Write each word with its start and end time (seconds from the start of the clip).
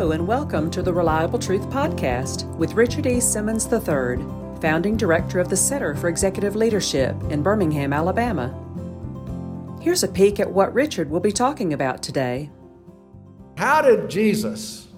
Hello, 0.00 0.12
and 0.12 0.26
welcome 0.26 0.70
to 0.70 0.80
the 0.80 0.94
Reliable 0.94 1.38
Truth 1.38 1.68
Podcast 1.68 2.46
with 2.56 2.72
Richard 2.72 3.06
E. 3.06 3.20
Simmons 3.20 3.70
III, 3.70 4.16
founding 4.58 4.96
director 4.96 5.38
of 5.38 5.50
the 5.50 5.56
Center 5.58 5.94
for 5.94 6.08
Executive 6.08 6.56
Leadership 6.56 7.14
in 7.24 7.42
Birmingham, 7.42 7.92
Alabama. 7.92 8.48
Here's 9.82 10.02
a 10.02 10.08
peek 10.08 10.40
at 10.40 10.50
what 10.50 10.72
Richard 10.72 11.10
will 11.10 11.20
be 11.20 11.32
talking 11.32 11.74
about 11.74 12.02
today. 12.02 12.48
How 13.58 13.82
did 13.82 14.08
Jesus 14.08 14.88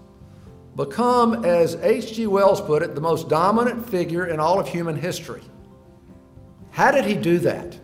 become, 0.76 1.44
as 1.44 1.74
H.G. 1.74 2.28
Wells 2.28 2.60
put 2.60 2.82
it, 2.82 2.94
the 2.94 3.00
most 3.00 3.28
dominant 3.28 3.88
figure 3.88 4.26
in 4.26 4.38
all 4.38 4.60
of 4.60 4.68
human 4.68 4.94
history? 4.94 5.42
How 6.70 6.92
did 6.92 7.06
he 7.06 7.14
do 7.14 7.40
that? 7.40 7.76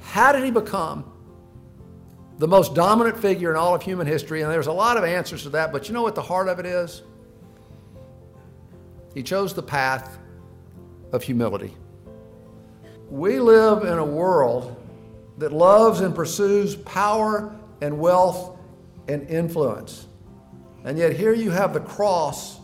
How 0.00 0.32
did 0.32 0.42
he 0.42 0.50
become 0.50 1.09
the 2.40 2.48
most 2.48 2.74
dominant 2.74 3.18
figure 3.18 3.50
in 3.50 3.56
all 3.56 3.74
of 3.74 3.82
human 3.82 4.06
history, 4.06 4.40
and 4.40 4.50
there's 4.50 4.66
a 4.66 4.72
lot 4.72 4.96
of 4.96 5.04
answers 5.04 5.42
to 5.42 5.50
that, 5.50 5.70
but 5.72 5.88
you 5.88 5.92
know 5.92 6.00
what 6.00 6.14
the 6.14 6.22
heart 6.22 6.48
of 6.48 6.58
it 6.58 6.64
is? 6.64 7.02
He 9.12 9.22
chose 9.22 9.52
the 9.52 9.62
path 9.62 10.16
of 11.12 11.22
humility. 11.22 11.76
We 13.10 13.40
live 13.40 13.82
in 13.84 13.98
a 13.98 14.04
world 14.04 14.74
that 15.36 15.52
loves 15.52 16.00
and 16.00 16.14
pursues 16.14 16.76
power 16.76 17.54
and 17.82 17.98
wealth 17.98 18.58
and 19.06 19.28
influence. 19.28 20.06
And 20.84 20.96
yet, 20.96 21.14
here 21.14 21.34
you 21.34 21.50
have 21.50 21.74
the 21.74 21.80
cross 21.80 22.58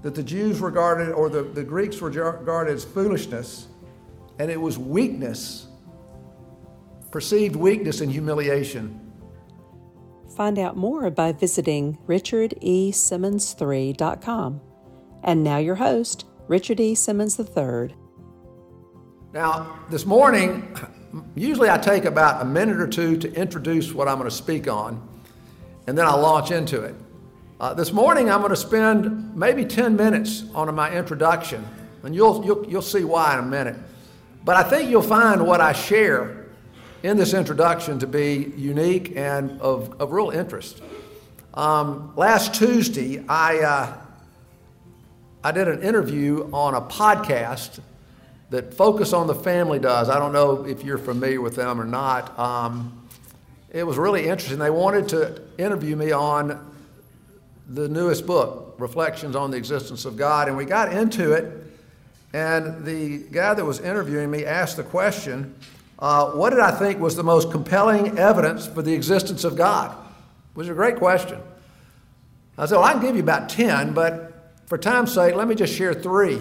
that 0.00 0.14
the 0.14 0.22
Jews 0.22 0.60
regarded, 0.60 1.12
or 1.12 1.28
the, 1.28 1.42
the 1.42 1.62
Greeks 1.62 2.00
regarded 2.00 2.72
as 2.72 2.86
foolishness, 2.86 3.68
and 4.38 4.50
it 4.50 4.58
was 4.58 4.78
weakness 4.78 5.66
perceived 7.14 7.54
weakness 7.54 8.00
and 8.00 8.10
humiliation. 8.10 8.98
Find 10.36 10.58
out 10.58 10.76
more 10.76 11.08
by 11.12 11.30
visiting 11.30 11.96
richardesimmons3.com. 12.08 14.60
And 15.22 15.44
now 15.44 15.58
your 15.58 15.76
host, 15.76 16.24
Richard 16.48 16.80
E. 16.80 16.96
Simmons 16.96 17.38
III. 17.38 17.94
Now, 19.32 19.78
this 19.90 20.04
morning, 20.04 20.76
usually 21.36 21.70
I 21.70 21.78
take 21.78 22.04
about 22.04 22.42
a 22.42 22.44
minute 22.44 22.80
or 22.80 22.88
two 22.88 23.16
to 23.18 23.32
introduce 23.32 23.94
what 23.94 24.08
I'm 24.08 24.18
going 24.18 24.28
to 24.28 24.34
speak 24.34 24.66
on, 24.66 25.00
and 25.86 25.96
then 25.96 26.06
I 26.06 26.16
launch 26.16 26.50
into 26.50 26.82
it. 26.82 26.96
Uh, 27.60 27.74
this 27.74 27.92
morning, 27.92 28.28
I'm 28.28 28.40
going 28.40 28.50
to 28.50 28.56
spend 28.56 29.36
maybe 29.36 29.64
10 29.64 29.94
minutes 29.94 30.46
on 30.52 30.74
my 30.74 30.92
introduction, 30.92 31.64
and 32.02 32.12
you'll, 32.12 32.44
you'll, 32.44 32.68
you'll 32.68 32.82
see 32.82 33.04
why 33.04 33.34
in 33.34 33.38
a 33.38 33.46
minute. 33.46 33.76
But 34.44 34.56
I 34.56 34.64
think 34.64 34.90
you'll 34.90 35.00
find 35.00 35.46
what 35.46 35.60
I 35.60 35.72
share 35.72 36.43
in 37.04 37.18
this 37.18 37.34
introduction 37.34 37.98
to 37.98 38.06
be 38.06 38.50
unique 38.56 39.14
and 39.14 39.60
of, 39.60 40.00
of 40.00 40.10
real 40.10 40.30
interest. 40.30 40.80
Um, 41.52 42.14
last 42.16 42.54
Tuesday, 42.54 43.22
I, 43.28 43.58
uh, 43.58 43.98
I 45.44 45.52
did 45.52 45.68
an 45.68 45.82
interview 45.82 46.48
on 46.50 46.72
a 46.72 46.80
podcast 46.80 47.80
that 48.48 48.72
Focus 48.72 49.12
on 49.12 49.26
the 49.26 49.34
Family 49.34 49.78
does. 49.78 50.08
I 50.08 50.18
don't 50.18 50.32
know 50.32 50.64
if 50.64 50.82
you're 50.82 50.96
familiar 50.96 51.42
with 51.42 51.56
them 51.56 51.78
or 51.78 51.84
not. 51.84 52.38
Um, 52.38 53.06
it 53.70 53.86
was 53.86 53.98
really 53.98 54.26
interesting. 54.26 54.58
They 54.58 54.70
wanted 54.70 55.06
to 55.10 55.42
interview 55.58 55.96
me 55.96 56.10
on 56.10 56.74
the 57.68 57.86
newest 57.86 58.26
book, 58.26 58.76
Reflections 58.78 59.36
on 59.36 59.50
the 59.50 59.58
Existence 59.58 60.06
of 60.06 60.16
God, 60.16 60.48
and 60.48 60.56
we 60.56 60.64
got 60.64 60.90
into 60.90 61.32
it. 61.32 61.66
And 62.32 62.82
the 62.82 63.18
guy 63.30 63.52
that 63.52 63.64
was 63.64 63.78
interviewing 63.80 64.30
me 64.30 64.46
asked 64.46 64.78
the 64.78 64.82
question, 64.84 65.54
uh, 65.98 66.30
what 66.32 66.50
did 66.50 66.60
I 66.60 66.72
think 66.72 67.00
was 67.00 67.16
the 67.16 67.22
most 67.22 67.50
compelling 67.50 68.18
evidence 68.18 68.66
for 68.66 68.82
the 68.82 68.92
existence 68.92 69.44
of 69.44 69.56
God? 69.56 69.92
It 69.92 70.56
was 70.56 70.68
a 70.68 70.74
great 70.74 70.96
question. 70.96 71.40
I 72.56 72.66
said, 72.66 72.76
Well, 72.76 72.84
I 72.84 72.92
can 72.92 73.02
give 73.02 73.16
you 73.16 73.22
about 73.22 73.48
10, 73.48 73.94
but 73.94 74.52
for 74.66 74.78
time's 74.78 75.12
sake, 75.12 75.34
let 75.34 75.48
me 75.48 75.54
just 75.54 75.74
share 75.74 75.94
three. 75.94 76.40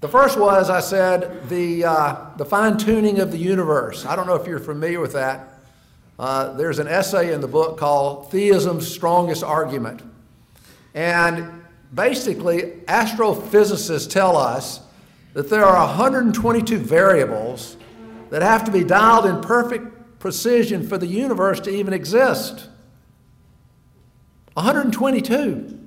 The 0.00 0.08
first 0.08 0.38
was, 0.38 0.68
I 0.68 0.80
said, 0.80 1.48
the, 1.48 1.84
uh, 1.84 2.16
the 2.36 2.44
fine 2.44 2.76
tuning 2.76 3.18
of 3.18 3.32
the 3.32 3.38
universe. 3.38 4.04
I 4.04 4.14
don't 4.14 4.26
know 4.26 4.34
if 4.34 4.46
you're 4.46 4.58
familiar 4.58 5.00
with 5.00 5.14
that. 5.14 5.54
Uh, 6.18 6.52
there's 6.52 6.78
an 6.78 6.86
essay 6.86 7.32
in 7.32 7.40
the 7.40 7.48
book 7.48 7.78
called 7.78 8.30
Theism's 8.30 8.86
Strongest 8.86 9.42
Argument. 9.42 10.02
And 10.94 11.62
basically, 11.94 12.62
astrophysicists 12.86 14.08
tell 14.08 14.36
us 14.36 14.80
that 15.32 15.50
there 15.50 15.64
are 15.64 15.86
122 15.86 16.78
variables 16.78 17.76
that 18.30 18.42
have 18.42 18.64
to 18.64 18.70
be 18.70 18.84
dialed 18.84 19.26
in 19.26 19.40
perfect 19.40 20.18
precision 20.18 20.86
for 20.86 20.98
the 20.98 21.06
universe 21.06 21.60
to 21.60 21.70
even 21.70 21.92
exist. 21.92 22.68
122. 24.54 25.80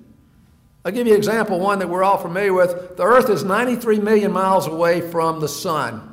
I'll 0.86 0.92
give 0.92 1.08
you 1.08 1.14
an 1.14 1.18
example, 1.18 1.60
one 1.60 1.80
that 1.80 1.90
we're 1.90 2.04
all 2.04 2.18
familiar 2.18 2.54
with. 2.54 2.96
The 2.98 3.04
Earth 3.04 3.30
is 3.30 3.44
93 3.44 4.00
million 4.00 4.32
miles 4.32 4.68
away 4.68 5.02
from 5.02 5.40
the 5.40 5.48
Sun. 5.48 6.06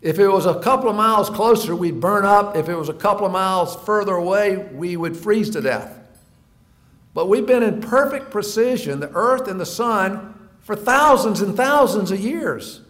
If 0.00 0.18
it 0.18 0.28
was 0.28 0.46
a 0.46 0.60
couple 0.60 0.88
of 0.88 0.96
miles 0.96 1.28
closer, 1.28 1.74
we'd 1.74 2.00
burn 2.00 2.24
up. 2.24 2.56
If 2.56 2.68
it 2.68 2.76
was 2.76 2.88
a 2.88 2.94
couple 2.94 3.26
of 3.26 3.32
miles 3.32 3.76
further 3.84 4.14
away, 4.14 4.56
we 4.56 4.96
would 4.96 5.16
freeze 5.16 5.50
to 5.50 5.60
death. 5.60 5.98
But 7.12 7.28
we've 7.28 7.46
been 7.46 7.62
in 7.62 7.80
perfect 7.80 8.30
precision, 8.30 9.00
the 9.00 9.10
Earth 9.10 9.48
and 9.48 9.58
the 9.58 9.66
Sun, 9.66 10.48
for 10.60 10.76
thousands 10.76 11.40
and 11.40 11.56
thousands 11.56 12.12
of 12.12 12.20
years. 12.20 12.82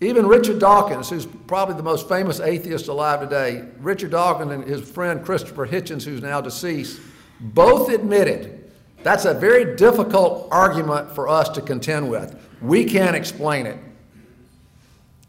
Even 0.00 0.26
Richard 0.26 0.58
Dawkins, 0.58 1.08
who's 1.08 1.26
probably 1.26 1.76
the 1.76 1.82
most 1.82 2.08
famous 2.08 2.40
atheist 2.40 2.88
alive 2.88 3.20
today, 3.20 3.64
Richard 3.78 4.10
Dawkins 4.10 4.52
and 4.52 4.64
his 4.64 4.88
friend 4.88 5.24
Christopher 5.24 5.66
Hitchens, 5.66 6.04
who's 6.04 6.20
now 6.20 6.40
deceased, 6.40 7.00
both 7.40 7.88
admitted 7.88 8.64
that's 9.04 9.26
a 9.26 9.34
very 9.34 9.76
difficult 9.76 10.48
argument 10.50 11.14
for 11.14 11.28
us 11.28 11.50
to 11.50 11.60
contend 11.60 12.10
with. 12.10 12.34
We 12.62 12.86
can't 12.86 13.14
explain 13.14 13.66
it. 13.66 13.78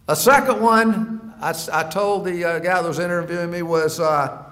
A 0.07 0.15
second 0.15 0.61
one, 0.61 1.33
I, 1.41 1.53
I 1.73 1.83
told 1.83 2.23
the 2.23 2.45
uh, 2.45 2.59
guy 2.59 2.81
that 2.81 2.87
was 2.87 2.99
interviewing 2.99 3.51
me, 3.51 3.63
was 3.63 3.99
uh, 3.99 4.43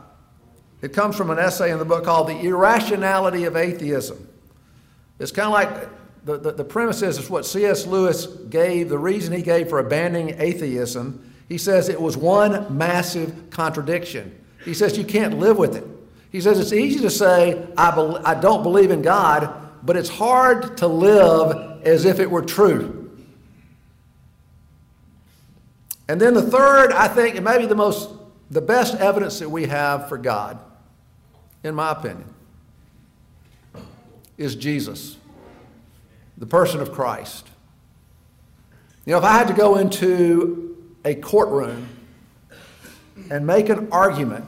it 0.81 0.91
comes 0.91 1.15
from 1.15 1.29
an 1.29 1.39
essay 1.39 1.71
in 1.71 1.79
the 1.79 1.85
book 1.85 2.03
called 2.03 2.27
The 2.27 2.37
Irrationality 2.41 3.45
of 3.45 3.55
Atheism. 3.55 4.27
It's 5.19 5.31
kind 5.31 5.47
of 5.47 5.53
like 5.53 5.89
the, 6.25 6.37
the, 6.37 6.51
the 6.53 6.63
premise 6.63 7.01
is, 7.01 7.17
is 7.17 7.29
what 7.29 7.45
C.S. 7.45 7.85
Lewis 7.85 8.25
gave, 8.25 8.89
the 8.89 8.97
reason 8.97 9.33
he 9.33 9.41
gave 9.41 9.69
for 9.69 9.79
abandoning 9.79 10.39
atheism. 10.39 11.33
He 11.49 11.57
says 11.57 11.89
it 11.89 11.99
was 11.99 12.15
one 12.15 12.77
massive 12.77 13.49
contradiction. 13.49 14.39
He 14.63 14.73
says 14.73 14.97
you 14.97 15.03
can't 15.03 15.37
live 15.39 15.57
with 15.57 15.75
it. 15.75 15.85
He 16.31 16.39
says 16.41 16.59
it's 16.59 16.73
easy 16.73 17.01
to 17.01 17.09
say, 17.09 17.67
I, 17.77 17.93
be, 17.93 18.01
I 18.23 18.39
don't 18.39 18.63
believe 18.63 18.89
in 18.89 19.01
God, 19.01 19.53
but 19.83 19.97
it's 19.97 20.09
hard 20.09 20.77
to 20.77 20.87
live 20.87 21.85
as 21.85 22.05
if 22.05 22.19
it 22.19 22.31
were 22.31 22.41
true. 22.41 23.11
And 26.07 26.19
then 26.19 26.33
the 26.33 26.41
third, 26.41 26.91
I 26.93 27.07
think, 27.07 27.35
and 27.35 27.45
maybe 27.45 27.65
the 27.65 27.75
most, 27.75 28.09
the 28.49 28.61
best 28.61 28.95
evidence 28.95 29.39
that 29.39 29.49
we 29.49 29.65
have 29.65 30.07
for 30.07 30.17
God, 30.17 30.57
in 31.63 31.75
my 31.75 31.91
opinion, 31.91 32.33
is 34.37 34.55
Jesus 34.55 35.17
the 36.37 36.45
person 36.45 36.81
of 36.81 36.91
Christ. 36.91 37.47
You 39.05 39.11
know, 39.11 39.17
if 39.17 39.23
I 39.23 39.33
had 39.33 39.47
to 39.47 39.53
go 39.53 39.75
into 39.75 40.93
a 41.03 41.15
courtroom 41.15 41.89
and 43.29 43.45
make 43.45 43.69
an 43.69 43.89
argument 43.91 44.45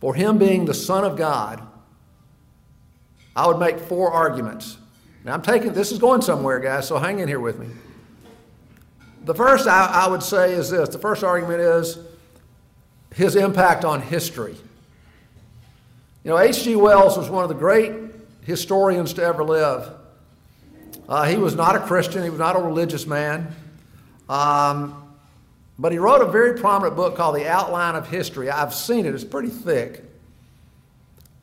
for 0.00 0.14
him 0.14 0.38
being 0.38 0.64
the 0.64 0.74
Son 0.74 1.04
of 1.04 1.16
God, 1.16 1.66
I 3.34 3.46
would 3.46 3.58
make 3.58 3.78
four 3.78 4.12
arguments. 4.12 4.76
Now, 5.24 5.34
I'm 5.34 5.42
taking 5.42 5.72
this 5.72 5.92
is 5.92 5.98
going 5.98 6.20
somewhere, 6.22 6.60
guys, 6.60 6.88
so 6.88 6.98
hang 6.98 7.20
in 7.20 7.28
here 7.28 7.40
with 7.40 7.58
me. 7.58 7.68
The 9.24 9.34
first 9.34 9.68
I, 9.68 9.86
I 9.86 10.08
would 10.08 10.22
say 10.22 10.52
is 10.52 10.70
this 10.70 10.88
the 10.88 10.98
first 10.98 11.22
argument 11.22 11.60
is 11.60 11.98
his 13.14 13.36
impact 13.36 13.84
on 13.84 14.02
history. 14.02 14.56
You 16.24 16.30
know, 16.30 16.38
H.G. 16.38 16.76
Wells 16.76 17.16
was 17.16 17.30
one 17.30 17.44
of 17.44 17.48
the 17.48 17.54
great 17.54 17.92
historians 18.42 19.14
to 19.14 19.22
ever 19.22 19.44
live. 19.44 19.90
Uh, 21.08 21.24
he 21.24 21.36
was 21.36 21.54
not 21.54 21.76
a 21.76 21.80
Christian, 21.80 22.22
he 22.22 22.30
was 22.30 22.38
not 22.38 22.56
a 22.56 22.60
religious 22.60 23.06
man. 23.06 23.54
Um, 24.28 24.98
but 25.78 25.92
he 25.92 25.98
wrote 25.98 26.22
a 26.22 26.30
very 26.30 26.58
prominent 26.58 26.96
book 26.96 27.16
called 27.16 27.36
The 27.36 27.48
Outline 27.48 27.94
of 27.94 28.08
History. 28.08 28.50
I've 28.50 28.74
seen 28.74 29.06
it, 29.06 29.14
it's 29.14 29.24
pretty 29.24 29.48
thick. 29.48 30.04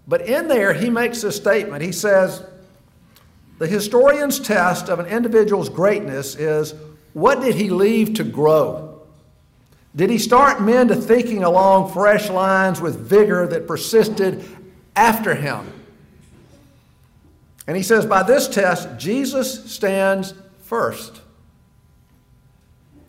But 0.08 0.22
in 0.28 0.48
there, 0.48 0.74
he 0.74 0.90
makes 0.90 1.24
a 1.24 1.32
statement. 1.32 1.84
He 1.84 1.92
says, 1.92 2.44
The 3.60 3.68
historian's 3.68 4.40
test 4.40 4.90
of 4.90 5.00
an 5.00 5.06
individual's 5.06 5.70
greatness 5.70 6.36
is 6.36 6.74
what 7.14 7.42
did 7.42 7.56
he 7.56 7.70
leave 7.70 8.16
to 8.16 8.24
grow? 8.24 9.02
Did 9.96 10.10
he 10.10 10.18
start 10.18 10.62
men 10.62 10.88
to 10.88 10.96
thinking 10.96 11.44
along 11.44 11.92
fresh 11.92 12.30
lines 12.30 12.80
with 12.80 12.98
vigor 12.98 13.48
that 13.48 13.68
persisted 13.68 14.44
after 14.96 15.36
him? 15.36 15.79
And 17.70 17.78
he 17.78 17.84
says, 17.84 18.04
by 18.04 18.24
this 18.24 18.48
test, 18.48 18.90
Jesus 18.98 19.72
stands 19.72 20.34
first. 20.64 21.22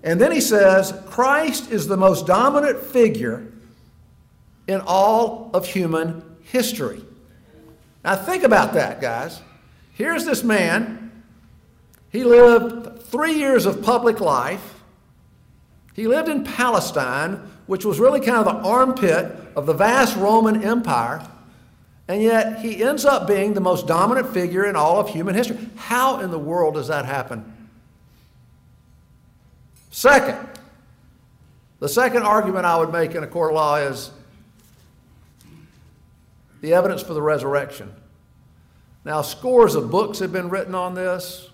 And 0.02 0.20
then 0.20 0.32
he 0.32 0.42
says, 0.42 0.92
Christ 1.06 1.70
is 1.70 1.86
the 1.86 1.96
most 1.96 2.26
dominant 2.26 2.78
figure 2.78 3.50
in 4.68 4.82
all 4.82 5.50
of 5.54 5.66
human 5.66 6.22
history. 6.42 7.02
Now, 8.04 8.16
think 8.16 8.42
about 8.42 8.74
that, 8.74 9.00
guys. 9.00 9.40
Here's 9.94 10.26
this 10.26 10.44
man. 10.44 11.24
He 12.10 12.22
lived 12.22 13.04
three 13.04 13.38
years 13.38 13.64
of 13.64 13.82
public 13.82 14.20
life. 14.20 14.82
He 15.94 16.06
lived 16.06 16.28
in 16.28 16.44
Palestine, 16.44 17.50
which 17.66 17.86
was 17.86 17.98
really 17.98 18.20
kind 18.20 18.46
of 18.46 18.62
the 18.62 18.68
armpit 18.68 19.34
of 19.56 19.64
the 19.64 19.72
vast 19.72 20.18
Roman 20.18 20.62
Empire. 20.62 21.26
And 22.10 22.20
yet, 22.20 22.58
he 22.58 22.82
ends 22.82 23.04
up 23.04 23.28
being 23.28 23.54
the 23.54 23.60
most 23.60 23.86
dominant 23.86 24.34
figure 24.34 24.66
in 24.66 24.74
all 24.74 24.98
of 24.98 25.08
human 25.08 25.32
history. 25.32 25.56
How 25.76 26.18
in 26.18 26.32
the 26.32 26.40
world 26.40 26.74
does 26.74 26.88
that 26.88 27.04
happen? 27.04 27.68
Second, 29.92 30.36
the 31.78 31.88
second 31.88 32.24
argument 32.24 32.66
I 32.66 32.78
would 32.78 32.90
make 32.90 33.14
in 33.14 33.22
a 33.22 33.28
court 33.28 33.52
of 33.52 33.54
law 33.54 33.76
is 33.76 34.10
the 36.62 36.72
evidence 36.72 37.00
for 37.00 37.14
the 37.14 37.22
resurrection. 37.22 37.94
Now, 39.04 39.22
scores 39.22 39.76
of 39.76 39.88
books 39.92 40.18
have 40.18 40.32
been 40.32 40.48
written 40.48 40.74
on 40.74 40.94
this. 40.94 41.48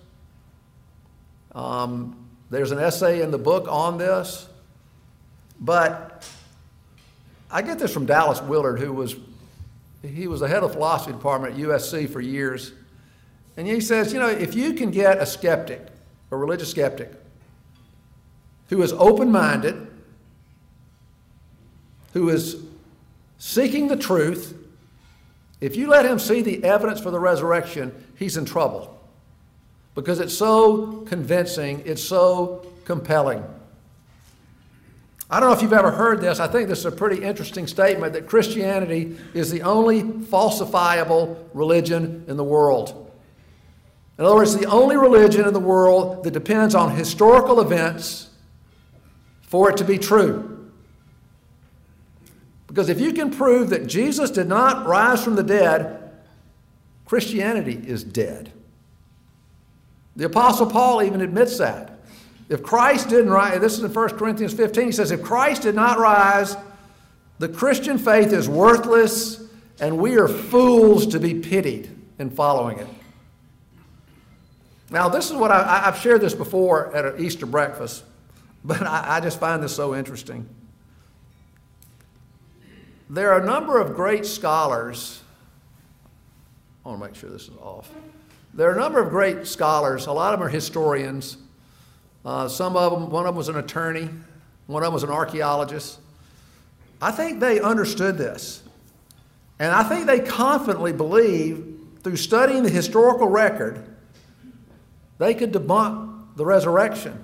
Um, 1.52 2.30
there's 2.48 2.70
an 2.70 2.78
essay 2.78 3.20
in 3.20 3.30
the 3.30 3.36
book 3.36 3.66
on 3.68 3.98
this. 3.98 4.48
But 5.60 6.26
I 7.50 7.60
get 7.60 7.78
this 7.78 7.92
from 7.92 8.06
Dallas 8.06 8.40
Willard, 8.40 8.80
who 8.80 8.94
was 8.94 9.16
he 10.06 10.26
was 10.26 10.40
the 10.40 10.48
head 10.48 10.62
of 10.62 10.72
philosophy 10.72 11.12
department 11.12 11.54
at 11.54 11.60
USC 11.60 12.08
for 12.08 12.20
years. 12.20 12.72
And 13.56 13.66
he 13.66 13.80
says, 13.80 14.12
you 14.12 14.18
know, 14.18 14.28
if 14.28 14.54
you 14.54 14.74
can 14.74 14.90
get 14.90 15.18
a 15.18 15.26
skeptic, 15.26 15.86
a 16.30 16.36
religious 16.36 16.70
skeptic, 16.70 17.12
who 18.68 18.82
is 18.82 18.92
open 18.94 19.30
minded, 19.30 19.86
who 22.12 22.28
is 22.28 22.56
seeking 23.38 23.88
the 23.88 23.96
truth, 23.96 24.56
if 25.60 25.76
you 25.76 25.88
let 25.88 26.04
him 26.04 26.18
see 26.18 26.42
the 26.42 26.62
evidence 26.64 27.00
for 27.00 27.10
the 27.10 27.20
resurrection, 27.20 27.92
he's 28.16 28.36
in 28.36 28.44
trouble. 28.44 28.92
Because 29.94 30.20
it's 30.20 30.36
so 30.36 31.04
convincing, 31.06 31.82
it's 31.86 32.02
so 32.02 32.66
compelling. 32.84 33.42
I 35.28 35.40
don't 35.40 35.48
know 35.48 35.56
if 35.56 35.62
you've 35.62 35.72
ever 35.72 35.90
heard 35.90 36.20
this. 36.20 36.38
I 36.38 36.46
think 36.46 36.68
this 36.68 36.80
is 36.80 36.84
a 36.84 36.92
pretty 36.92 37.22
interesting 37.22 37.66
statement 37.66 38.12
that 38.12 38.28
Christianity 38.28 39.16
is 39.34 39.50
the 39.50 39.62
only 39.62 40.02
falsifiable 40.02 41.36
religion 41.52 42.24
in 42.28 42.36
the 42.36 42.44
world. 42.44 43.10
In 44.18 44.24
other 44.24 44.36
words, 44.36 44.56
the 44.56 44.66
only 44.66 44.96
religion 44.96 45.46
in 45.46 45.52
the 45.52 45.60
world 45.60 46.24
that 46.24 46.30
depends 46.30 46.74
on 46.74 46.94
historical 46.94 47.60
events 47.60 48.30
for 49.42 49.68
it 49.68 49.76
to 49.78 49.84
be 49.84 49.98
true. 49.98 50.70
Because 52.68 52.88
if 52.88 53.00
you 53.00 53.12
can 53.12 53.30
prove 53.30 53.70
that 53.70 53.86
Jesus 53.86 54.30
did 54.30 54.48
not 54.48 54.86
rise 54.86 55.22
from 55.22 55.34
the 55.34 55.42
dead, 55.42 56.10
Christianity 57.04 57.80
is 57.86 58.04
dead. 58.04 58.52
The 60.14 60.26
Apostle 60.26 60.66
Paul 60.66 61.02
even 61.02 61.20
admits 61.20 61.58
that. 61.58 61.95
If 62.48 62.62
Christ 62.62 63.08
didn't 63.08 63.30
rise, 63.30 63.60
this 63.60 63.76
is 63.76 63.82
in 63.82 63.92
1 63.92 64.08
Corinthians 64.10 64.52
15, 64.52 64.86
he 64.86 64.92
says, 64.92 65.10
if 65.10 65.22
Christ 65.22 65.62
did 65.62 65.74
not 65.74 65.98
rise, 65.98 66.56
the 67.38 67.48
Christian 67.48 67.98
faith 67.98 68.32
is 68.32 68.48
worthless 68.48 69.42
and 69.80 69.98
we 69.98 70.16
are 70.16 70.28
fools 70.28 71.06
to 71.08 71.20
be 71.20 71.34
pitied 71.34 71.90
in 72.18 72.30
following 72.30 72.78
it. 72.78 72.86
Now, 74.90 75.08
this 75.08 75.30
is 75.30 75.36
what 75.36 75.50
I, 75.50 75.80
have 75.80 75.98
shared 75.98 76.20
this 76.20 76.34
before 76.34 76.94
at 76.94 77.04
an 77.04 77.24
Easter 77.24 77.44
breakfast, 77.44 78.04
but 78.64 78.82
I, 78.82 79.16
I 79.16 79.20
just 79.20 79.40
find 79.40 79.60
this 79.62 79.74
so 79.74 79.94
interesting. 79.94 80.48
There 83.10 83.32
are 83.32 83.40
a 83.40 83.44
number 83.44 83.80
of 83.80 83.94
great 83.94 84.24
scholars. 84.24 85.22
I 86.84 86.88
want 86.88 87.00
to 87.00 87.06
make 87.08 87.16
sure 87.16 87.28
this 87.28 87.48
is 87.48 87.56
off. 87.60 87.90
There 88.54 88.70
are 88.70 88.74
a 88.74 88.78
number 88.78 89.02
of 89.02 89.10
great 89.10 89.46
scholars, 89.46 90.06
a 90.06 90.12
lot 90.12 90.32
of 90.32 90.38
them 90.38 90.46
are 90.46 90.50
historians 90.50 91.36
uh, 92.26 92.48
some 92.48 92.76
of 92.76 92.92
them, 92.92 93.08
one 93.08 93.24
of 93.24 93.28
them 93.28 93.36
was 93.36 93.48
an 93.48 93.56
attorney, 93.56 94.10
one 94.66 94.82
of 94.82 94.88
them 94.88 94.94
was 94.94 95.04
an 95.04 95.10
archaeologist. 95.10 96.00
I 97.00 97.12
think 97.12 97.38
they 97.38 97.60
understood 97.60 98.18
this. 98.18 98.62
And 99.60 99.72
I 99.72 99.84
think 99.84 100.06
they 100.06 100.20
confidently 100.20 100.92
believed 100.92 102.02
through 102.02 102.16
studying 102.16 102.64
the 102.64 102.68
historical 102.68 103.28
record, 103.28 103.84
they 105.18 105.34
could 105.34 105.52
debunk 105.52 106.36
the 106.36 106.44
resurrection. 106.44 107.22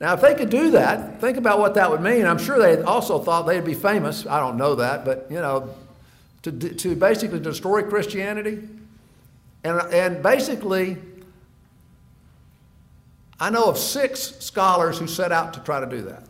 Now, 0.00 0.14
if 0.14 0.22
they 0.22 0.34
could 0.34 0.50
do 0.50 0.70
that, 0.72 1.20
think 1.20 1.36
about 1.36 1.58
what 1.58 1.74
that 1.74 1.90
would 1.90 2.00
mean. 2.00 2.26
I'm 2.26 2.38
sure 2.38 2.58
they 2.58 2.82
also 2.82 3.18
thought 3.18 3.46
they'd 3.46 3.64
be 3.64 3.74
famous. 3.74 4.26
I 4.26 4.40
don't 4.40 4.56
know 4.56 4.74
that, 4.76 5.04
but 5.04 5.26
you 5.30 5.40
know, 5.40 5.74
to, 6.42 6.52
to 6.52 6.96
basically 6.96 7.40
destroy 7.40 7.82
Christianity. 7.82 8.66
And, 9.62 9.80
and 9.92 10.22
basically, 10.22 10.96
I 13.38 13.50
know 13.50 13.64
of 13.64 13.78
six 13.78 14.20
scholars 14.38 14.98
who 14.98 15.06
set 15.06 15.32
out 15.32 15.54
to 15.54 15.60
try 15.60 15.80
to 15.80 15.86
do 15.86 16.02
that. 16.02 16.24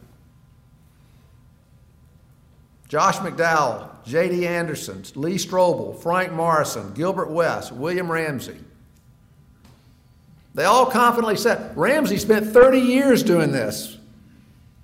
Josh 2.89 3.17
McDowell, 3.17 3.89
J.D. 4.05 4.47
Anderson, 4.47 5.05
Lee 5.15 5.37
Strobel, 5.37 6.01
Frank 6.01 6.33
Morison, 6.33 6.93
Gilbert 6.95 7.31
West, 7.31 7.73
William 7.73 8.11
Ramsay. 8.11 8.59
They 10.55 10.65
all 10.65 10.87
confidently 10.87 11.37
said, 11.37 11.77
Ramsay 11.77 12.19
spent 12.19 12.47
30 12.47 12.79
years 12.79 13.23
doing 13.23 13.53
this 13.53 13.99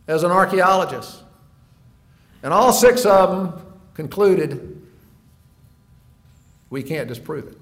as 0.07 0.23
an 0.23 0.31
archaeologist. 0.31 1.23
And 2.43 2.53
all 2.53 2.73
six 2.73 3.07
of 3.07 3.31
them 3.31 3.63
concluded, 3.95 4.83
we 6.71 6.83
can't 6.83 7.09
disprove 7.09 7.47
it. 7.47 7.59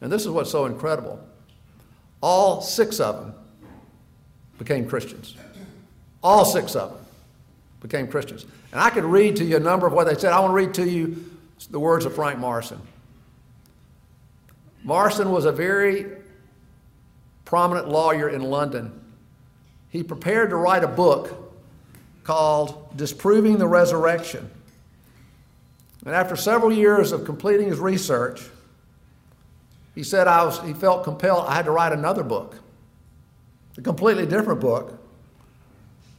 And 0.00 0.12
this 0.12 0.22
is 0.22 0.28
what's 0.28 0.50
so 0.50 0.66
incredible. 0.66 1.18
All 2.22 2.62
six 2.62 3.00
of 3.00 3.16
them 3.16 3.34
became 4.58 4.88
Christians. 4.88 5.36
All 6.22 6.44
six 6.44 6.76
of 6.76 6.90
them 6.90 7.04
became 7.80 8.06
Christians. 8.06 8.46
And 8.70 8.80
I 8.80 8.90
could 8.90 9.04
read 9.04 9.36
to 9.36 9.44
you 9.44 9.56
a 9.56 9.60
number 9.60 9.86
of 9.86 9.92
what 9.92 10.06
they 10.06 10.14
said. 10.14 10.32
I 10.32 10.40
want 10.40 10.52
to 10.52 10.54
read 10.54 10.74
to 10.74 10.88
you 10.88 11.24
the 11.70 11.80
words 11.80 12.04
of 12.04 12.14
Frank 12.14 12.38
Morison. 12.38 12.80
Morison 14.84 15.30
was 15.30 15.44
a 15.44 15.52
very 15.52 16.06
prominent 17.44 17.88
lawyer 17.88 18.28
in 18.28 18.42
London. 18.42 19.00
He 19.90 20.02
prepared 20.02 20.50
to 20.50 20.56
write 20.56 20.84
a 20.84 20.88
book 20.88 21.52
called 22.24 22.96
Disproving 22.96 23.58
the 23.58 23.66
Resurrection. 23.66 24.48
And 26.04 26.14
after 26.14 26.34
several 26.34 26.72
years 26.72 27.12
of 27.12 27.24
completing 27.24 27.68
his 27.68 27.78
research, 27.78 28.42
he 29.94 30.02
said 30.02 30.26
I 30.26 30.44
was, 30.44 30.60
he 30.60 30.72
felt 30.72 31.04
compelled, 31.04 31.46
I 31.46 31.54
had 31.54 31.66
to 31.66 31.70
write 31.70 31.92
another 31.92 32.22
book, 32.22 32.56
a 33.76 33.82
completely 33.82 34.26
different 34.26 34.60
book 34.60 34.98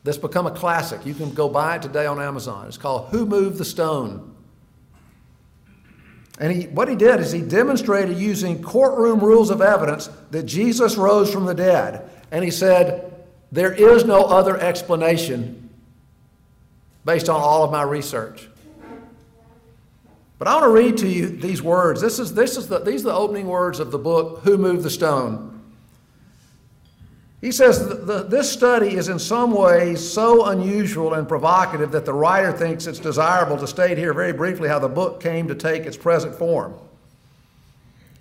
that's 0.03 0.17
become 0.17 0.45
a 0.45 0.51
classic. 0.51 1.05
You 1.05 1.13
can 1.13 1.33
go 1.33 1.49
buy 1.49 1.77
it 1.77 1.81
today 1.81 2.05
on 2.05 2.21
Amazon. 2.21 2.67
It's 2.67 2.77
called 2.77 3.09
Who 3.09 3.25
Moved 3.25 3.57
the 3.57 3.65
Stone? 3.65 4.33
And 6.39 6.51
he, 6.51 6.67
what 6.67 6.87
he 6.87 6.95
did 6.95 7.19
is 7.19 7.31
he 7.31 7.41
demonstrated 7.41 8.17
using 8.17 8.61
courtroom 8.61 9.19
rules 9.19 9.49
of 9.49 9.61
evidence 9.61 10.09
that 10.31 10.43
Jesus 10.43 10.97
rose 10.97 11.31
from 11.31 11.45
the 11.45 11.53
dead. 11.53 12.09
And 12.31 12.43
he 12.43 12.51
said, 12.51 13.13
There 13.51 13.71
is 13.71 14.03
no 14.03 14.23
other 14.23 14.59
explanation 14.59 15.69
based 17.05 17.29
on 17.29 17.39
all 17.39 17.63
of 17.63 17.71
my 17.71 17.83
research. 17.83 18.49
But 20.43 20.49
I 20.49 20.55
want 20.55 20.65
to 20.65 20.69
read 20.71 20.97
to 20.97 21.07
you 21.07 21.29
these 21.29 21.61
words. 21.61 22.01
This 22.01 22.19
is, 22.19 22.33
this 22.33 22.57
is 22.57 22.67
the, 22.67 22.79
these 22.79 22.99
are 23.05 23.11
the 23.11 23.13
opening 23.13 23.47
words 23.47 23.79
of 23.79 23.91
the 23.91 23.97
book, 23.97 24.41
Who 24.43 24.57
Moved 24.57 24.83
the 24.83 24.89
Stone? 24.89 25.61
He 27.39 27.49
says 27.53 27.87
this 28.27 28.51
study 28.51 28.97
is 28.97 29.07
in 29.07 29.19
some 29.19 29.51
ways 29.51 30.05
so 30.05 30.47
unusual 30.47 31.13
and 31.13 31.29
provocative 31.29 31.93
that 31.93 32.03
the 32.03 32.13
writer 32.13 32.51
thinks 32.51 32.87
it's 32.87 32.99
desirable 32.99 33.57
to 33.57 33.65
state 33.65 33.97
here 33.97 34.13
very 34.13 34.33
briefly 34.33 34.67
how 34.67 34.79
the 34.79 34.89
book 34.89 35.21
came 35.21 35.47
to 35.47 35.55
take 35.55 35.85
its 35.85 35.95
present 35.95 36.35
form. 36.35 36.73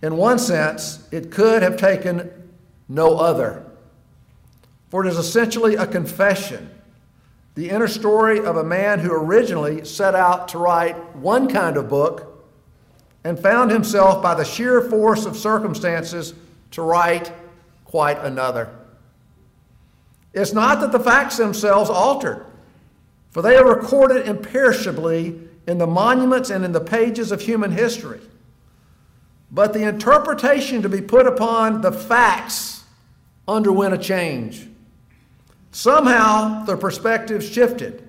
In 0.00 0.16
one 0.16 0.38
sense, 0.38 1.08
it 1.10 1.32
could 1.32 1.64
have 1.64 1.76
taken 1.76 2.30
no 2.88 3.18
other, 3.18 3.64
for 4.90 5.04
it 5.04 5.08
is 5.08 5.18
essentially 5.18 5.74
a 5.74 5.88
confession 5.88 6.71
the 7.54 7.68
inner 7.68 7.88
story 7.88 8.38
of 8.38 8.56
a 8.56 8.64
man 8.64 8.98
who 8.98 9.12
originally 9.12 9.84
set 9.84 10.14
out 10.14 10.48
to 10.48 10.58
write 10.58 10.96
one 11.16 11.48
kind 11.48 11.76
of 11.76 11.88
book 11.88 12.28
and 13.24 13.38
found 13.38 13.70
himself, 13.70 14.22
by 14.22 14.34
the 14.34 14.44
sheer 14.44 14.80
force 14.80 15.26
of 15.26 15.36
circumstances, 15.36 16.34
to 16.72 16.82
write 16.82 17.30
quite 17.84 18.18
another. 18.18 18.74
It's 20.32 20.52
not 20.52 20.80
that 20.80 20.92
the 20.92 20.98
facts 20.98 21.36
themselves 21.36 21.90
altered, 21.90 22.46
for 23.30 23.42
they 23.42 23.56
are 23.56 23.68
recorded 23.68 24.26
imperishably 24.26 25.40
in 25.68 25.78
the 25.78 25.86
monuments 25.86 26.50
and 26.50 26.64
in 26.64 26.72
the 26.72 26.80
pages 26.80 27.30
of 27.30 27.42
human 27.42 27.70
history. 27.70 28.20
But 29.50 29.74
the 29.74 29.86
interpretation 29.86 30.82
to 30.82 30.88
be 30.88 31.02
put 31.02 31.26
upon 31.26 31.82
the 31.82 31.92
facts 31.92 32.84
underwent 33.46 33.94
a 33.94 33.98
change. 33.98 34.66
Somehow 35.72 36.64
the 36.64 36.76
perspective 36.76 37.42
shifted. 37.42 38.08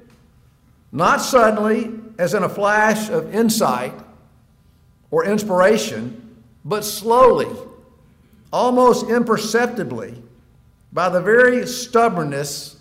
Not 0.92 1.22
suddenly, 1.22 1.92
as 2.20 2.34
in 2.34 2.44
a 2.44 2.50
flash 2.50 3.10
of 3.10 3.34
insight 3.34 3.94
or 5.10 5.26
inspiration, 5.26 6.44
but 6.64 6.84
slowly, 6.84 7.48
almost 8.52 9.10
imperceptibly, 9.10 10.22
by 10.92 11.10
the 11.10 11.22
very 11.22 11.66
stubbornness 11.66 12.78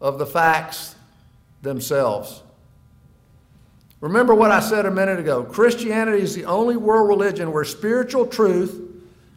of 0.00 0.18
the 0.18 0.26
facts 0.26 0.94
themselves. 1.60 2.42
Remember 4.00 4.34
what 4.34 4.50
I 4.50 4.60
said 4.60 4.86
a 4.86 4.90
minute 4.90 5.18
ago 5.18 5.44
Christianity 5.44 6.22
is 6.22 6.34
the 6.34 6.44
only 6.44 6.76
world 6.76 7.08
religion 7.08 7.52
where 7.52 7.64
spiritual 7.64 8.26
truth 8.26 8.80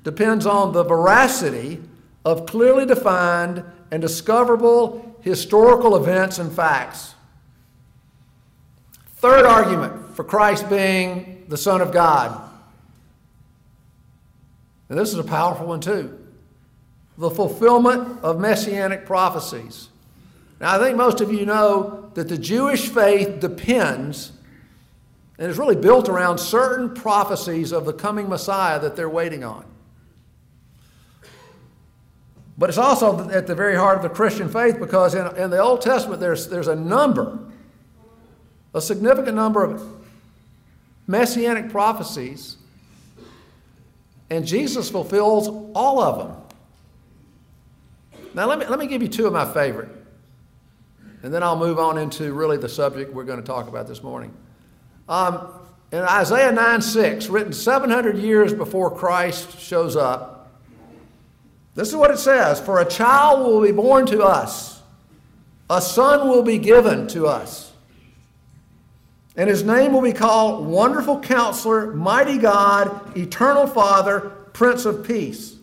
depends 0.04 0.46
on 0.46 0.72
the 0.72 0.84
veracity 0.84 1.82
of 2.26 2.46
clearly 2.46 2.86
defined 2.86 3.64
and 3.92 4.02
discoverable 4.02 5.16
historical 5.22 5.96
events 5.96 6.40
and 6.40 6.52
facts. 6.52 7.16
Third 9.18 9.46
argument 9.46 10.16
for 10.16 10.24
Christ 10.24 10.70
being 10.70 11.46
the 11.48 11.58
Son 11.58 11.82
of 11.82 11.92
God. 11.92 12.50
And 14.90 14.98
this 14.98 15.10
is 15.10 15.20
a 15.20 15.24
powerful 15.24 15.68
one, 15.68 15.82
too. 15.82 16.18
The 17.18 17.30
fulfillment 17.30 18.24
of 18.24 18.40
messianic 18.40 19.06
prophecies. 19.06 19.90
Now, 20.60 20.76
I 20.76 20.80
think 20.80 20.98
most 20.98 21.20
of 21.22 21.32
you 21.32 21.46
know 21.46 22.10
that 22.14 22.28
the 22.30 22.38
Jewish 22.38 22.90
faith 22.90 23.40
depends 23.40 24.32
and 25.38 25.52
is 25.52 25.58
really 25.58 25.76
built 25.76 26.10
around 26.10 26.40
certain 26.40 26.94
prophecies 26.94 27.72
of 27.72 27.86
the 27.86 27.94
coming 27.94 28.28
Messiah 28.28 28.80
that 28.80 28.96
they're 28.96 29.10
waiting 29.10 29.44
on. 29.44 29.66
But 32.58 32.70
it's 32.70 32.78
also 32.78 33.30
at 33.30 33.46
the 33.46 33.54
very 33.54 33.76
heart 33.76 33.98
of 33.98 34.04
the 34.04 34.10
Christian 34.10 34.50
faith 34.50 34.80
because 34.80 35.14
in, 35.14 35.28
in 35.38 35.52
the 35.52 35.60
Old 35.60 35.82
Testament 35.82 36.20
there's, 36.20 36.48
there's 36.48 36.68
a 36.68 36.76
number, 36.76 37.38
a 38.74 38.82
significant 38.82 39.36
number 39.36 39.64
of 39.64 39.84
messianic 41.06 41.70
prophecies, 41.70 42.58
and 44.30 44.46
Jesus 44.46 44.90
fulfills 44.90 45.48
all 45.76 46.02
of 46.02 46.18
them. 46.18 46.36
Now, 48.34 48.48
let 48.48 48.60
me, 48.60 48.66
let 48.66 48.78
me 48.78 48.88
give 48.88 49.02
you 49.02 49.08
two 49.08 49.26
of 49.26 49.34
my 49.34 49.52
favorite, 49.52 49.90
and 51.24 51.34
then 51.34 51.44
I'll 51.44 51.58
move 51.58 51.80
on 51.80 51.98
into 51.98 52.34
really 52.34 52.58
the 52.58 52.70
subject 52.70 53.14
we're 53.14 53.24
going 53.24 53.40
to 53.40 53.46
talk 53.46 53.68
about 53.68 53.88
this 53.88 54.04
morning. 54.04 54.36
Um, 55.08 55.48
in 55.92 56.00
Isaiah 56.00 56.52
9 56.52 56.82
6, 56.82 57.30
written 57.30 57.54
700 57.54 58.18
years 58.18 58.54
before 58.54 58.94
Christ 58.94 59.60
shows 59.60 59.96
up, 59.96 60.37
this 61.78 61.90
is 61.90 61.96
what 61.96 62.10
it 62.10 62.18
says 62.18 62.60
For 62.60 62.82
a 62.82 62.86
child 62.86 63.48
will 63.48 63.62
be 63.62 63.72
born 63.72 64.08
to 64.08 64.24
us, 64.24 64.82
a 65.70 65.80
son 65.80 66.28
will 66.28 66.42
be 66.42 66.58
given 66.58 67.08
to 67.10 67.28
us. 67.28 67.72
And 69.36 69.48
his 69.48 69.64
name 69.64 69.94
will 69.94 70.02
be 70.02 70.14
called 70.14 70.66
Wonderful 70.66 71.20
Counselor, 71.20 71.94
Mighty 71.94 72.40
God, 72.40 73.16
Eternal 73.16 73.68
Father, 73.68 74.22
Prince 74.54 74.86
of 74.86 75.06
Peace. 75.06 75.56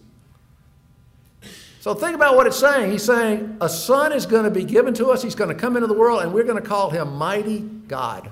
So 1.81 1.93
think 1.93 2.15
about 2.15 2.37
what 2.37 2.47
it's 2.47 2.61
saying. 2.61 2.93
He's 2.93 3.03
saying 3.03 3.57
a 3.61 3.69
son 3.69 4.13
is 4.13 4.25
going 4.25 4.45
to 4.45 4.51
be 4.53 4.63
given 4.63 4.95
to 4.95 5.11
us, 5.11 5.21
he's 5.21 5.35
going 5.35 5.49
to 5.49 5.57
come 5.57 5.77
into 5.77 5.89
the 5.89 5.95
world, 5.95 6.23
and 6.23 6.33
we're 6.33 6.45
going 6.45 6.63
to 6.63 6.67
call 6.67 6.91
him 6.91 7.17
Mighty 7.17 7.59
God. 7.89 8.31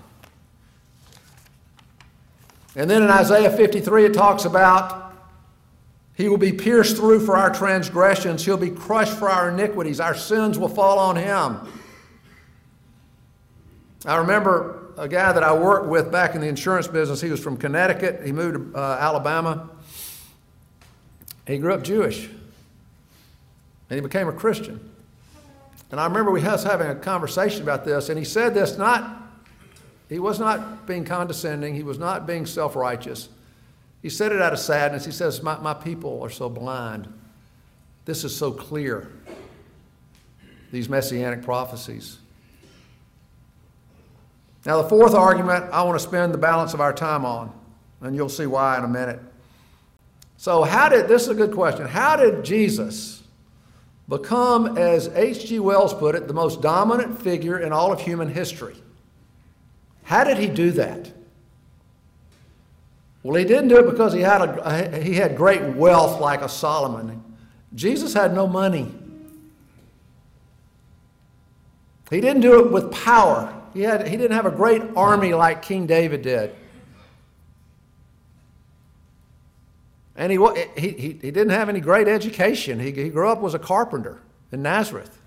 And 2.76 2.88
then 2.88 3.02
in 3.02 3.10
Isaiah 3.10 3.50
53, 3.50 4.04
it 4.04 4.14
talks 4.14 4.44
about 4.44 5.01
he 6.14 6.28
will 6.28 6.38
be 6.38 6.52
pierced 6.52 6.96
through 6.96 7.24
for 7.24 7.36
our 7.36 7.52
transgressions. 7.52 8.44
He'll 8.44 8.56
be 8.56 8.70
crushed 8.70 9.14
for 9.14 9.30
our 9.30 9.48
iniquities. 9.50 9.98
Our 9.98 10.14
sins 10.14 10.58
will 10.58 10.68
fall 10.68 10.98
on 10.98 11.16
him. 11.16 11.58
I 14.04 14.16
remember 14.16 14.92
a 14.98 15.08
guy 15.08 15.32
that 15.32 15.42
I 15.42 15.56
worked 15.56 15.86
with 15.86 16.12
back 16.12 16.34
in 16.34 16.40
the 16.40 16.48
insurance 16.48 16.86
business. 16.86 17.20
He 17.20 17.30
was 17.30 17.40
from 17.40 17.56
Connecticut. 17.56 18.22
He 18.24 18.32
moved 18.32 18.74
to 18.74 18.78
uh, 18.78 18.98
Alabama. 19.00 19.70
He 21.46 21.58
grew 21.58 21.72
up 21.72 21.82
Jewish. 21.82 22.26
And 22.28 23.96
he 23.96 24.00
became 24.00 24.28
a 24.28 24.32
Christian. 24.32 24.92
And 25.90 26.00
I 26.00 26.06
remember 26.06 26.30
we 26.30 26.42
was 26.42 26.64
having 26.64 26.88
a 26.88 26.94
conversation 26.94 27.62
about 27.62 27.84
this, 27.84 28.08
and 28.08 28.18
he 28.18 28.24
said 28.24 28.54
this 28.54 28.78
not, 28.78 29.22
he 30.08 30.18
was 30.18 30.40
not 30.40 30.86
being 30.86 31.04
condescending, 31.04 31.74
he 31.74 31.82
was 31.82 31.98
not 31.98 32.26
being 32.26 32.46
self 32.46 32.74
righteous. 32.74 33.28
He 34.02 34.10
said 34.10 34.32
it 34.32 34.42
out 34.42 34.52
of 34.52 34.58
sadness. 34.58 35.04
He 35.04 35.12
says, 35.12 35.42
my, 35.42 35.56
my 35.58 35.74
people 35.74 36.20
are 36.22 36.30
so 36.30 36.48
blind. 36.48 37.12
This 38.04 38.24
is 38.24 38.36
so 38.36 38.50
clear. 38.50 39.12
These 40.72 40.88
messianic 40.88 41.42
prophecies. 41.42 42.18
Now, 44.66 44.82
the 44.82 44.88
fourth 44.88 45.14
argument 45.14 45.66
I 45.72 45.82
want 45.82 45.98
to 46.00 46.04
spend 46.04 46.34
the 46.34 46.38
balance 46.38 46.74
of 46.74 46.80
our 46.80 46.92
time 46.92 47.24
on, 47.24 47.52
and 48.00 48.14
you'll 48.14 48.28
see 48.28 48.46
why 48.46 48.78
in 48.78 48.84
a 48.84 48.88
minute. 48.88 49.20
So, 50.36 50.62
how 50.62 50.88
did 50.88 51.08
this 51.08 51.22
is 51.22 51.28
a 51.28 51.34
good 51.34 51.52
question. 51.52 51.86
How 51.86 52.16
did 52.16 52.44
Jesus 52.44 53.22
become, 54.08 54.76
as 54.78 55.08
H.G. 55.08 55.60
Wells 55.60 55.94
put 55.94 56.14
it, 56.14 56.26
the 56.26 56.34
most 56.34 56.60
dominant 56.60 57.20
figure 57.20 57.58
in 57.58 57.72
all 57.72 57.92
of 57.92 58.00
human 58.00 58.28
history? 58.28 58.74
How 60.04 60.24
did 60.24 60.38
he 60.38 60.48
do 60.48 60.72
that? 60.72 61.10
Well, 63.22 63.36
he 63.36 63.44
didn't 63.44 63.68
do 63.68 63.78
it 63.78 63.90
because 63.90 64.12
he 64.12 64.20
had, 64.20 64.42
a, 64.42 65.00
he 65.00 65.14
had 65.14 65.36
great 65.36 65.62
wealth 65.76 66.20
like 66.20 66.42
a 66.42 66.48
Solomon. 66.48 67.22
Jesus 67.74 68.12
had 68.12 68.34
no 68.34 68.46
money. 68.46 68.92
He 72.10 72.20
didn't 72.20 72.42
do 72.42 72.66
it 72.66 72.72
with 72.72 72.92
power. 72.92 73.54
He, 73.72 73.82
had, 73.82 74.06
he 74.06 74.16
didn't 74.16 74.36
have 74.36 74.44
a 74.46 74.50
great 74.50 74.82
army 74.96 75.34
like 75.34 75.62
King 75.62 75.86
David 75.86 76.22
did. 76.22 76.54
And 80.14 80.30
he, 80.30 80.38
he, 80.76 80.90
he, 80.90 81.30
didn't 81.30 81.50
have 81.50 81.70
any 81.70 81.80
great 81.80 82.06
education. 82.06 82.78
He, 82.78 82.92
he 82.92 83.08
grew 83.08 83.28
up 83.28 83.42
as 83.44 83.54
a 83.54 83.58
carpenter 83.58 84.20
in 84.50 84.62
Nazareth. 84.62 85.21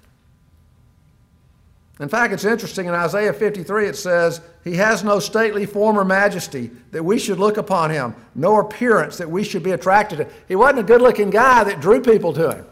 In 2.00 2.10
fact, 2.10 2.34
it's 2.34 2.44
interesting 2.44 2.88
in 2.88 2.94
Isaiah 2.94 3.32
53 3.32 3.88
it 3.88 3.96
says, 3.96 4.42
He 4.64 4.76
has 4.76 5.04
no 5.04 5.20
stately 5.20 5.66
form 5.66 5.98
or 5.98 6.04
majesty 6.04 6.72
that 6.92 7.04
we 7.04 7.18
should 7.18 7.40
look 7.40 7.56
upon 7.56 7.90
him, 7.90 8.16
no 8.34 8.60
appearance 8.60 9.18
that 9.18 9.30
we 9.30 9.46
should 9.46 9.64
be 9.64 9.72
attracted 9.72 10.18
to. 10.18 10.28
He 10.48 10.56
wasn't 10.56 10.80
a 10.80 10.84
good 10.84 11.02
looking 11.02 11.30
guy 11.30 11.64
that 11.64 11.80
drew 11.80 12.02
people 12.02 12.34
to 12.34 12.52
him. 12.52 12.66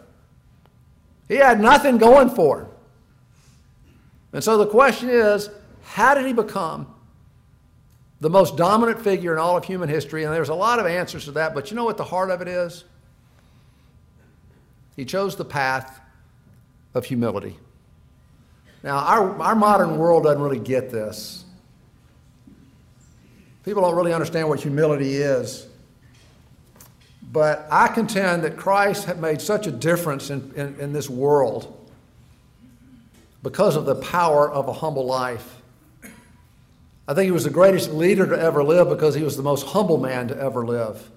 He 1.30 1.36
had 1.36 1.62
nothing 1.62 1.98
going 1.98 2.32
for 2.32 2.64
him. 2.64 2.68
And 4.34 4.44
so 4.44 4.58
the 4.58 4.68
question 4.68 5.10
is, 5.10 5.50
how 5.84 6.16
did 6.16 6.26
he 6.26 6.34
become 6.34 6.94
the 8.20 8.30
most 8.30 8.58
dominant 8.58 9.02
figure 9.02 9.32
in 9.32 9.40
all 9.40 9.56
of 9.56 9.64
human 9.64 9.88
history? 9.88 10.26
And 10.26 10.34
there's 10.34 10.50
a 10.50 10.56
lot 10.56 10.80
of 10.80 10.86
answers 10.86 11.26
to 11.26 11.32
that, 11.34 11.54
but 11.54 11.72
you 11.72 11.78
know 11.78 11.86
what 11.86 11.98
the 11.98 12.04
heart 12.04 12.30
of 12.30 12.42
it 12.42 12.50
is? 12.50 12.84
He 14.98 15.06
chose 15.06 15.38
the 15.38 15.46
path 15.46 16.02
of 16.94 17.06
humility. 17.06 17.58
Now, 18.84 18.98
our, 18.98 19.42
our 19.42 19.56
modern 19.56 19.98
world 19.98 20.24
doesn't 20.24 20.42
really 20.42 20.60
get 20.60 20.92
this. 20.92 21.46
People 23.64 23.82
don't 23.82 23.96
really 23.96 24.14
understand 24.14 24.50
what 24.50 24.60
humility 24.60 25.16
is. 25.16 25.68
But 27.32 27.66
I 27.72 27.88
contend 27.88 28.44
that 28.44 28.58
Christ 28.58 29.06
had 29.06 29.20
made 29.20 29.42
such 29.42 29.66
a 29.66 29.72
difference 29.72 30.30
in, 30.30 30.52
in, 30.56 30.80
in 30.80 30.94
this 30.94 31.10
world 31.10 31.80
because 33.42 33.76
of 33.76 33.86
the 33.86 33.96
power 33.96 34.52
of 34.52 34.68
a 34.68 34.74
humble 34.74 35.06
life. 35.06 35.62
I 37.08 37.14
think 37.14 37.26
he 37.26 37.32
was 37.32 37.46
the 37.46 37.50
greatest 37.50 37.92
leader 37.92 38.28
to 38.28 38.40
ever 38.40 38.64
live 38.64 38.90
because 38.90 39.16
he 39.16 39.24
was 39.24 39.36
the 39.36 39.44
most 39.44 39.66
humble 39.68 39.98
man 39.98 40.28
to 40.28 40.38
ever 40.38 40.66
live. 40.66 41.10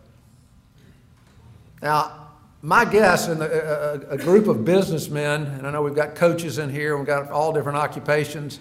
Now, 1.83 2.26
my 2.67 2.85
guess 2.85 3.29
in 3.29 3.41
a, 3.41 4.01
a, 4.11 4.19
group 4.19 4.49
of 4.49 4.65
businessmen, 4.65 5.45
and 5.45 5.69
I 5.69 5.71
know 5.71 5.83
we've 5.83 5.95
got 5.95 6.17
coaches 6.17 6.59
in 6.59 6.69
here, 6.69 6.97
we've 6.97 7.07
got 7.07 7.31
all 7.31 7.53
different 7.53 7.79
occupations, 7.79 8.59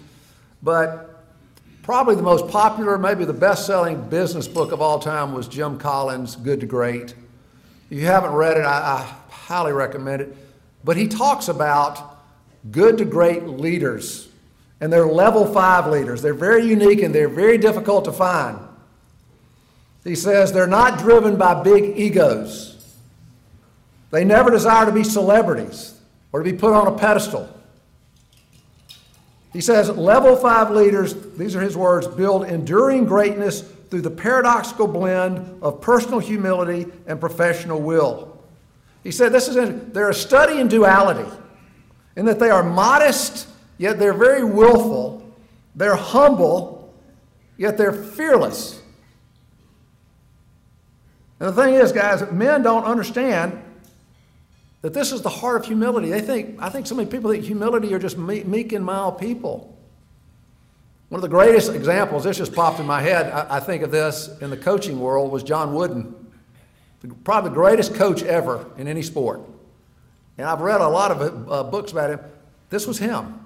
but 0.62 1.24
probably 1.82 2.14
the 2.14 2.22
most 2.22 2.46
popular, 2.46 2.98
maybe 2.98 3.24
the 3.24 3.32
best 3.32 3.66
selling 3.66 4.08
business 4.08 4.46
book 4.46 4.70
of 4.70 4.80
all 4.80 5.00
time 5.00 5.34
was 5.34 5.48
Jim 5.48 5.76
Collins' 5.76 6.36
Good 6.36 6.60
to 6.60 6.66
Great. 6.66 7.16
If 7.90 7.98
you 7.98 8.06
haven't 8.06 8.30
read 8.30 8.56
it, 8.56 8.64
I, 8.64 8.78
I 8.78 9.14
highly 9.28 9.72
recommend 9.72 10.22
it. 10.22 10.36
But 10.84 10.96
he 10.96 11.08
talks 11.08 11.48
about 11.48 12.16
good 12.70 12.98
to 12.98 13.04
great 13.04 13.42
leaders, 13.48 14.28
and 14.80 14.92
they're 14.92 15.08
level 15.08 15.52
five 15.52 15.88
leaders. 15.88 16.22
They're 16.22 16.32
very 16.32 16.64
unique 16.64 17.02
and 17.02 17.12
they're 17.12 17.28
very 17.28 17.58
difficult 17.58 18.04
to 18.04 18.12
find. 18.12 18.60
He 20.04 20.14
says 20.14 20.52
they're 20.52 20.68
not 20.68 21.00
driven 21.00 21.34
by 21.34 21.60
big 21.64 21.98
egos. 21.98 22.75
They 24.10 24.24
never 24.24 24.50
desire 24.50 24.86
to 24.86 24.92
be 24.92 25.04
celebrities 25.04 26.00
or 26.32 26.42
to 26.42 26.50
be 26.50 26.56
put 26.56 26.72
on 26.72 26.86
a 26.86 26.96
pedestal. 26.96 27.48
He 29.52 29.60
says, 29.60 29.88
level 29.90 30.36
five 30.36 30.70
leaders, 30.70 31.14
these 31.36 31.56
are 31.56 31.62
his 31.62 31.76
words, 31.76 32.06
build 32.06 32.44
enduring 32.44 33.06
greatness 33.06 33.62
through 33.90 34.02
the 34.02 34.10
paradoxical 34.10 34.86
blend 34.86 35.62
of 35.62 35.80
personal 35.80 36.18
humility 36.18 36.86
and 37.06 37.18
professional 37.18 37.80
will. 37.80 38.38
He 39.02 39.10
said, 39.10 39.32
this 39.32 39.48
is, 39.48 39.56
in, 39.56 39.92
they're 39.92 40.10
a 40.10 40.14
study 40.14 40.60
in 40.60 40.68
duality, 40.68 41.30
in 42.16 42.26
that 42.26 42.38
they 42.38 42.50
are 42.50 42.62
modest, 42.62 43.48
yet 43.78 43.98
they're 43.98 44.12
very 44.12 44.44
willful, 44.44 45.22
they're 45.74 45.96
humble, 45.96 46.92
yet 47.56 47.78
they're 47.78 47.92
fearless. 47.92 48.82
And 51.38 51.48
the 51.48 51.52
thing 51.52 51.74
is, 51.74 51.92
guys, 51.92 52.30
men 52.30 52.62
don't 52.62 52.84
understand 52.84 53.62
that 54.86 54.94
this 54.94 55.10
is 55.10 55.20
the 55.20 55.28
heart 55.28 55.56
of 55.56 55.66
humility. 55.66 56.10
They 56.10 56.20
think, 56.20 56.62
I 56.62 56.68
think 56.68 56.86
so 56.86 56.94
many 56.94 57.10
people 57.10 57.28
think 57.32 57.42
humility 57.42 57.92
are 57.92 57.98
just 57.98 58.16
meek 58.16 58.72
and 58.72 58.84
mild 58.84 59.18
people. 59.18 59.76
One 61.08 61.18
of 61.18 61.22
the 61.22 61.28
greatest 61.28 61.72
examples, 61.72 62.22
this 62.22 62.36
just 62.36 62.54
popped 62.54 62.78
in 62.78 62.86
my 62.86 63.02
head, 63.02 63.32
I, 63.32 63.58
think 63.58 63.82
of 63.82 63.90
this 63.90 64.30
in 64.40 64.48
the 64.48 64.56
coaching 64.56 65.00
world, 65.00 65.32
was 65.32 65.42
John 65.42 65.74
Wooden. 65.74 66.14
Probably 67.24 67.50
the 67.50 67.54
greatest 67.56 67.96
coach 67.96 68.22
ever 68.22 68.64
in 68.78 68.86
any 68.86 69.02
sport. 69.02 69.40
And 70.38 70.46
I've 70.46 70.60
read 70.60 70.80
a 70.80 70.88
lot 70.88 71.10
of 71.10 71.50
uh, 71.50 71.64
books 71.64 71.90
about 71.90 72.10
him. 72.10 72.20
This 72.70 72.86
was 72.86 72.96
him. 72.96 73.40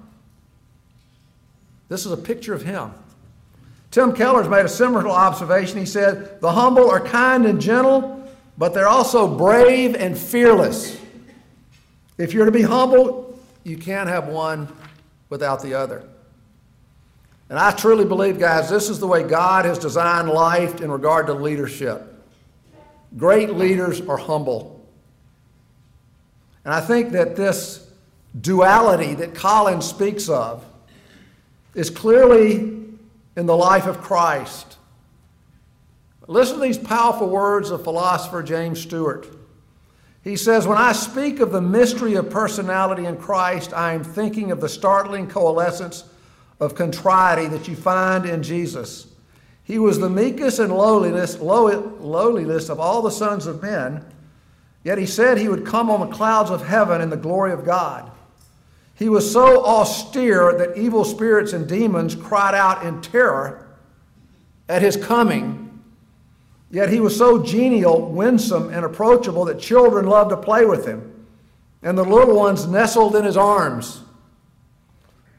This 1.89 2.05
is 2.05 2.11
a 2.11 2.17
picture 2.17 2.53
of 2.53 2.61
him. 2.61 2.91
Tim 3.89 4.13
Keller's 4.13 4.47
made 4.47 4.65
a 4.65 4.69
similar 4.69 5.09
observation. 5.09 5.79
He 5.79 5.87
said, 5.87 6.39
The 6.39 6.51
humble 6.51 6.87
are 6.91 7.01
kind 7.01 7.47
and 7.47 7.59
gentle, 7.59 8.29
but 8.59 8.75
they're 8.75 8.87
also 8.87 9.27
brave 9.27 9.95
and 9.95 10.15
fearless. 10.15 11.00
If 12.21 12.33
you're 12.33 12.45
to 12.45 12.51
be 12.51 12.61
humble, 12.61 13.39
you 13.63 13.77
can't 13.77 14.07
have 14.07 14.27
one 14.27 14.67
without 15.29 15.63
the 15.63 15.73
other. 15.73 16.07
And 17.49 17.57
I 17.57 17.71
truly 17.71 18.05
believe, 18.05 18.39
guys, 18.39 18.69
this 18.69 18.89
is 18.89 18.99
the 18.99 19.07
way 19.07 19.23
God 19.23 19.65
has 19.65 19.79
designed 19.79 20.29
life 20.29 20.81
in 20.81 20.91
regard 20.91 21.25
to 21.27 21.33
leadership. 21.33 22.13
Great 23.17 23.55
leaders 23.55 24.01
are 24.01 24.17
humble. 24.17 24.87
And 26.63 26.71
I 26.71 26.79
think 26.79 27.11
that 27.13 27.35
this 27.35 27.89
duality 28.39 29.15
that 29.15 29.33
Collins 29.33 29.87
speaks 29.87 30.29
of 30.29 30.63
is 31.73 31.89
clearly 31.89 32.83
in 33.35 33.45
the 33.47 33.57
life 33.57 33.87
of 33.87 33.99
Christ. 33.99 34.77
Listen 36.27 36.57
to 36.57 36.61
these 36.61 36.77
powerful 36.77 37.27
words 37.27 37.71
of 37.71 37.83
philosopher 37.83 38.43
James 38.43 38.79
Stewart. 38.79 39.40
He 40.23 40.35
says, 40.35 40.67
When 40.67 40.77
I 40.77 40.91
speak 40.91 41.39
of 41.39 41.51
the 41.51 41.61
mystery 41.61 42.15
of 42.15 42.29
personality 42.29 43.05
in 43.05 43.17
Christ, 43.17 43.73
I 43.73 43.93
am 43.93 44.03
thinking 44.03 44.51
of 44.51 44.61
the 44.61 44.69
startling 44.69 45.27
coalescence 45.27 46.03
of 46.59 46.75
contrity 46.75 47.47
that 47.47 47.67
you 47.67 47.75
find 47.75 48.25
in 48.25 48.43
Jesus. 48.43 49.07
He 49.63 49.79
was 49.79 49.99
the 49.99 50.09
meekest 50.09 50.59
and 50.59 50.71
lowliness, 50.71 51.39
low, 51.39 51.67
lowliness 51.99 52.69
of 52.69 52.79
all 52.79 53.01
the 53.01 53.09
sons 53.09 53.47
of 53.47 53.61
men, 53.61 54.05
yet 54.83 54.97
he 54.97 55.05
said 55.05 55.37
he 55.37 55.49
would 55.49 55.65
come 55.65 55.89
on 55.89 56.07
the 56.07 56.15
clouds 56.15 56.51
of 56.51 56.65
heaven 56.65 57.01
in 57.01 57.09
the 57.09 57.17
glory 57.17 57.51
of 57.51 57.65
God. 57.65 58.11
He 58.95 59.09
was 59.09 59.31
so 59.31 59.65
austere 59.65 60.55
that 60.57 60.77
evil 60.77 61.03
spirits 61.03 61.53
and 61.53 61.67
demons 61.67 62.15
cried 62.15 62.53
out 62.53 62.85
in 62.85 63.01
terror 63.01 63.67
at 64.69 64.83
his 64.83 64.95
coming. 64.95 65.60
Yet 66.71 66.89
he 66.89 67.01
was 67.01 67.17
so 67.17 67.43
genial, 67.43 68.09
winsome, 68.09 68.73
and 68.73 68.85
approachable 68.85 69.45
that 69.45 69.59
children 69.59 70.07
loved 70.07 70.29
to 70.29 70.37
play 70.37 70.65
with 70.65 70.85
him, 70.85 71.27
and 71.83 71.97
the 71.97 72.03
little 72.03 72.35
ones 72.35 72.65
nestled 72.65 73.15
in 73.15 73.25
his 73.25 73.35
arms. 73.35 74.01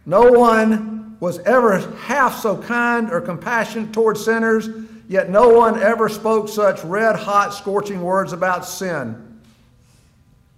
No 0.04 0.30
one 0.30 1.16
was 1.20 1.38
ever 1.40 1.78
half 1.78 2.40
so 2.40 2.56
kind 2.58 3.10
or 3.10 3.20
compassionate 3.20 3.92
toward 3.92 4.18
sinners, 4.18 4.68
yet 5.08 5.30
no 5.30 5.48
one 5.48 5.80
ever 5.82 6.08
spoke 6.08 6.48
such 6.48 6.84
red 6.84 7.16
hot, 7.16 7.54
scorching 7.54 8.02
words 8.02 8.32
about 8.32 8.66
sin. 8.66 9.40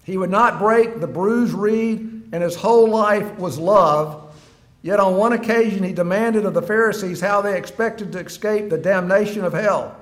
He 0.05 0.17
would 0.17 0.31
not 0.31 0.59
break 0.59 1.01
the 1.01 1.07
bruised 1.07 1.53
reed 1.53 2.29
and 2.33 2.43
his 2.43 2.57
whole 2.57 2.89
life 2.89 3.39
was 3.39 3.59
love. 3.59 4.35
Yet 4.83 5.01
on 5.01 5.17
one 5.17 5.33
occasion 5.33 5.83
he 5.83 5.93
demanded 5.93 6.45
of 6.45 6.53
the 6.53 6.63
Pharisees 6.63 7.21
how 7.21 7.41
they 7.41 7.57
expected 7.57 8.13
to 8.13 8.19
escape 8.19 8.71
the 8.71 8.77
damnation 8.77 9.45
of 9.45 9.53
hell. 9.53 9.97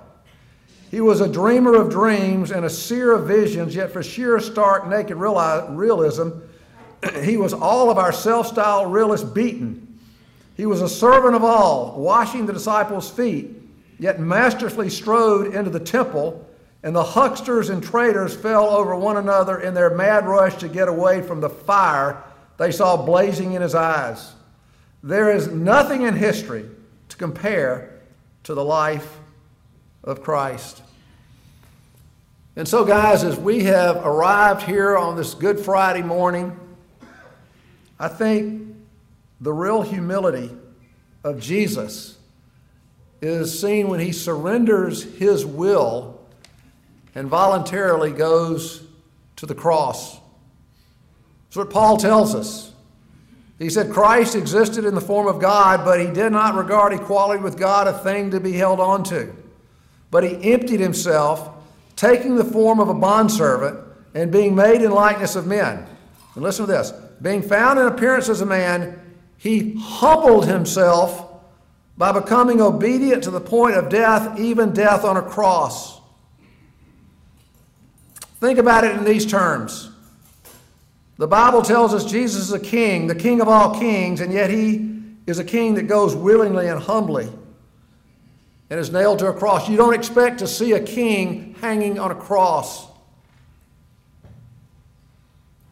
He 0.93 1.01
was 1.01 1.23
a 1.23 1.27
dreamer 1.27 1.75
of 1.75 1.91
dreams 1.91 2.51
and 2.51 2.67
a 2.67 2.71
seer 2.71 3.13
of 3.13 3.27
visions, 3.27 3.75
yet 3.75 3.91
for 3.91 4.03
sheer 4.03 4.39
stark 4.41 4.87
naked 4.87 5.17
realism, 5.17 6.29
he 7.23 7.39
was 7.39 7.55
all 7.55 7.91
of 7.91 7.97
our 7.97 8.13
self 8.13 8.49
styled 8.49 8.93
realists 8.93 9.27
beaten. 9.27 9.99
He 10.55 10.67
was 10.67 10.83
a 10.83 10.89
servant 10.91 11.35
of 11.35 11.43
all, 11.43 11.99
washing 11.99 12.45
the 12.45 12.53
disciples' 12.53 13.09
feet, 13.09 13.57
yet 13.99 14.21
masterfully 14.21 14.91
strode 14.91 15.55
into 15.55 15.71
the 15.71 15.81
temple 15.81 16.47
and 16.83 16.95
the 16.95 17.03
hucksters 17.03 17.71
and 17.71 17.83
traders 17.83 18.37
fell 18.37 18.69
over 18.69 18.95
one 18.95 19.17
another 19.17 19.61
in 19.61 19.73
their 19.73 19.95
mad 19.95 20.27
rush 20.27 20.57
to 20.57 20.69
get 20.69 20.89
away 20.89 21.23
from 21.23 21.41
the 21.41 21.49
fire 21.49 22.23
they 22.59 22.71
saw 22.71 22.99
blazing 22.99 23.55
in 23.55 23.63
his 23.63 23.75
eyes. 23.75 24.35
There 25.03 25.35
is 25.35 25.49
nothing 25.49 26.03
in 26.03 26.15
history 26.15 26.69
to 27.09 27.17
compare 27.17 27.99
to 28.43 28.53
the 28.53 28.65
life 28.65 29.21
of 30.05 30.23
Christ. 30.23 30.83
And 32.55 32.69
so, 32.69 32.85
guys, 32.85 33.25
as 33.25 33.39
we 33.39 33.65
have 33.65 33.97
arrived 34.05 34.63
here 34.63 34.97
on 34.97 35.17
this 35.17 35.35
Good 35.35 35.59
Friday 35.59 36.03
morning, 36.03 36.59
I 37.99 38.09
think 38.09 38.77
the 39.41 39.53
real 39.53 39.83
humility 39.83 40.51
of 41.25 41.41
Jesus 41.41 42.19
is 43.23 43.59
seen 43.59 43.89
when 43.89 44.01
he 44.01 44.13
surrenders 44.13 45.03
his 45.03 45.47
will 45.47 46.21
and 47.15 47.29
voluntarily 47.29 48.11
goes 48.11 48.83
to 49.37 49.47
the 49.47 49.55
cross. 49.55 50.19
That's 51.47 51.57
what 51.57 51.71
Paul 51.71 51.97
tells 51.97 52.35
us. 52.35 52.73
He 53.59 53.71
said 53.71 53.93
Christ 53.93 54.35
existed 54.35 54.85
in 54.85 54.95
the 54.95 55.01
form 55.01 55.27
of 55.27 55.41
God, 55.41 55.85
but 55.85 56.01
he 56.01 56.07
did 56.07 56.33
not 56.33 56.55
regard 56.55 56.93
equality 56.93 57.43
with 57.43 57.57
God 57.57 57.87
a 57.87 57.97
thing 57.97 58.33
to 58.33 58.41
be 58.41 58.53
held 58.53 58.81
on 58.81 59.05
to. 59.05 59.33
But 60.13 60.25
he 60.25 60.53
emptied 60.53 60.79
himself, 60.79 61.49
taking 61.97 62.37
the 62.37 62.45
form 62.45 62.79
of 62.79 62.91
a 62.91 62.95
bondservant 62.95 63.81
and 64.15 64.31
being 64.31 64.55
made 64.55 64.83
in 64.83 64.91
likeness 64.93 65.37
of 65.37 65.47
men. 65.47 65.87
And 66.35 66.45
listen 66.45 66.67
to 66.67 66.71
this 66.71 66.93
being 67.23 67.41
found 67.41 67.79
in 67.79 67.87
appearance 67.87 68.29
as 68.29 68.43
a 68.43 68.47
man, 68.47 69.01
he 69.39 69.75
humbled 69.81 70.47
himself 70.47 71.31
by 71.97 72.13
becoming 72.13 72.61
obedient 72.61 73.25
to 73.25 73.31
the 73.31 73.41
point 73.41 73.77
of 73.77 73.89
death, 73.89 74.39
even 74.39 74.75
death 74.75 75.03
on 75.05 75.17
a 75.17 75.23
cross. 75.23 75.99
Think 78.39 78.59
about 78.59 78.85
it 78.85 78.95
in 78.97 79.05
these 79.05 79.25
terms. 79.25 79.91
The 81.17 81.29
Bible 81.29 81.63
tells 81.63 81.95
us 81.95 82.05
Jesus 82.05 82.43
is 82.43 82.53
a 82.53 82.61
king, 82.61 83.07
the 83.07 83.15
king 83.15 83.41
of 83.41 83.49
all 83.49 83.79
kings, 83.79 84.21
and 84.21 84.31
yet 84.31 84.51
he 84.51 84.91
is 85.27 85.39
a 85.39 85.45
king 85.45 85.75
that 85.75 85.85
goes 85.85 86.15
willingly 86.15 86.69
and 86.69 86.83
humbly 86.83 87.31
and 88.73 88.81
is 88.81 88.91
nailed 88.91 89.19
to 89.19 89.27
a 89.27 89.35
cross. 89.35 89.69
You 89.69 89.77
don't 89.77 89.93
expect 89.93 90.39
to 90.39 90.47
see 90.47 90.73
a 90.73 90.81
king 90.81 91.55
hanging 91.61 91.99
on 91.99 92.11
a 92.11 92.15
cross. 92.15 92.87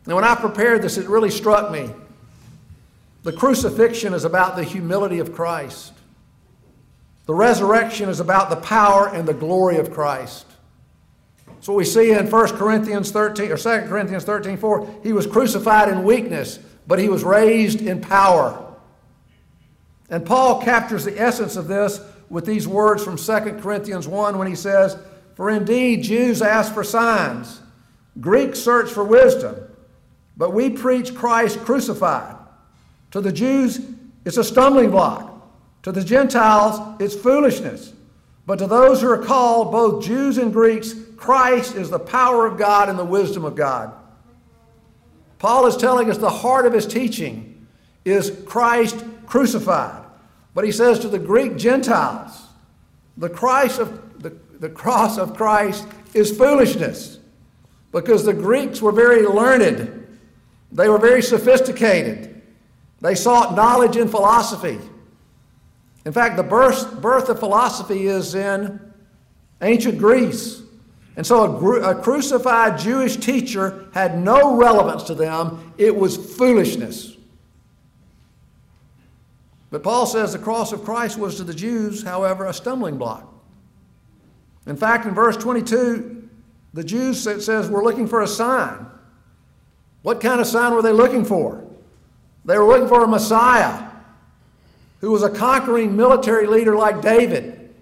Now, 0.06 0.16
when 0.16 0.24
I 0.24 0.34
prepared 0.34 0.82
this, 0.82 0.98
it 0.98 1.08
really 1.08 1.30
struck 1.30 1.72
me. 1.72 1.88
The 3.22 3.32
crucifixion 3.32 4.12
is 4.12 4.26
about 4.26 4.54
the 4.54 4.64
humility 4.64 5.18
of 5.18 5.32
Christ. 5.32 5.94
The 7.24 7.32
resurrection 7.32 8.10
is 8.10 8.20
about 8.20 8.50
the 8.50 8.56
power 8.56 9.08
and 9.08 9.26
the 9.26 9.32
glory 9.32 9.78
of 9.78 9.90
Christ. 9.90 10.44
So 11.62 11.72
we 11.72 11.86
see 11.86 12.12
in 12.12 12.30
1 12.30 12.48
Corinthians 12.58 13.10
13 13.12 13.50
or 13.50 13.56
2 13.56 13.88
Corinthians 13.88 14.24
13, 14.24 14.58
4, 14.58 15.00
he 15.02 15.14
was 15.14 15.26
crucified 15.26 15.88
in 15.88 16.04
weakness, 16.04 16.58
but 16.86 16.98
he 16.98 17.08
was 17.08 17.24
raised 17.24 17.80
in 17.80 18.02
power. 18.02 18.76
And 20.10 20.26
Paul 20.26 20.60
captures 20.60 21.06
the 21.06 21.18
essence 21.18 21.56
of 21.56 21.66
this 21.66 21.98
with 22.30 22.46
these 22.46 22.66
words 22.66 23.04
from 23.04 23.16
2 23.16 23.58
Corinthians 23.60 24.08
1 24.08 24.38
when 24.38 24.48
he 24.48 24.54
says, 24.54 24.96
For 25.34 25.50
indeed 25.50 26.02
Jews 26.02 26.40
ask 26.40 26.72
for 26.72 26.84
signs, 26.84 27.60
Greeks 28.20 28.60
search 28.60 28.90
for 28.90 29.04
wisdom, 29.04 29.56
but 30.36 30.54
we 30.54 30.70
preach 30.70 31.14
Christ 31.14 31.58
crucified. 31.60 32.36
To 33.10 33.20
the 33.20 33.32
Jews, 33.32 33.80
it's 34.24 34.36
a 34.36 34.44
stumbling 34.44 34.90
block. 34.90 35.26
To 35.82 35.92
the 35.92 36.04
Gentiles, 36.04 37.00
it's 37.00 37.14
foolishness. 37.14 37.92
But 38.46 38.58
to 38.60 38.66
those 38.66 39.00
who 39.00 39.10
are 39.10 39.22
called, 39.22 39.72
both 39.72 40.04
Jews 40.04 40.38
and 40.38 40.52
Greeks, 40.52 40.94
Christ 41.16 41.74
is 41.74 41.90
the 41.90 41.98
power 41.98 42.46
of 42.46 42.58
God 42.58 42.88
and 42.88 42.98
the 42.98 43.04
wisdom 43.04 43.44
of 43.44 43.56
God. 43.56 43.92
Paul 45.38 45.66
is 45.66 45.76
telling 45.76 46.10
us 46.10 46.18
the 46.18 46.30
heart 46.30 46.66
of 46.66 46.72
his 46.72 46.86
teaching 46.86 47.66
is 48.04 48.42
Christ 48.46 49.04
crucified. 49.26 49.99
But 50.54 50.64
he 50.64 50.72
says 50.72 50.98
to 51.00 51.08
the 51.08 51.18
Greek 51.18 51.56
Gentiles, 51.56 52.48
the, 53.16 53.28
Christ 53.28 53.78
of, 53.78 54.22
the, 54.22 54.36
the 54.58 54.68
cross 54.68 55.18
of 55.18 55.36
Christ 55.36 55.86
is 56.14 56.36
foolishness 56.36 57.18
because 57.92 58.24
the 58.24 58.32
Greeks 58.32 58.80
were 58.80 58.92
very 58.92 59.26
learned, 59.26 60.06
they 60.72 60.88
were 60.88 60.98
very 60.98 61.22
sophisticated, 61.22 62.42
they 63.00 63.14
sought 63.14 63.54
knowledge 63.54 63.96
in 63.96 64.08
philosophy. 64.08 64.78
In 66.04 66.12
fact, 66.12 66.36
the 66.36 66.42
birth, 66.42 67.00
birth 67.00 67.28
of 67.28 67.38
philosophy 67.38 68.06
is 68.06 68.34
in 68.34 68.80
ancient 69.60 69.98
Greece. 69.98 70.62
And 71.16 71.26
so 71.26 71.44
a, 71.44 71.90
a, 71.90 72.02
crucified 72.02 72.78
Jewish 72.78 73.16
teacher 73.16 73.88
had 73.92 74.18
no 74.18 74.56
relevance 74.56 75.02
to 75.04 75.14
them, 75.14 75.74
it 75.76 75.94
was 75.94 76.16
foolishness. 76.36 77.16
But 79.70 79.82
Paul 79.82 80.06
says 80.06 80.32
the 80.32 80.38
cross 80.38 80.72
of 80.72 80.84
Christ 80.84 81.16
was 81.16 81.36
to 81.36 81.44
the 81.44 81.54
Jews, 81.54 82.02
however, 82.02 82.46
a 82.46 82.52
stumbling 82.52 82.98
block. 82.98 83.32
In 84.66 84.76
fact, 84.76 85.06
in 85.06 85.14
verse 85.14 85.36
22, 85.36 86.28
the 86.74 86.84
Jews 86.84 87.26
it 87.26 87.40
says 87.40 87.68
we're 87.68 87.84
looking 87.84 88.06
for 88.06 88.22
a 88.22 88.28
sign. 88.28 88.86
What 90.02 90.20
kind 90.20 90.40
of 90.40 90.46
sign 90.46 90.74
were 90.74 90.82
they 90.82 90.92
looking 90.92 91.24
for? 91.24 91.64
They 92.44 92.58
were 92.58 92.64
looking 92.64 92.88
for 92.88 93.04
a 93.04 93.08
Messiah 93.08 93.88
who 95.00 95.10
was 95.10 95.22
a 95.22 95.30
conquering 95.30 95.96
military 95.96 96.46
leader 96.46 96.74
like 96.76 97.00
David. 97.00 97.74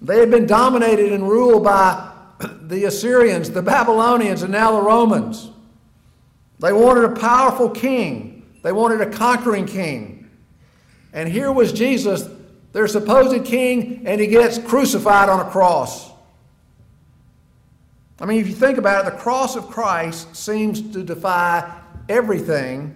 They 0.00 0.18
had 0.18 0.30
been 0.30 0.46
dominated 0.46 1.12
and 1.12 1.28
ruled 1.28 1.64
by 1.64 2.12
the 2.62 2.84
Assyrians, 2.84 3.50
the 3.50 3.62
Babylonians, 3.62 4.42
and 4.42 4.52
now 4.52 4.72
the 4.72 4.82
Romans. 4.82 5.50
They 6.58 6.72
wanted 6.72 7.04
a 7.04 7.14
powerful 7.16 7.68
king, 7.68 8.46
they 8.62 8.72
wanted 8.72 9.00
a 9.00 9.10
conquering 9.10 9.66
king. 9.66 10.21
And 11.12 11.28
here 11.28 11.52
was 11.52 11.72
Jesus, 11.72 12.28
their 12.72 12.88
supposed 12.88 13.44
king, 13.44 14.02
and 14.06 14.20
he 14.20 14.26
gets 14.26 14.58
crucified 14.58 15.28
on 15.28 15.40
a 15.40 15.50
cross. 15.50 16.10
I 18.20 18.24
mean, 18.24 18.40
if 18.40 18.48
you 18.48 18.54
think 18.54 18.78
about 18.78 19.04
it, 19.04 19.12
the 19.12 19.18
cross 19.18 19.56
of 19.56 19.68
Christ 19.68 20.34
seems 20.36 20.80
to 20.92 21.02
defy 21.02 21.80
everything 22.08 22.94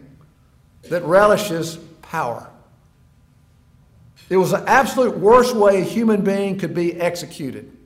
that 0.85 1.03
relishes 1.03 1.77
power. 2.01 2.49
It 4.29 4.37
was 4.37 4.53
the 4.53 4.69
absolute 4.69 5.19
worst 5.19 5.55
way 5.55 5.81
a 5.81 5.85
human 5.85 6.23
being 6.23 6.59
could 6.59 6.75
be 6.75 6.95
executed. 7.01 7.77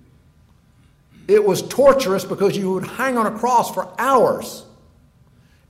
It 1.29 1.45
was 1.45 1.63
torturous 1.63 2.25
because 2.25 2.57
you 2.57 2.73
would 2.73 2.87
hang 2.87 3.17
on 3.17 3.27
a 3.27 3.39
cross 3.39 3.73
for 3.73 3.93
hours. 3.99 4.65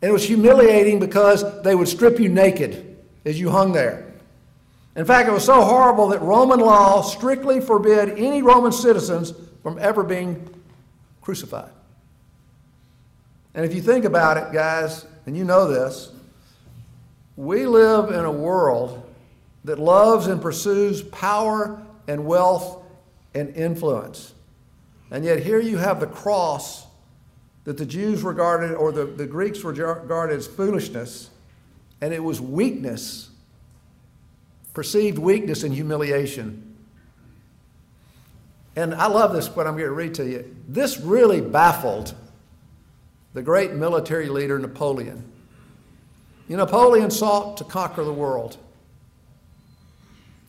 And 0.03 0.09
it 0.09 0.13
was 0.13 0.25
humiliating 0.25 0.99
because 0.99 1.63
they 1.63 1.75
would 1.75 1.89
strip 1.89 2.19
you 2.19 2.29
naked 2.29 2.99
as 3.25 3.39
you 3.39 3.51
hung 3.51 3.73
there. 3.73 4.10
In 4.97 5.05
fact, 5.05 5.29
it 5.29 5.33
was 5.33 5.45
so 5.45 5.63
horrible 5.63 6.09
that 6.09 6.21
Roman 6.21 6.61
law 6.61 7.03
strictly 7.03 7.61
forbid 7.61 8.19
any 8.19 8.43
Roman 8.43 8.73
citizens 8.73 9.33
from 9.63 9.79
ever 9.79 10.03
being 10.03 10.49
crucified. 11.21 11.71
And 13.55 13.65
if 13.65 13.75
you 13.75 13.83
think 13.83 14.05
about 14.05 14.37
it, 14.37 14.53
guys, 14.53 15.07
and 15.27 15.37
you 15.37 15.45
know 15.45 15.69
this, 15.69 16.13
we 17.37 17.67
live 17.67 18.11
in 18.11 18.25
a 18.25 18.31
world 18.31 19.03
that 19.65 19.79
loves 19.79 20.27
and 20.27 20.43
pursues 20.43 21.03
power 21.03 21.81
and 22.07 22.25
wealth 22.27 22.83
and 23.35 23.55
influence. 23.57 24.35
And 25.11 25.25
yet, 25.25 25.43
here 25.43 25.61
you 25.61 25.79
have 25.79 26.01
the 26.01 26.07
cross 26.07 26.87
that 27.65 27.77
the 27.77 27.87
Jews 27.87 28.23
regarded, 28.23 28.75
or 28.75 28.93
the, 28.93 29.05
the 29.05 29.27
Greeks 29.27 29.63
regarded 29.63 30.37
as 30.37 30.47
foolishness, 30.47 31.31
and 32.01 32.15
it 32.15 32.23
was 32.23 32.41
weakness, 32.41 33.30
perceived 34.75 35.19
weakness 35.19 35.63
and 35.63 35.75
humiliation. 35.75 36.77
And 38.77 38.95
I 38.95 39.07
love 39.07 39.33
this, 39.33 39.49
what 39.49 39.67
I'm 39.67 39.75
going 39.75 39.89
to 39.89 39.93
read 39.93 40.15
to 40.15 40.25
you. 40.25 40.57
This 40.69 40.99
really 40.99 41.41
baffled 41.41 42.15
the 43.35 43.43
great 43.43 43.73
military 43.73 44.29
leader 44.29 44.59
Napoleon. 44.59 45.25
You 46.49 46.57
know, 46.57 46.65
Napoleon 46.65 47.11
sought 47.11 47.59
to 47.59 47.65
conquer 47.65 48.05
the 48.05 48.13
world. 48.13 48.57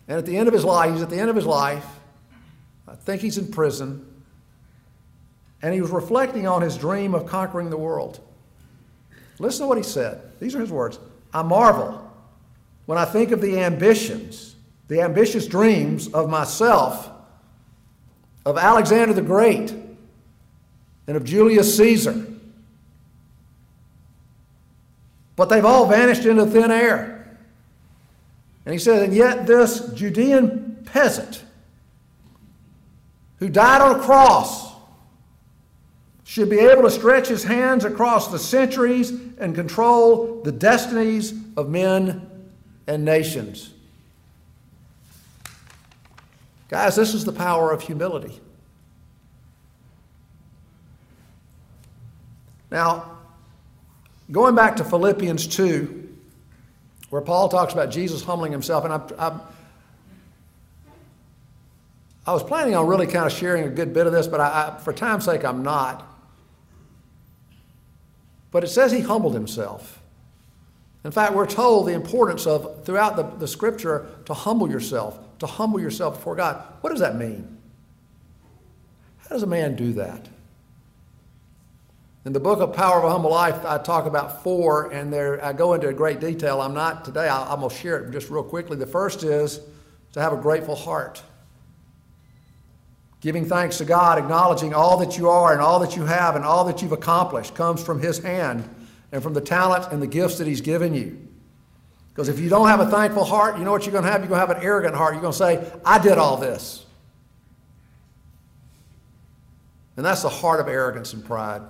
And 0.08 0.18
at 0.18 0.26
the 0.26 0.38
end 0.38 0.48
of 0.48 0.54
his 0.54 0.66
life, 0.66 0.92
he's 0.94 1.02
at 1.02 1.10
the 1.10 1.20
end 1.20 1.30
of 1.30 1.36
his 1.36 1.46
life. 1.46 1.86
I 2.88 2.96
think 2.96 3.22
he's 3.22 3.38
in 3.38 3.52
prison. 3.52 4.06
And 5.62 5.74
he 5.74 5.82
was 5.82 5.92
reflecting 5.92 6.48
on 6.48 6.62
his 6.62 6.76
dream 6.76 7.14
of 7.14 7.28
conquering 7.28 7.70
the 7.70 7.78
world. 7.78 8.20
Listen 9.40 9.64
to 9.64 9.68
what 9.68 9.78
he 9.78 9.84
said. 9.84 10.22
These 10.40 10.56
are 10.56 10.60
his 10.60 10.72
words 10.72 11.00
I 11.34 11.44
marvel 11.44 12.11
when 12.92 12.98
I 12.98 13.06
think 13.06 13.32
of 13.32 13.40
the 13.40 13.58
ambitions, 13.58 14.58
the 14.90 15.00
ambitious 15.00 15.48
dreams 15.48 16.10
of 16.10 16.30
myself, 16.30 17.10
of 18.46 18.58
Alexander 18.58 19.14
the 19.14 19.22
Great, 19.22 19.74
and 21.08 21.16
of 21.16 21.24
Julius 21.24 21.78
Caesar. 21.78 22.26
But 25.38 25.46
they've 25.46 25.64
all 25.64 25.86
vanished 25.86 26.26
into 26.26 26.46
thin 26.46 26.70
air. 26.70 27.38
And 28.66 28.74
he 28.74 28.78
said, 28.78 29.04
and 29.04 29.14
yet 29.14 29.48
this 29.48 29.94
Judean 29.94 30.84
peasant 30.84 31.46
who 33.40 33.48
died 33.48 33.80
on 33.80 34.02
a 34.02 34.04
cross 34.04 34.74
should 36.26 36.50
be 36.50 36.60
able 36.60 36.82
to 36.82 36.92
stretch 36.92 37.30
his 37.30 37.46
hands 37.46 37.86
across 37.86 38.28
the 38.28 38.40
centuries 38.40 39.12
and 39.38 39.56
control 39.56 40.42
the 40.44 40.52
destinies 40.52 41.34
of 41.56 41.70
men 41.70 42.28
and 42.92 43.06
nations. 43.06 43.74
Guys, 46.68 46.96
this 46.96 47.14
is 47.14 47.24
the 47.24 47.32
power 47.32 47.72
of 47.72 47.82
humility. 47.82 48.40
Now, 52.70 53.18
going 54.30 54.56
back 54.56 54.76
to 54.78 54.84
Philippians 54.84 55.48
2, 55.48 56.10
where 57.12 57.22
Paul 57.22 57.48
talks 57.48 57.72
about 57.72 57.92
Jesus 57.92 58.24
humbling 58.24 58.52
himself. 58.52 58.84
And 58.84 58.94
I, 58.94 59.02
I, 59.18 59.40
I 62.26 62.34
was 62.34 62.44
planning 62.44 62.76
on 62.76 62.88
really 62.88 63.08
kind 63.08 63.26
of 63.26 63.32
sharing 63.32 63.66
a 63.66 63.70
good 63.70 63.94
bit 63.94 64.06
of 64.06 64.14
this, 64.14 64.28
but 64.28 64.42
I, 64.42 64.76
I, 64.78 64.80
for 64.80 64.92
time's 64.92 65.26
sake, 65.26 65.46
I'm 65.46 65.64
not. 65.64 66.08
But 68.52 68.66
it 68.66 68.68
says 68.68 68.92
he 68.92 69.00
humbled 69.00 69.34
himself. 69.34 70.01
In 71.04 71.12
fact, 71.12 71.34
we're 71.34 71.48
told 71.48 71.88
the 71.88 71.94
importance 71.94 72.46
of, 72.46 72.86
throughout 72.86 73.16
the, 73.16 73.24
the 73.24 73.48
scripture, 73.48 74.08
to 74.26 74.34
humble 74.34 74.70
yourself, 74.70 75.20
to 75.40 75.48
humble 75.48 75.80
yourself 75.80 76.18
before 76.18 76.36
God. 76.36 76.64
What 76.82 76.92
does 76.92 77.00
that 77.00 77.16
mean? 77.16 77.58
How 79.18 79.30
does 79.30 79.44
a 79.44 79.48
man 79.48 79.76
do 79.76 79.94
that? 79.94 80.30
In 82.24 82.34
the 82.34 82.40
book 82.40 82.60
of 82.60 82.74
Power 82.74 83.00
of 83.00 83.06
a 83.06 83.10
Humble 83.10 83.32
Life, 83.32 83.66
I 83.66 83.80
talk 83.80 84.06
about 84.06 84.44
four, 84.44 84.92
and 84.92 85.12
there 85.12 85.44
I 85.44 85.54
go 85.54 85.74
into 85.74 85.92
great 85.92 86.20
detail. 86.20 86.62
I'm 86.62 86.76
not 86.76 87.04
today, 87.04 87.28
I, 87.28 87.52
am 87.52 87.62
going 87.62 87.72
to 87.72 87.76
share 87.76 88.04
it 88.04 88.12
just 88.12 88.30
real 88.30 88.44
quickly. 88.44 88.78
The 88.78 88.86
first 88.86 89.24
is 89.24 89.60
to 90.14 90.22
have 90.22 90.32
a 90.32 90.38
grateful 90.38 90.76
heart. 90.76 91.24
Giving 93.22 93.46
thanks 93.46 93.80
to 93.80 93.86
God, 93.86 94.20
acknowledging 94.20 94.76
all 94.76 94.98
that 94.98 95.18
you 95.18 95.30
are 95.30 95.52
and 95.52 95.62
all 95.62 95.80
that 95.80 95.96
you 95.96 96.06
have 96.06 96.36
and 96.36 96.46
all 96.46 96.64
that 96.66 96.84
you've 96.84 96.92
accomplished 96.92 97.56
comes 97.56 97.84
from 97.84 98.00
His 98.00 98.20
hand 98.20 98.70
and 99.12 99.22
from 99.22 99.34
the 99.34 99.42
talent 99.42 99.92
and 99.92 100.02
the 100.02 100.08
gifts 100.08 100.38
that 100.38 100.48
He's 100.48 100.62
given 100.62 100.94
you. 100.94 101.28
Because 102.10 102.28
if 102.28 102.40
you 102.40 102.50
don't 102.50 102.68
have 102.68 102.80
a 102.80 102.88
thankful 102.88 103.24
heart, 103.24 103.58
you 103.58 103.64
know 103.64 103.72
what 103.72 103.86
you're 103.86 103.94
going 103.94 104.04
to 104.04 104.12
have? 104.12 104.22
You're 104.22 104.30
going 104.30 104.42
to 104.42 104.48
have 104.48 104.58
an 104.58 104.64
arrogant 104.64 104.96
heart. 104.96 105.14
You're 105.14 105.22
going 105.22 105.34
to 105.34 105.38
say, 105.38 105.72
I 105.86 105.98
did 105.98 106.18
all 106.18 106.38
this. 106.38 106.86
And 109.96 110.06
that's 110.06 110.22
the 110.22 110.30
heart 110.30 110.60
of 110.60 110.68
arrogance 110.68 111.14
and 111.14 111.24
pride. 111.24 111.62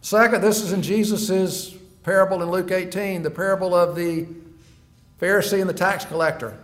Second, 0.00 0.42
this 0.42 0.62
is 0.62 0.72
in 0.72 0.82
Jesus' 0.82 1.74
parable 2.02 2.42
in 2.42 2.50
Luke 2.50 2.70
18, 2.70 3.22
the 3.22 3.30
parable 3.30 3.74
of 3.74 3.94
the 3.94 4.26
Pharisee 5.20 5.60
and 5.60 5.68
the 5.68 5.74
tax 5.74 6.04
collector, 6.04 6.58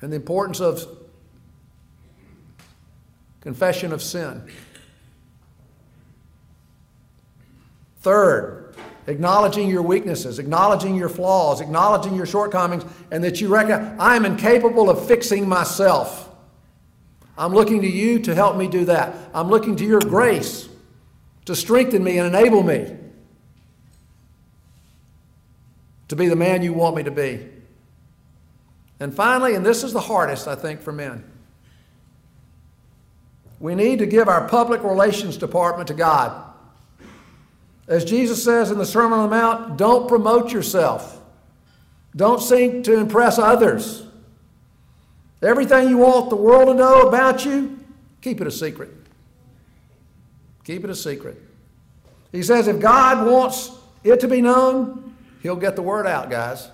and 0.00 0.12
the 0.12 0.16
importance 0.16 0.60
of 0.60 0.84
confession 3.40 3.92
of 3.92 4.02
sin. 4.02 4.42
Third, 8.00 8.59
acknowledging 9.10 9.68
your 9.68 9.82
weaknesses, 9.82 10.38
acknowledging 10.38 10.94
your 10.94 11.08
flaws, 11.08 11.60
acknowledging 11.60 12.14
your 12.14 12.26
shortcomings, 12.26 12.84
and 13.10 13.22
that 13.24 13.40
you 13.40 13.48
reckon 13.48 13.98
I 14.00 14.16
am 14.16 14.24
incapable 14.24 14.88
of 14.88 15.06
fixing 15.06 15.48
myself. 15.48 16.28
I'm 17.36 17.52
looking 17.52 17.82
to 17.82 17.88
you 17.88 18.20
to 18.20 18.34
help 18.34 18.56
me 18.56 18.68
do 18.68 18.84
that. 18.86 19.14
I'm 19.34 19.48
looking 19.48 19.76
to 19.76 19.84
your 19.84 20.00
grace 20.00 20.68
to 21.46 21.56
strengthen 21.56 22.04
me 22.04 22.18
and 22.18 22.34
enable 22.34 22.62
me 22.62 22.96
to 26.08 26.16
be 26.16 26.28
the 26.28 26.36
man 26.36 26.62
you 26.62 26.72
want 26.72 26.96
me 26.96 27.02
to 27.02 27.10
be. 27.10 27.46
And 29.00 29.14
finally, 29.14 29.54
and 29.54 29.64
this 29.64 29.82
is 29.82 29.92
the 29.92 30.00
hardest, 30.00 30.46
I 30.46 30.54
think, 30.54 30.82
for 30.82 30.92
men, 30.92 31.24
we 33.58 33.74
need 33.74 34.00
to 34.00 34.06
give 34.06 34.28
our 34.28 34.48
public 34.48 34.82
relations 34.82 35.36
department 35.36 35.88
to 35.88 35.94
God. 35.94 36.49
As 37.90 38.04
Jesus 38.04 38.42
says 38.42 38.70
in 38.70 38.78
the 38.78 38.86
Sermon 38.86 39.18
on 39.18 39.28
the 39.28 39.36
Mount, 39.36 39.76
don't 39.76 40.06
promote 40.06 40.52
yourself. 40.52 41.20
Don't 42.14 42.40
seek 42.40 42.84
to 42.84 42.96
impress 42.96 43.36
others. 43.36 44.04
Everything 45.42 45.88
you 45.88 45.98
want 45.98 46.30
the 46.30 46.36
world 46.36 46.68
to 46.68 46.74
know 46.74 47.02
about 47.08 47.44
you, 47.44 47.80
keep 48.20 48.40
it 48.40 48.46
a 48.46 48.50
secret. 48.50 48.90
Keep 50.62 50.84
it 50.84 50.90
a 50.90 50.94
secret. 50.94 51.42
He 52.30 52.44
says 52.44 52.68
if 52.68 52.78
God 52.78 53.26
wants 53.26 53.72
it 54.04 54.20
to 54.20 54.28
be 54.28 54.40
known, 54.40 55.16
He'll 55.42 55.56
get 55.56 55.74
the 55.74 55.82
word 55.82 56.06
out, 56.06 56.30
guys. 56.30 56.68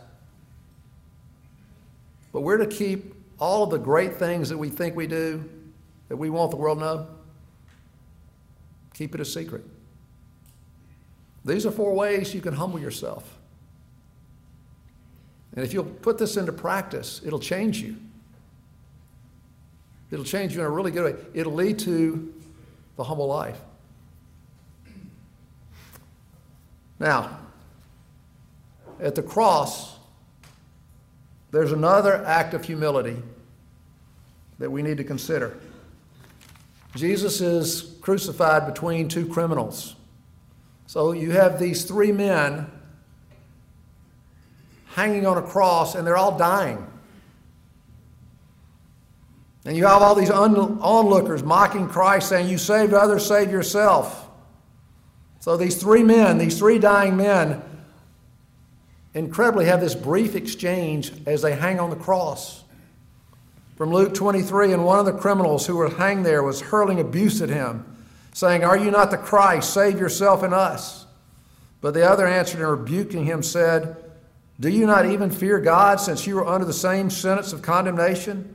But 2.31 2.43
we're 2.43 2.59
to 2.59 2.67
keep 2.67 3.15
all 3.39 3.65
of 3.65 3.71
the 3.71 3.79
great 3.79 4.17
things 4.17 4.51
that 4.51 4.59
we 4.59 4.69
think 4.69 4.95
we 4.95 5.07
do, 5.07 5.49
that 6.09 6.17
we 6.17 6.29
want 6.29 6.51
the 6.51 6.59
world 6.59 6.81
to 6.81 6.85
know, 6.85 7.07
keep 8.93 9.15
it 9.15 9.21
a 9.23 9.25
secret. 9.25 9.65
These 11.47 11.65
are 11.65 11.71
four 11.71 11.95
ways 11.95 12.35
you 12.35 12.41
can 12.41 12.53
humble 12.53 12.81
yourself. 12.81 13.39
And 15.55 15.65
if 15.65 15.73
you'll 15.73 15.85
put 15.85 16.19
this 16.19 16.37
into 16.37 16.53
practice, 16.53 17.23
it'll 17.25 17.39
change 17.39 17.81
you. 17.81 17.97
It'll 20.11 20.25
change 20.25 20.55
you 20.55 20.61
in 20.61 20.67
a 20.67 20.71
really 20.71 20.91
good 20.91 21.15
way. 21.15 21.21
It'll 21.35 21.55
lead 21.55 21.79
to 21.81 22.35
the 22.97 23.05
humble 23.05 23.29
life. 23.29 23.59
Now, 26.99 27.39
at 29.01 29.15
the 29.15 29.23
cross, 29.23 29.97
there's 31.53 31.73
another 31.73 32.25
act 32.25 32.55
of 32.55 32.65
humility 32.65 33.23
that 34.59 34.71
we 34.71 34.83
need 34.83 34.97
to 34.97 35.05
consider. 35.05 35.57
Jesus 36.95 37.41
is 37.41 37.97
crucified 38.01 38.67
between 38.67 39.09
two 39.09 39.27
criminals. 39.27 39.96
So 40.87 41.13
you 41.13 41.33
have 41.33 41.59
these 41.59 41.85
three 41.85 42.13
men 42.13 42.71
hanging 44.95 45.27
on 45.27 45.37
a 45.37 45.43
cross, 45.43 45.95
and 45.95 46.07
they're 46.07 46.17
all 46.17 46.39
dying. 46.39 46.87
And 49.65 49.77
you 49.77 49.85
have 49.87 50.01
all 50.01 50.15
these 50.15 50.31
onlookers 50.31 51.43
mocking 51.43 51.89
Christ, 51.89 52.29
saying, 52.29 52.49
You 52.49 52.57
saved 52.57 52.95
others, 52.95 53.27
save 53.27 53.51
yourself. 53.51 54.29
So 55.41 55.57
these 55.57 55.77
three 55.77 56.05
men, 56.05 56.39
these 56.39 56.59
three 56.59 56.79
dying 56.79 57.17
men, 57.17 57.63
incredibly 59.13 59.65
have 59.65 59.81
this 59.81 59.95
brief 59.95 60.37
exchange 60.37 61.13
as 61.27 61.43
they 61.43 61.57
hang 61.57 61.81
on 61.81 61.91
the 61.91 61.97
cross. 61.97 62.63
From 63.77 63.93
Luke 63.93 64.15
23, 64.15 64.73
and 64.73 64.85
one 64.85 64.99
of 64.99 65.07
the 65.07 65.13
criminals 65.13 65.67
who 65.67 65.77
were 65.77 65.91
hanged 65.91 66.25
there 66.25 66.43
was 66.43 66.61
hurling 66.61 67.01
abuse 67.01 67.43
at 67.43 67.49
him, 67.49 67.96
saying, 68.37 68.63
Are 68.65 68.77
you 68.77 68.91
not 68.91 69.11
the 69.11 69.17
Christ? 69.17 69.73
Save 69.73 69.99
yourself 69.99 70.43
and 70.43 70.53
us. 70.53 71.07
But 71.81 71.95
the 71.95 72.07
other 72.07 72.27
answered 72.27 72.61
and 72.61 72.71
rebuking 72.71 73.25
him 73.25 73.43
said, 73.43 73.97
Do 74.61 74.69
you 74.69 74.87
not 74.87 75.07
even 75.07 75.31
fear 75.31 75.59
God, 75.59 76.01
since 76.01 76.27
you 76.27 76.39
are 76.41 76.47
under 76.47 76.67
the 76.67 76.73
same 76.75 77.09
sentence 77.09 77.55
of 77.55 77.63
condemnation? 77.63 78.55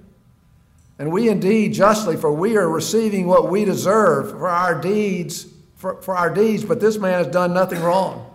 And 0.99 1.11
we 1.11 1.29
indeed 1.29 1.73
justly, 1.73 2.15
for 2.15 2.31
we 2.31 2.57
are 2.57 2.69
receiving 2.69 3.25
what 3.25 3.49
we 3.49 3.65
deserve 3.65 4.29
for 4.29 4.47
our 4.47 4.79
deeds, 4.79 5.47
for, 5.77 5.99
for 6.03 6.15
our 6.15 6.31
deeds, 6.31 6.63
but 6.63 6.79
this 6.79 6.99
man 6.99 7.13
has 7.13 7.33
done 7.33 7.51
nothing 7.51 7.81
wrong. 7.81 8.27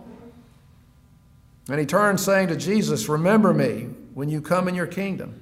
And 1.69 1.79
he 1.79 1.85
turned, 1.85 2.19
saying 2.19 2.49
to 2.49 2.57
Jesus, 2.57 3.07
Remember 3.07 3.53
me 3.53 3.87
when 4.15 4.27
you 4.27 4.41
come 4.41 4.67
in 4.67 4.75
your 4.75 4.85
kingdom. 4.85 5.41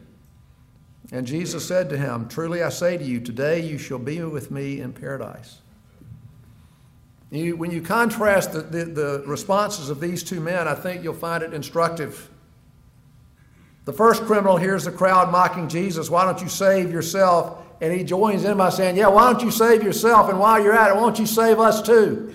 And 1.12 1.26
Jesus 1.26 1.68
said 1.68 1.90
to 1.90 1.98
him, 1.98 2.28
Truly 2.30 2.62
I 2.62 2.70
say 2.70 2.96
to 2.96 3.04
you, 3.04 3.20
today 3.20 3.62
you 3.62 3.80
shall 3.80 3.98
be 3.98 4.22
with 4.22 4.52
me 4.52 4.82
in 4.82 4.94
paradise. 4.94 5.62
You, 7.38 7.58
when 7.58 7.72
you 7.72 7.82
contrast 7.82 8.54
the, 8.54 8.62
the, 8.62 8.86
the 8.86 9.24
responses 9.26 9.90
of 9.90 10.00
these 10.00 10.24
two 10.24 10.40
men, 10.40 10.68
I 10.68 10.76
think 10.76 11.04
you'll 11.04 11.14
find 11.14 11.44
it 11.44 11.54
instructive 11.54 12.30
the 13.86 13.94
first 13.94 14.24
criminal 14.24 14.58
hears 14.58 14.84
the 14.84 14.92
crowd 14.92 15.32
mocking 15.32 15.70
Jesus, 15.70 16.10
Why 16.10 16.26
don't 16.26 16.42
you 16.42 16.50
save 16.50 16.92
yourself? 16.92 17.62
And 17.82 17.94
he 17.94 18.04
joins 18.04 18.44
in 18.44 18.58
by 18.58 18.70
saying, 18.70 18.98
Yeah, 18.98 19.08
why 19.08 19.32
don't 19.32 19.44
you 19.44 19.52
save 19.52 19.84
yourself? 19.84 20.30
And 20.30 20.40
while 20.40 20.62
you're 20.62 20.74
at 20.74 20.90
it, 20.90 20.96
why 20.96 21.02
don't 21.02 21.20
you 21.20 21.28
save 21.28 21.60
us 21.60 21.82
too? 21.82 22.34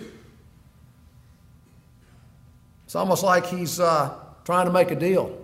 It's 2.84 2.94
almost 2.94 3.22
like 3.22 3.46
he's 3.46 3.78
uh, 3.78 4.14
trying 4.44 4.66
to 4.66 4.72
make 4.72 4.90
a 4.90 4.96
deal, 4.96 5.36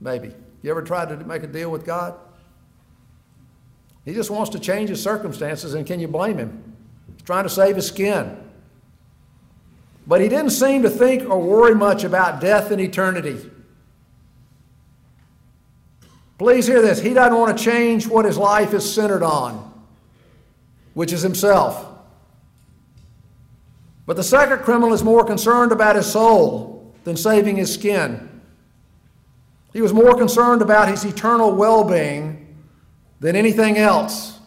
maybe. 0.00 0.32
You 0.62 0.70
ever 0.70 0.82
tried 0.82 1.08
to 1.08 1.16
make 1.24 1.42
a 1.42 1.46
deal 1.46 1.70
with 1.70 1.84
God? 1.84 2.14
He 4.04 4.14
just 4.14 4.30
wants 4.30 4.50
to 4.50 4.58
change 4.58 4.88
his 4.88 5.02
circumstances, 5.02 5.74
and 5.74 5.86
can 5.86 6.00
you 6.00 6.08
blame 6.08 6.38
him? 6.38 6.74
He's 7.12 7.22
trying 7.22 7.44
to 7.44 7.50
save 7.50 7.76
his 7.76 7.86
skin. 7.86 8.36
But 10.10 10.20
he 10.20 10.28
didn't 10.28 10.50
seem 10.50 10.82
to 10.82 10.90
think 10.90 11.30
or 11.30 11.40
worry 11.40 11.72
much 11.72 12.02
about 12.02 12.40
death 12.40 12.72
and 12.72 12.80
eternity. 12.80 13.48
Please 16.36 16.66
hear 16.66 16.82
this. 16.82 17.00
He 17.00 17.14
doesn't 17.14 17.38
want 17.38 17.56
to 17.56 17.64
change 17.64 18.08
what 18.08 18.24
his 18.24 18.36
life 18.36 18.74
is 18.74 18.92
centered 18.92 19.22
on, 19.22 19.72
which 20.94 21.12
is 21.12 21.22
himself. 21.22 21.86
But 24.04 24.16
the 24.16 24.24
second 24.24 24.64
criminal 24.64 24.92
is 24.92 25.04
more 25.04 25.24
concerned 25.24 25.70
about 25.70 25.94
his 25.94 26.10
soul 26.10 26.92
than 27.04 27.16
saving 27.16 27.54
his 27.54 27.72
skin. 27.72 28.40
He 29.72 29.80
was 29.80 29.92
more 29.92 30.16
concerned 30.16 30.60
about 30.60 30.88
his 30.88 31.04
eternal 31.04 31.54
well 31.54 31.84
being 31.84 32.56
than 33.20 33.36
anything 33.36 33.78
else. 33.78 34.40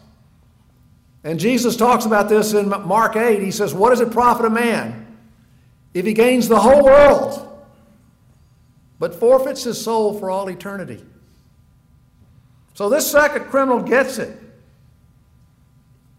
And 1.24 1.40
Jesus 1.40 1.78
talks 1.78 2.04
about 2.06 2.28
this 2.28 2.52
in 2.52 2.68
Mark 2.68 3.16
8. 3.16 3.42
He 3.42 3.52
says, 3.52 3.74
What 3.74 3.92
does 3.92 4.02
it 4.02 4.12
profit 4.12 4.46
a 4.46 4.50
man 4.50 5.03
if 5.94 6.06
he 6.06 6.14
gains 6.14 6.48
the 6.48 6.60
whole 6.60 6.84
world 6.84 7.50
but 9.00 9.14
forfeits 9.16 9.64
his 9.64 9.82
soul 9.82 10.18
for 10.18 10.30
all 10.30 10.50
eternity? 10.50 11.04
So 12.74 12.90
this 12.90 13.10
second 13.10 13.46
criminal 13.46 13.82
gets 13.82 14.18
it. 14.18 14.40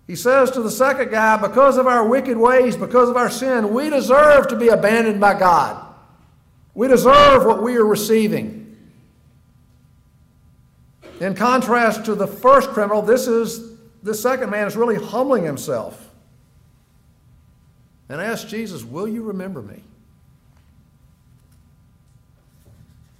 He 0.06 0.16
says 0.16 0.50
to 0.52 0.62
the 0.62 0.70
second 0.70 1.10
guy, 1.10 1.36
Because 1.38 1.76
of 1.76 1.86
our 1.86 2.06
wicked 2.06 2.36
ways, 2.36 2.76
because 2.76 3.08
of 3.08 3.16
our 3.16 3.30
sin, 3.30 3.72
we 3.72 3.90
deserve 3.90 4.48
to 4.48 4.56
be 4.56 4.68
abandoned 4.68 5.20
by 5.20 5.38
God. 5.38 5.84
We 6.74 6.88
deserve 6.88 7.44
what 7.46 7.62
we 7.62 7.76
are 7.76 7.86
receiving. 7.86 8.76
In 11.20 11.34
contrast 11.34 12.04
to 12.06 12.14
the 12.14 12.26
first 12.26 12.70
criminal, 12.70 13.00
this 13.00 13.26
is 13.26 13.78
the 14.02 14.14
second 14.14 14.50
man 14.50 14.66
is 14.66 14.76
really 14.76 14.96
humbling 14.96 15.44
himself 15.44 16.03
and 18.08 18.20
asks 18.20 18.50
Jesus, 18.50 18.84
Will 18.84 19.08
you 19.08 19.22
remember 19.22 19.62
me? 19.62 19.82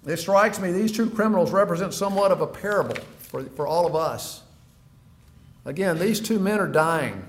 It 0.06 0.18
strikes 0.18 0.60
me 0.60 0.70
these 0.70 0.92
two 0.92 1.08
criminals 1.08 1.50
represent 1.50 1.94
somewhat 1.94 2.30
of 2.30 2.40
a 2.40 2.46
parable 2.46 2.96
for, 3.18 3.42
for 3.42 3.66
all 3.66 3.86
of 3.86 3.96
us. 3.96 4.42
Again, 5.64 5.98
these 5.98 6.20
two 6.20 6.38
men 6.38 6.60
are 6.60 6.68
dying. 6.68 7.24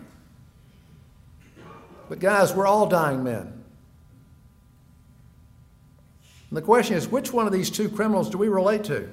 But, 2.09 2.19
guys, 2.19 2.53
we're 2.53 2.67
all 2.67 2.87
dying 2.87 3.23
men. 3.23 3.63
And 6.49 6.57
the 6.57 6.61
question 6.61 6.95
is 6.95 7.07
which 7.07 7.31
one 7.31 7.47
of 7.47 7.53
these 7.53 7.69
two 7.69 7.89
criminals 7.89 8.29
do 8.29 8.37
we 8.37 8.49
relate 8.49 8.83
to? 8.85 9.09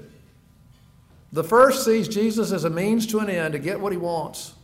The 1.32 1.44
first 1.44 1.84
sees 1.84 2.08
Jesus 2.08 2.52
as 2.52 2.64
a 2.64 2.70
means 2.70 3.06
to 3.06 3.20
an 3.20 3.30
end 3.30 3.52
to 3.52 3.58
get 3.58 3.80
what 3.80 3.92
he 3.92 3.98
wants. 3.98 4.54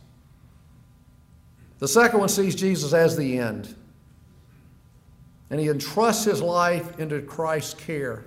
The 1.79 1.87
second 1.87 2.19
one 2.19 2.29
sees 2.29 2.55
Jesus 2.55 2.93
as 2.93 3.17
the 3.17 3.39
end. 3.39 3.73
And 5.49 5.59
he 5.59 5.67
entrusts 5.67 6.25
his 6.25 6.41
life 6.41 6.99
into 6.99 7.21
Christ's 7.21 7.73
care. 7.73 8.25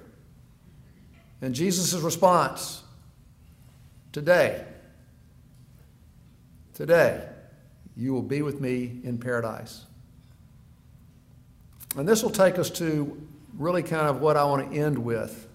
And 1.41 1.55
Jesus' 1.55 1.95
response 1.95 2.83
Today, 4.13 4.63
today, 6.75 7.27
you 7.97 8.13
will 8.13 8.23
be 8.23 8.43
with 8.43 8.61
me 8.61 9.01
in 9.05 9.17
paradise. 9.17 9.87
And 11.97 12.07
this 12.07 12.23
will 12.23 12.31
take 12.31 12.59
us 12.59 12.69
to 12.71 13.19
really 13.57 13.83
kind 13.83 14.09
of 14.09 14.21
what 14.21 14.37
I 14.37 14.45
want 14.45 14.71
to 14.71 14.79
end 14.79 14.99
with 14.99 15.49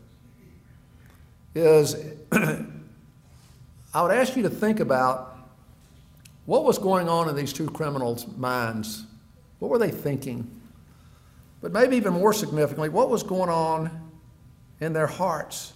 is 1.54 1.96
I 2.32 4.02
would 4.02 4.12
ask 4.12 4.36
you 4.36 4.44
to 4.44 4.50
think 4.50 4.80
about 4.80 5.37
what 6.48 6.64
was 6.64 6.78
going 6.78 7.10
on 7.10 7.28
in 7.30 7.36
these 7.36 7.52
two 7.52 7.70
criminals' 7.70 8.26
minds. 8.38 9.06
What 9.60 9.70
were 9.70 9.78
they 9.78 9.92
thinking? 9.92 10.50
But 11.62 11.74
maybe 11.74 11.98
even 11.98 12.14
more 12.14 12.32
significantly, 12.32 12.88
what 12.88 13.10
was 13.10 13.22
going 13.22 13.50
on 13.50 14.10
in 14.80 14.94
their 14.94 15.08
hearts? 15.08 15.74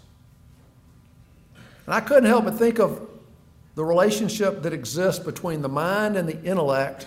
And 1.86 1.94
I 1.94 2.00
couldn't 2.00 2.24
help 2.24 2.46
but 2.46 2.56
think 2.56 2.80
of 2.80 3.06
the 3.76 3.84
relationship 3.84 4.64
that 4.64 4.72
exists 4.72 5.24
between 5.24 5.62
the 5.62 5.70
mind 5.70 6.16
and 6.16 6.28
the 6.28 6.42
intellect 6.42 7.06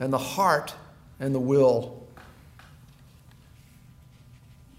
and 0.00 0.10
the 0.10 0.18
heart 0.18 0.74
and 1.20 1.34
the 1.34 1.40
will. 1.40 2.02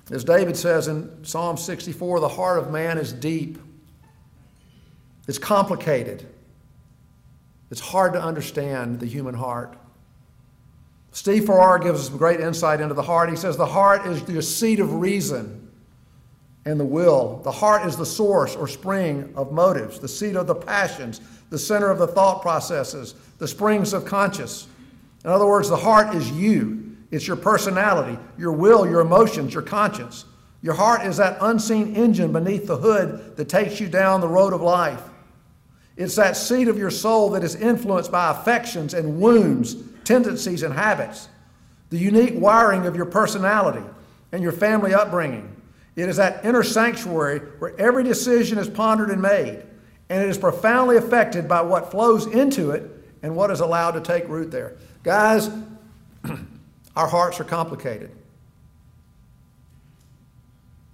As 0.10 0.24
David 0.24 0.58
says 0.58 0.88
in 0.88 1.24
Psalm 1.24 1.56
64, 1.56 2.20
the 2.20 2.30
heart 2.30 2.58
of 2.58 2.72
man 2.72 2.98
is 2.98 3.14
deep, 3.14 3.60
it's 5.28 5.38
complicated, 5.38 6.28
it's 7.76 7.82
hard 7.82 8.14
to 8.14 8.24
understand 8.24 9.02
the 9.02 9.06
human 9.06 9.36
heart. 9.36 9.76
Steve 11.12 11.44
Farrar 11.44 11.78
gives 11.78 12.08
us 12.08 12.10
great 12.10 12.40
insight 12.40 12.80
into 12.80 12.94
the 12.94 13.02
heart. 13.02 13.30
He 13.30 13.36
says 13.36 13.58
the 13.58 13.66
heart 13.66 14.08
is 14.08 14.24
the 14.24 14.42
seat 14.42 14.80
of 14.80 14.94
reason 14.94 15.70
and 16.64 16.80
the 16.80 16.86
will. 16.86 17.42
The 17.44 17.52
heart 17.52 17.86
is 17.86 17.98
the 17.98 18.06
source 18.06 18.56
or 18.56 18.70
spring 18.70 19.34
of 19.36 19.52
motives, 19.52 20.00
the 20.00 20.08
seat 20.08 20.38
of 20.38 20.48
the 20.48 20.56
passions, 20.56 21.20
the 21.50 21.60
center 21.60 21.92
of 21.92 22.00
the 22.00 22.08
thought 22.08 22.42
processes, 22.42 23.14
the 23.40 23.48
springs 23.48 23.92
of 23.92 24.06
conscience. 24.06 24.68
In 25.26 25.30
other 25.30 25.46
words, 25.46 25.68
the 25.68 25.76
heart 25.76 26.16
is 26.16 26.32
you. 26.32 26.96
It's 27.12 27.28
your 27.28 27.36
personality, 27.36 28.18
your 28.38 28.54
will, 28.54 28.90
your 28.90 29.02
emotions, 29.02 29.54
your 29.54 29.64
conscience. 29.64 30.24
Your 30.62 30.76
heart 30.76 31.06
is 31.06 31.18
that 31.18 31.40
unseen 31.42 31.94
engine 31.94 32.32
beneath 32.32 32.68
the 32.68 32.78
hood 32.78 33.36
that 33.36 33.50
takes 33.50 33.82
you 33.82 33.90
down 33.90 34.22
the 34.22 34.30
road 34.30 34.54
of 34.54 34.62
life. 34.62 35.02
It's 35.98 36.16
that 36.16 36.36
seat 36.36 36.68
of 36.68 36.78
your 36.78 36.90
soul 36.90 37.30
that 37.32 37.44
is 37.44 37.56
influenced 37.56 38.12
by 38.12 38.32
affections 38.32 38.94
and 38.94 39.20
wounds, 39.20 39.76
tendencies 40.04 40.64
and 40.64 40.74
habits, 40.74 41.30
the 41.90 41.98
unique 41.98 42.34
wiring 42.36 42.86
of 42.86 42.96
your 42.96 43.06
personality 43.06 43.84
and 44.32 44.44
your 44.44 44.52
family 44.52 44.94
upbringing, 44.94 45.56
It 45.96 46.10
is 46.10 46.18
that 46.18 46.44
inner 46.44 46.64
sanctuary 46.64 47.40
where 47.60 47.74
every 47.80 48.04
decision 48.04 48.58
is 48.58 48.68
pondered 48.68 49.10
and 49.10 49.22
made, 49.22 49.64
and 50.10 50.22
it 50.22 50.28
is 50.28 50.38
profoundly 50.38 50.98
affected 50.98 51.48
by 51.48 51.62
what 51.62 51.90
flows 51.90 52.26
into 52.26 52.72
it 52.72 52.92
and 53.24 53.34
what 53.34 53.50
is 53.50 53.62
allowed 53.62 53.92
to 53.92 54.02
take 54.02 54.28
root 54.28 54.52
there. 54.52 54.76
Guys, 55.04 55.50
our 56.98 57.08
hearts 57.08 57.40
are 57.40 57.46
complicated. 57.46 58.12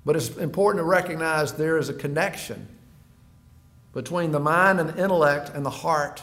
But 0.05 0.15
it's 0.15 0.29
important 0.37 0.81
to 0.81 0.85
recognize 0.85 1.53
there 1.53 1.77
is 1.77 1.89
a 1.89 1.93
connection 1.93 2.67
between 3.93 4.31
the 4.31 4.39
mind 4.39 4.79
and 4.79 4.89
the 4.89 5.01
intellect 5.01 5.49
and 5.49 5.65
the 5.65 5.69
heart. 5.69 6.21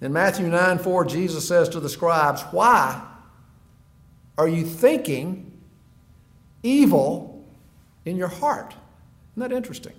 In 0.00 0.12
Matthew 0.12 0.48
9 0.48 0.78
4, 0.78 1.04
Jesus 1.04 1.46
says 1.46 1.68
to 1.70 1.80
the 1.80 1.88
scribes, 1.88 2.42
Why 2.50 3.02
are 4.36 4.48
you 4.48 4.64
thinking 4.64 5.60
evil 6.62 7.44
in 8.04 8.16
your 8.16 8.28
heart? 8.28 8.74
Isn't 9.32 9.48
that 9.48 9.52
interesting? 9.52 9.94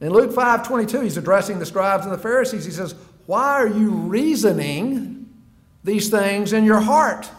In 0.00 0.10
Luke 0.12 0.32
5 0.32 0.66
22, 0.66 1.00
he's 1.00 1.16
addressing 1.16 1.58
the 1.58 1.66
scribes 1.66 2.04
and 2.04 2.12
the 2.12 2.18
Pharisees. 2.18 2.64
He 2.64 2.70
says, 2.70 2.94
Why 3.24 3.52
are 3.52 3.68
you 3.68 3.90
reasoning 3.90 5.28
these 5.84 6.10
things 6.10 6.52
in 6.52 6.64
your 6.64 6.80
heart? 6.80 7.30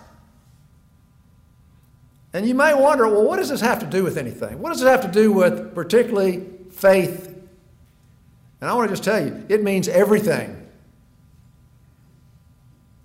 And 2.34 2.48
you 2.48 2.54
may 2.54 2.74
wonder, 2.74 3.08
well, 3.08 3.24
what 3.24 3.38
does 3.38 3.50
this 3.50 3.62
have 3.62 3.80
to 3.80 3.86
do 3.86 4.04
with 4.04 4.18
anything? 4.18 4.60
What 4.60 4.70
does 4.70 4.82
it 4.82 4.88
have 4.88 5.02
to 5.02 5.08
do 5.08 5.32
with 5.32 5.74
particularly 5.74 6.46
faith? 6.78 7.28
And 8.62 8.70
I 8.70 8.74
want 8.74 8.90
to 8.90 8.94
just 8.94 9.04
tell 9.04 9.24
you, 9.24 9.46
it 9.50 9.64
means 9.64 9.88
everything. 9.88 10.54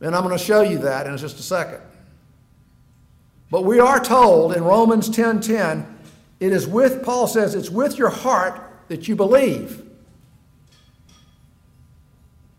And 0.00 0.14
I'm 0.14 0.22
going 0.22 0.36
to 0.36 0.42
show 0.42 0.62
you 0.62 0.78
that 0.78 1.06
in 1.06 1.16
just 1.16 1.38
a 1.38 1.42
second. 1.42 1.80
But 3.50 3.64
we 3.64 3.80
are 3.80 4.00
told 4.00 4.56
in 4.56 4.64
Romans 4.64 5.08
10:10, 5.08 5.14
10, 5.14 5.40
10, 5.42 5.98
it 6.40 6.52
is 6.52 6.66
with 6.66 7.04
Paul 7.04 7.26
says 7.26 7.54
it's 7.54 7.70
with 7.70 7.98
your 7.98 8.08
heart 8.08 8.60
that 8.88 9.06
you 9.08 9.14
believe. 9.14 9.82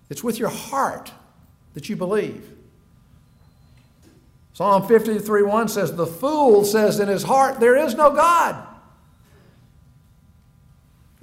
It's 0.10 0.24
with 0.24 0.40
your 0.40 0.50
heart 0.50 1.12
that 1.74 1.90
you 1.90 1.96
believe. 1.96 2.48
Psalm 4.54 4.88
53 4.88 5.42
1 5.42 5.68
says, 5.68 5.96
The 5.96 6.06
fool 6.06 6.64
says 6.64 7.00
in 7.00 7.08
his 7.08 7.24
heart, 7.24 7.60
There 7.60 7.76
is 7.76 7.96
no 7.96 8.12
God. 8.12 8.68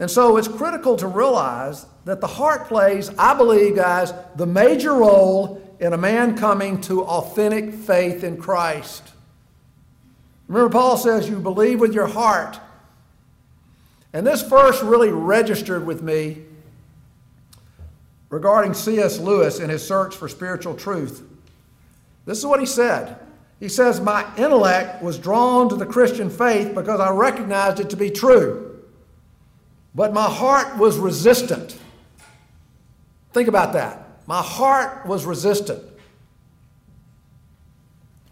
And 0.01 0.11
so 0.11 0.39
it's 0.39 0.49
critical 0.49 0.97
to 0.97 1.07
realize 1.07 1.85
that 2.07 2.23
the 2.23 2.27
heart 2.27 2.69
plays, 2.69 3.11
I 3.19 3.35
believe, 3.35 3.77
guys, 3.77 4.15
the 4.35 4.47
major 4.47 4.95
role 4.95 5.63
in 5.79 5.93
a 5.93 5.99
man 5.99 6.37
coming 6.39 6.81
to 6.83 7.05
authentic 7.05 7.75
faith 7.75 8.25
in 8.25 8.39
Christ. 8.39 9.03
Remember, 10.49 10.73
Paul 10.73 10.97
says, 10.97 11.29
You 11.29 11.39
believe 11.39 11.81
with 11.81 11.93
your 11.93 12.07
heart. 12.07 12.59
And 14.15 14.27
this 14.27 14.43
verse 14.43 14.83
really 14.83 15.11
registered 15.11 15.87
with 15.87 16.03
me 16.03 16.45
regarding 18.31 18.73
C.S. 18.73 19.19
Lewis 19.21 19.61
and 19.61 19.71
his 19.71 19.87
search 19.87 20.17
for 20.17 20.29
spiritual 20.29 20.75
truth. 20.75 21.23
This 22.25 22.39
is 22.39 22.47
what 22.47 22.59
he 22.59 22.67
said. 22.67 23.19
He 23.61 23.69
says, 23.69 24.01
My 24.01 24.27
intellect 24.37 25.03
was 25.03 25.19
drawn 25.19 25.69
to 25.69 25.77
the 25.77 25.87
Christian 25.87 26.31
faith 26.31 26.75
because 26.75 27.01
I 27.01 27.11
recognized 27.11 27.81
it 27.81 27.91
to 27.91 27.97
be 27.97 28.09
true. 28.09 28.70
But 29.95 30.13
my 30.13 30.29
heart 30.29 30.77
was 30.79 30.99
resistant. 30.99 31.79
Think 33.33 33.49
about 33.49 33.73
that. 33.73 34.07
My 34.27 34.43
heart 34.43 35.07
was 35.07 35.25
resistant. 35.25 35.83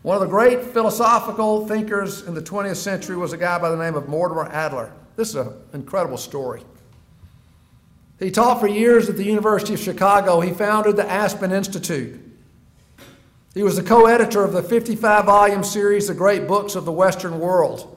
One 0.03 0.15
of 0.15 0.21
the 0.21 0.29
great 0.29 0.63
philosophical 0.63 1.67
thinkers 1.67 2.23
in 2.23 2.35
the 2.35 2.43
20th 2.43 2.77
century 2.77 3.17
was 3.17 3.33
a 3.33 3.37
guy 3.37 3.59
by 3.59 3.71
the 3.71 3.77
name 3.77 3.95
of 3.95 4.09
Mortimer 4.09 4.47
Adler. 4.47 4.93
This 5.17 5.31
is 5.31 5.37
an 5.37 5.53
incredible 5.73 6.17
story. 6.17 6.63
He 8.21 8.31
taught 8.31 8.61
for 8.61 8.69
years 8.69 9.09
at 9.09 9.17
the 9.17 9.25
University 9.25 9.75
of 9.75 9.81
Chicago. 9.81 10.41
He 10.41 10.53
founded 10.53 10.97
the 10.97 11.09
Aspen 11.09 11.53
Institute. 11.53 12.21
He 13.55 13.63
was 13.63 13.77
the 13.77 13.83
co 13.83 14.07
editor 14.07 14.45
of 14.45 14.53
the 14.53 14.63
55 14.63 15.25
volume 15.25 15.65
series, 15.65 16.07
The 16.07 16.15
Great 16.15 16.47
Books 16.47 16.75
of 16.75 16.85
the 16.85 16.93
Western 16.93 17.41
World. 17.41 17.97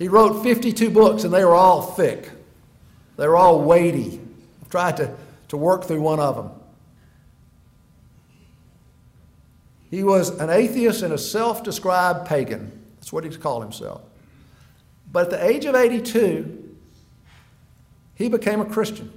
He 0.00 0.08
wrote 0.08 0.42
52 0.42 0.88
books, 0.88 1.24
and 1.24 1.32
they 1.32 1.44
were 1.44 1.54
all 1.54 1.82
thick, 1.82 2.30
they 3.16 3.28
were 3.28 3.36
all 3.36 3.60
weighty. 3.60 4.18
I've 4.62 4.70
tried 4.70 4.96
to, 4.96 5.14
to 5.48 5.56
work 5.58 5.84
through 5.84 6.00
one 6.00 6.18
of 6.18 6.36
them. 6.36 6.50
He 9.90 10.02
was 10.02 10.30
an 10.30 10.48
atheist 10.48 11.02
and 11.02 11.12
a 11.12 11.18
self 11.18 11.62
described 11.62 12.26
pagan. 12.26 12.72
That's 12.96 13.12
what 13.12 13.24
he 13.24 13.30
called 13.30 13.62
himself. 13.62 14.00
But 15.12 15.24
at 15.24 15.30
the 15.30 15.46
age 15.46 15.66
of 15.66 15.74
82, 15.74 16.76
he 18.14 18.28
became 18.30 18.62
a 18.62 18.64
Christian. 18.64 19.12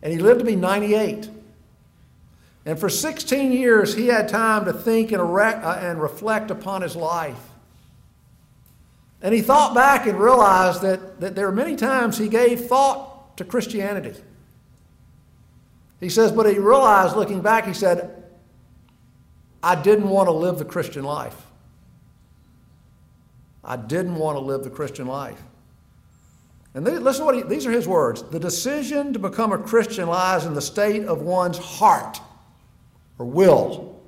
And 0.00 0.12
he 0.12 0.20
lived 0.20 0.40
to 0.40 0.46
be 0.46 0.54
98. 0.54 1.28
And 2.66 2.78
for 2.78 2.88
16 2.88 3.50
years, 3.50 3.94
he 3.94 4.08
had 4.08 4.28
time 4.28 4.64
to 4.66 4.72
think 4.72 5.10
and, 5.10 5.20
erect, 5.20 5.64
uh, 5.64 5.78
and 5.80 6.00
reflect 6.00 6.52
upon 6.52 6.82
his 6.82 6.94
life. 6.94 7.40
And 9.22 9.34
he 9.34 9.40
thought 9.40 9.74
back 9.74 10.06
and 10.06 10.18
realized 10.18 10.82
that, 10.82 11.20
that 11.20 11.34
there 11.34 11.46
were 11.46 11.52
many 11.52 11.76
times 11.76 12.18
he 12.18 12.28
gave 12.28 12.66
thought 12.66 13.36
to 13.38 13.44
Christianity. 13.44 14.14
He 16.00 16.08
says, 16.08 16.32
but 16.32 16.46
he 16.46 16.58
realized 16.58 17.16
looking 17.16 17.40
back, 17.40 17.66
he 17.66 17.72
said, 17.72 18.24
I 19.62 19.74
didn't 19.74 20.08
want 20.08 20.28
to 20.28 20.32
live 20.32 20.58
the 20.58 20.64
Christian 20.64 21.04
life. 21.04 21.46
I 23.64 23.76
didn't 23.76 24.14
want 24.16 24.36
to 24.36 24.40
live 24.40 24.62
the 24.62 24.70
Christian 24.70 25.06
life. 25.06 25.42
And 26.74 26.86
they, 26.86 26.98
listen 26.98 27.22
to 27.22 27.24
what 27.24 27.34
he, 27.34 27.42
these 27.42 27.66
are 27.66 27.70
his 27.70 27.88
words. 27.88 28.22
The 28.22 28.38
decision 28.38 29.14
to 29.14 29.18
become 29.18 29.52
a 29.52 29.58
Christian 29.58 30.06
lies 30.08 30.44
in 30.44 30.54
the 30.54 30.60
state 30.60 31.04
of 31.04 31.22
one's 31.22 31.58
heart 31.58 32.20
or 33.18 33.24
will, 33.24 33.98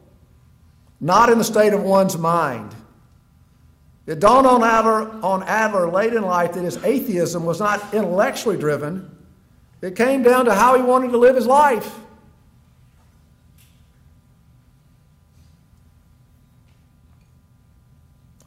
not 1.00 1.30
in 1.30 1.38
the 1.38 1.44
state 1.44 1.72
of 1.72 1.82
one's 1.82 2.18
mind. 2.18 2.74
It 4.08 4.20
dawned 4.20 4.46
on 4.46 4.64
Adler, 4.64 5.10
on 5.22 5.42
Adler 5.42 5.86
late 5.90 6.14
in 6.14 6.22
life 6.22 6.54
that 6.54 6.64
his 6.64 6.82
atheism 6.82 7.44
was 7.44 7.60
not 7.60 7.92
intellectually 7.92 8.56
driven. 8.56 9.14
It 9.82 9.96
came 9.96 10.22
down 10.22 10.46
to 10.46 10.54
how 10.54 10.76
he 10.76 10.82
wanted 10.82 11.10
to 11.10 11.18
live 11.18 11.36
his 11.36 11.46
life. 11.46 11.94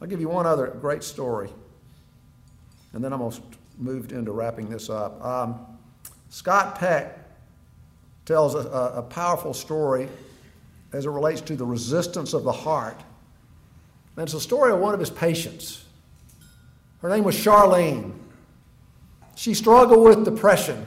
I'll 0.00 0.08
give 0.08 0.20
you 0.20 0.28
one 0.28 0.46
other 0.46 0.66
great 0.66 1.04
story, 1.04 1.48
and 2.92 3.04
then 3.04 3.12
I'm 3.12 3.20
going 3.20 3.30
to 3.30 3.42
move 3.78 4.10
into 4.10 4.32
wrapping 4.32 4.68
this 4.68 4.90
up. 4.90 5.24
Um, 5.24 5.64
Scott 6.28 6.76
Peck 6.76 7.16
tells 8.24 8.56
a, 8.56 8.68
a 8.68 9.02
powerful 9.02 9.54
story 9.54 10.08
as 10.92 11.06
it 11.06 11.10
relates 11.10 11.40
to 11.42 11.54
the 11.54 11.64
resistance 11.64 12.32
of 12.32 12.42
the 12.42 12.50
heart. 12.50 13.00
And 14.16 14.24
it's 14.24 14.34
a 14.34 14.40
story 14.40 14.72
of 14.72 14.78
one 14.78 14.94
of 14.94 15.00
his 15.00 15.10
patients. 15.10 15.84
Her 17.00 17.08
name 17.08 17.24
was 17.24 17.34
Charlene. 17.36 18.12
She 19.34 19.54
struggled 19.54 20.04
with 20.04 20.24
depression. 20.24 20.86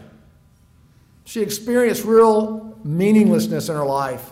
She 1.26 1.42
experienced 1.42 2.06
real 2.06 2.78
meaninglessness 2.84 3.70
in 3.70 3.76
her 3.76 3.86
life. 3.86 4.32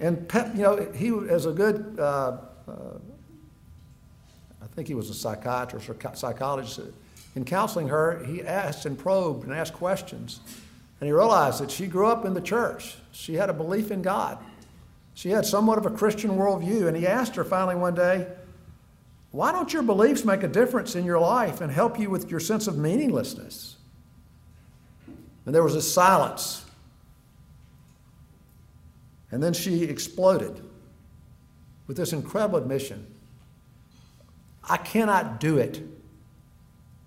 And, 0.00 0.30
you 0.54 0.62
know, 0.62 0.92
he, 0.94 1.08
as 1.30 1.46
a 1.46 1.52
good, 1.52 1.96
uh, 1.98 2.38
uh, 2.68 2.72
I 4.60 4.66
think 4.74 4.88
he 4.88 4.94
was 4.94 5.08
a 5.08 5.14
psychiatrist 5.14 5.88
or 5.88 5.96
psychologist, 6.14 6.80
in 7.34 7.44
counseling 7.44 7.88
her, 7.88 8.24
he 8.24 8.42
asked 8.42 8.86
and 8.86 8.98
probed 8.98 9.44
and 9.44 9.54
asked 9.54 9.74
questions. 9.74 10.40
And 11.00 11.06
he 11.06 11.12
realized 11.12 11.60
that 11.60 11.70
she 11.70 11.86
grew 11.86 12.06
up 12.06 12.24
in 12.24 12.34
the 12.34 12.40
church. 12.40 12.96
She 13.12 13.34
had 13.34 13.50
a 13.50 13.52
belief 13.52 13.90
in 13.90 14.02
God. 14.02 14.38
She 15.16 15.30
had 15.30 15.46
somewhat 15.46 15.78
of 15.78 15.86
a 15.86 15.90
Christian 15.90 16.32
worldview. 16.32 16.86
And 16.86 16.96
he 16.96 17.06
asked 17.06 17.36
her 17.36 17.44
finally 17.44 17.74
one 17.74 17.94
day, 17.94 18.28
Why 19.30 19.50
don't 19.50 19.72
your 19.72 19.82
beliefs 19.82 20.26
make 20.26 20.42
a 20.42 20.48
difference 20.48 20.94
in 20.94 21.06
your 21.06 21.18
life 21.18 21.62
and 21.62 21.72
help 21.72 21.98
you 21.98 22.10
with 22.10 22.30
your 22.30 22.38
sense 22.38 22.66
of 22.66 22.76
meaninglessness? 22.76 23.76
And 25.46 25.54
there 25.54 25.62
was 25.62 25.74
a 25.74 25.80
silence. 25.80 26.66
And 29.32 29.42
then 29.42 29.54
she 29.54 29.84
exploded 29.84 30.60
with 31.86 31.96
this 31.96 32.12
incredible 32.12 32.58
admission 32.58 33.06
I 34.68 34.76
cannot 34.76 35.40
do 35.40 35.56
it. 35.56 35.80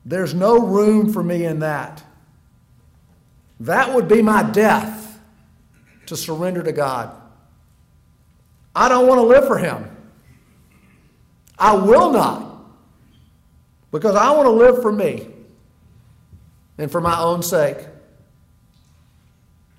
There's 0.04 0.34
no 0.34 0.66
room 0.66 1.14
for 1.14 1.22
me 1.22 1.46
in 1.46 1.60
that. 1.60 2.02
That 3.60 3.94
would 3.94 4.08
be 4.08 4.24
my 4.24 4.42
death 4.42 5.20
to 6.08 6.18
surrender 6.18 6.64
to 6.64 6.72
God. 6.72 7.19
I 8.76 8.90
don't 8.90 9.08
want 9.08 9.20
to 9.20 9.24
live 9.24 9.48
for 9.48 9.58
Him. 9.58 9.90
I 11.58 11.74
will 11.74 12.12
not. 12.12 12.50
Because 13.92 14.16
I 14.16 14.32
want 14.32 14.46
to 14.46 14.52
live 14.52 14.82
for 14.82 14.92
me 14.92 15.28
and 16.78 16.92
for 16.92 17.02
my 17.02 17.20
own 17.20 17.42
sake. 17.42 17.78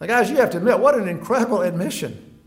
Now, 0.00 0.06
guys, 0.06 0.30
you 0.30 0.36
have 0.36 0.50
to 0.50 0.58
admit, 0.58 0.78
what 0.78 0.94
an 0.94 1.08
incredible 1.08 1.62
admission. 1.62 2.40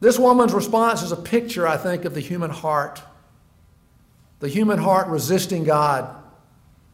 This 0.00 0.18
woman's 0.18 0.52
response 0.52 1.02
is 1.02 1.12
a 1.12 1.16
picture, 1.16 1.66
I 1.66 1.76
think, 1.76 2.04
of 2.04 2.14
the 2.14 2.20
human 2.20 2.50
heart. 2.50 3.02
The 4.40 4.48
human 4.48 4.78
heart 4.78 5.08
resisting 5.08 5.64
God, 5.64 6.14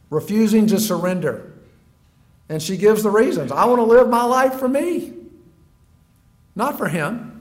refusing 0.09 0.67
to 0.69 0.81
surrender. 0.81 1.53
And 2.49 2.63
she 2.63 2.77
gives 2.77 3.03
the 3.03 3.11
reasons. 3.11 3.53
I 3.53 3.67
want 3.67 3.79
to 3.81 3.85
live 3.85 4.09
my 4.09 4.25
life 4.25 4.55
for 4.55 4.69
me, 4.69 5.13
not 6.55 6.79
for 6.79 6.89
him. 6.89 7.34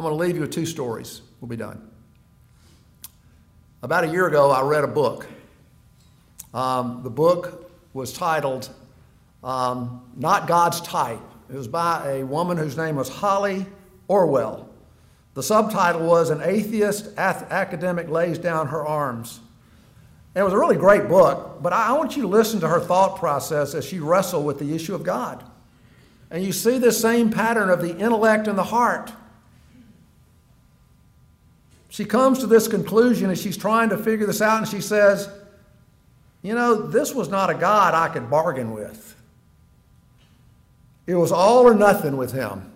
I'm 0.00 0.04
going 0.04 0.16
to 0.16 0.24
leave 0.24 0.34
you 0.34 0.40
with 0.40 0.50
two 0.50 0.64
stories. 0.64 1.20
We'll 1.42 1.50
be 1.50 1.56
done. 1.56 1.86
About 3.82 4.04
a 4.04 4.08
year 4.08 4.28
ago, 4.28 4.50
I 4.50 4.62
read 4.62 4.82
a 4.82 4.86
book. 4.86 5.26
Um, 6.54 7.02
the 7.02 7.10
book 7.10 7.70
was 7.92 8.10
titled 8.10 8.70
um, 9.44 10.10
Not 10.16 10.48
God's 10.48 10.80
Type. 10.80 11.20
It 11.50 11.54
was 11.54 11.68
by 11.68 12.12
a 12.12 12.24
woman 12.24 12.56
whose 12.56 12.78
name 12.78 12.96
was 12.96 13.10
Holly 13.10 13.66
Ordway. 14.08 14.64
The 15.34 15.42
subtitle 15.42 16.06
was 16.06 16.30
An 16.30 16.40
Atheist 16.40 17.18
Academic 17.18 18.08
Lays 18.08 18.38
Down 18.38 18.68
Her 18.68 18.86
Arms. 18.86 19.40
it 20.34 20.42
was 20.42 20.54
a 20.54 20.58
really 20.58 20.76
great 20.76 21.08
book, 21.08 21.58
but 21.60 21.74
I 21.74 21.92
want 21.92 22.16
you 22.16 22.22
to 22.22 22.28
listen 22.28 22.58
to 22.60 22.68
her 22.68 22.80
thought 22.80 23.18
process 23.18 23.74
as 23.74 23.84
she 23.84 24.00
wrestled 24.00 24.46
with 24.46 24.60
the 24.60 24.74
issue 24.74 24.94
of 24.94 25.04
God. 25.04 25.44
And 26.30 26.42
you 26.42 26.54
see 26.54 26.78
this 26.78 26.98
same 26.98 27.28
pattern 27.28 27.68
of 27.68 27.82
the 27.82 27.98
intellect 27.98 28.48
and 28.48 28.56
the 28.56 28.64
heart. 28.64 29.12
She 31.90 32.04
comes 32.04 32.38
to 32.38 32.46
this 32.46 32.68
conclusion 32.68 33.30
as 33.30 33.42
she's 33.42 33.56
trying 33.56 33.90
to 33.90 33.98
figure 33.98 34.24
this 34.24 34.40
out, 34.40 34.58
and 34.58 34.68
she 34.68 34.80
says, 34.80 35.28
You 36.40 36.54
know, 36.54 36.86
this 36.86 37.12
was 37.12 37.28
not 37.28 37.50
a 37.50 37.54
God 37.54 37.94
I 37.94 38.08
could 38.08 38.30
bargain 38.30 38.72
with. 38.72 39.16
It 41.06 41.16
was 41.16 41.32
all 41.32 41.66
or 41.66 41.74
nothing 41.74 42.16
with 42.16 42.32
him. 42.32 42.72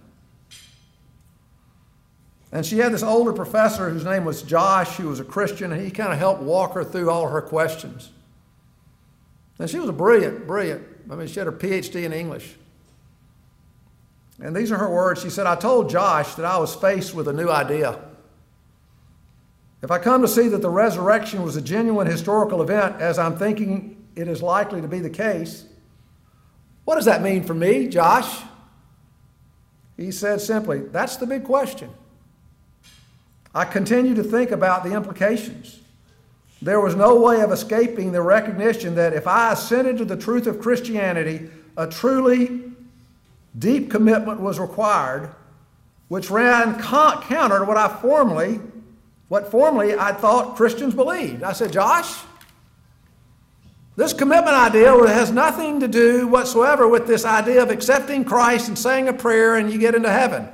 And 2.51 2.67
she 2.67 2.79
had 2.79 2.93
this 2.93 3.05
older 3.05 3.33
professor 3.33 3.89
whose 3.89 4.05
name 4.05 4.25
was 4.25 4.43
Josh, 4.43 4.97
who 4.97 5.09
was 5.09 5.21
a 5.21 5.25
Christian, 5.25 5.73
and 5.73 5.81
he 5.81 5.93
kind 5.93 6.13
of 6.13 6.19
helped 6.19 6.43
walk 6.43 6.75
her 6.75 6.85
through 6.85 7.09
all 7.09 7.29
her 7.29 7.41
questions. 7.41 8.11
And 9.61 9.71
she 9.71 9.79
was 9.79 9.89
a 9.89 9.93
brilliant, 9.93 10.49
brilliant. 10.49 10.85
I 11.09 11.15
mean, 11.15 11.29
she 11.29 11.39
had 11.39 11.47
her 11.47 11.53
PhD 11.53 12.03
in 12.03 12.13
English. 12.13 12.57
And 14.41 14.57
these 14.57 14.73
are 14.73 14.79
her 14.79 14.91
words. 14.91 15.23
She 15.23 15.31
said, 15.31 15.47
I 15.47 15.55
told 15.55 15.89
Josh 15.89 16.35
that 16.35 16.45
I 16.45 16.59
was 16.59 16.75
faced 16.75 17.15
with 17.15 17.29
a 17.29 17.33
new 17.33 17.49
idea. 17.49 18.01
If 19.85 19.91
I 19.91 19.99
come 19.99 20.23
to 20.23 20.29
see 20.29 20.49
that 20.49 20.63
the 20.63 20.71
resurrection 20.71 21.43
was 21.43 21.57
a 21.57 21.61
genuine 21.61 22.07
historical 22.07 22.63
event, 22.63 23.03
as 23.03 23.19
I'm 23.19 23.37
thinking 23.37 24.03
it 24.17 24.29
is 24.29 24.41
likely 24.41 24.81
to 24.81 24.89
be 24.89 24.99
the 24.99 25.11
case, 25.11 25.67
what 26.87 26.95
does 26.95 27.05
that 27.05 27.21
mean 27.21 27.45
for 27.45 27.53
me, 27.53 27.89
Josh? 27.89 28.45
He 29.99 30.11
said 30.11 30.41
simply, 30.41 30.79
That's 30.79 31.17
the 31.17 31.27
big 31.27 31.45
question. 31.45 31.91
I 33.55 33.67
continue 33.67 34.15
to 34.15 34.23
think 34.23 34.53
about 34.53 34.85
the 34.85 34.95
implications. 34.95 35.81
There 36.63 36.81
was 36.81 36.97
no 36.97 37.21
way 37.21 37.43
of 37.43 37.53
escaping 37.53 38.11
the 38.11 38.23
recognition 38.23 38.95
that 38.95 39.13
if 39.13 39.27
I 39.27 39.53
assented 39.53 39.99
to 39.99 40.07
the 40.07 40.17
truth 40.17 40.47
of 40.47 40.61
Christianity, 40.61 41.51
a 41.77 41.87
truly 41.87 42.73
deep 43.59 43.91
commitment 43.91 44.41
was 44.41 44.59
required, 44.59 45.35
which 46.09 46.31
ran 46.31 46.81
counter 46.81 47.59
to 47.59 47.65
what 47.67 47.77
I 47.77 47.89
formerly 48.01 48.61
what 49.35 49.51
formerly 49.51 49.97
I 49.97 50.13
thought 50.13 50.55
Christians 50.55 50.95
believed. 50.95 51.43
I 51.43 51.55
said, 51.55 51.73
Josh, 51.73 52.23
this 53.97 54.13
commitment 54.13 54.55
idea 54.55 54.93
has 55.09 55.33
nothing 55.33 55.81
to 55.81 55.89
do 55.89 56.29
whatsoever 56.29 56.87
with 56.87 57.09
this 57.09 57.25
idea 57.25 57.61
of 57.61 57.69
accepting 57.69 58.25
Christ 58.25 58.69
and 58.69 58.79
saying 58.79 59.09
a 59.09 59.13
prayer 59.13 59.57
and 59.57 59.73
you 59.73 59.81
get 59.81 59.97
into 59.97 60.09
heaven. 60.09 60.49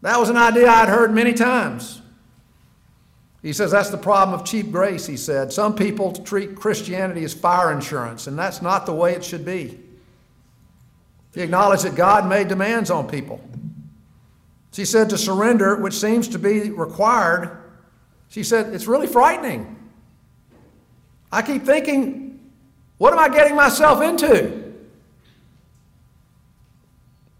That 0.00 0.18
was 0.18 0.30
an 0.30 0.38
idea 0.38 0.70
I'd 0.70 0.88
heard 0.88 1.12
many 1.12 1.34
times. 1.34 2.00
He 3.42 3.52
says 3.52 3.72
that's 3.72 3.90
the 3.90 3.98
problem 3.98 4.40
of 4.40 4.46
cheap 4.46 4.72
grace, 4.72 5.06
he 5.06 5.18
said. 5.18 5.52
Some 5.52 5.76
people 5.76 6.14
treat 6.14 6.56
Christianity 6.56 7.24
as 7.24 7.34
fire 7.34 7.72
insurance, 7.72 8.26
and 8.26 8.38
that's 8.38 8.62
not 8.62 8.86
the 8.86 8.94
way 8.94 9.12
it 9.12 9.22
should 9.22 9.44
be. 9.44 9.78
He 11.34 11.42
acknowledged 11.42 11.84
that 11.84 11.94
God 11.94 12.26
made 12.26 12.48
demands 12.48 12.90
on 12.90 13.06
people. 13.06 13.38
She 14.76 14.84
said 14.84 15.08
to 15.08 15.16
surrender, 15.16 15.76
which 15.76 15.94
seems 15.94 16.28
to 16.28 16.38
be 16.38 16.68
required, 16.68 17.56
she 18.28 18.42
said, 18.42 18.74
it's 18.74 18.86
really 18.86 19.06
frightening. 19.06 19.74
I 21.32 21.40
keep 21.40 21.64
thinking, 21.64 22.52
what 22.98 23.14
am 23.14 23.18
I 23.18 23.30
getting 23.30 23.56
myself 23.56 24.02
into? 24.02 24.74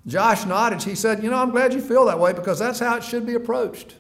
Josh 0.07 0.47
nodded. 0.47 0.83
He 0.83 0.95
said, 0.95 1.23
You 1.23 1.29
know, 1.29 1.37
I'm 1.37 1.51
glad 1.51 1.75
you 1.75 1.83
feel 1.83 2.07
that 2.07 2.19
way 2.19 2.33
because 2.33 2.59
that's 2.59 2.79
how 2.79 2.97
it 2.97 3.05
should 3.05 3.27
be 3.27 3.35
approached. 3.35 3.97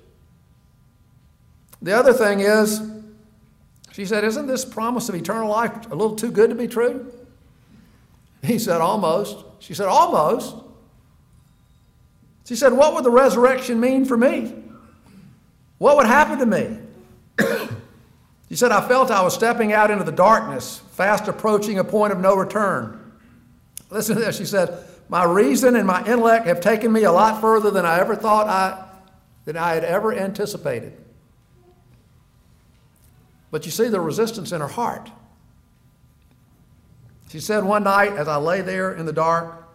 The 1.82 1.92
other 1.92 2.14
thing 2.14 2.40
is, 2.40 2.80
she 3.92 4.06
said, 4.06 4.24
Isn't 4.24 4.46
this 4.46 4.64
promise 4.64 5.10
of 5.10 5.14
eternal 5.14 5.50
life 5.50 5.90
a 5.90 5.94
little 5.94 6.16
too 6.16 6.30
good 6.30 6.48
to 6.48 6.56
be 6.56 6.68
true? 6.68 7.12
He 8.42 8.58
said, 8.58 8.80
Almost. 8.80 9.44
She 9.58 9.74
said, 9.74 9.88
Almost. 9.88 10.56
She 12.46 12.54
said, 12.54 12.72
What 12.72 12.94
would 12.94 13.04
the 13.04 13.10
resurrection 13.10 13.80
mean 13.80 14.04
for 14.04 14.16
me? 14.16 14.54
What 15.78 15.96
would 15.96 16.06
happen 16.06 16.38
to 16.38 16.46
me? 16.46 16.78
she 18.48 18.56
said, 18.56 18.72
I 18.72 18.86
felt 18.86 19.10
I 19.10 19.22
was 19.22 19.34
stepping 19.34 19.72
out 19.72 19.90
into 19.90 20.04
the 20.04 20.12
darkness, 20.12 20.80
fast 20.92 21.28
approaching 21.28 21.78
a 21.78 21.84
point 21.84 22.12
of 22.12 22.20
no 22.20 22.36
return. 22.36 23.12
Listen 23.90 24.16
to 24.16 24.22
this. 24.22 24.38
She 24.38 24.46
said, 24.46 24.78
My 25.08 25.24
reason 25.24 25.74
and 25.74 25.86
my 25.86 26.06
intellect 26.06 26.46
have 26.46 26.60
taken 26.60 26.92
me 26.92 27.02
a 27.02 27.12
lot 27.12 27.40
further 27.40 27.70
than 27.70 27.84
I 27.84 27.98
ever 27.98 28.14
thought 28.14 28.46
I, 28.46 28.84
than 29.44 29.56
I 29.56 29.74
had 29.74 29.84
ever 29.84 30.14
anticipated. 30.14 30.96
But 33.50 33.66
you 33.66 33.72
see 33.72 33.88
the 33.88 34.00
resistance 34.00 34.52
in 34.52 34.60
her 34.60 34.68
heart. 34.68 35.10
She 37.28 37.40
said 37.40 37.64
one 37.64 37.82
night 37.82 38.12
as 38.12 38.28
I 38.28 38.36
lay 38.36 38.60
there 38.60 38.94
in 38.94 39.04
the 39.04 39.12
dark, 39.12 39.65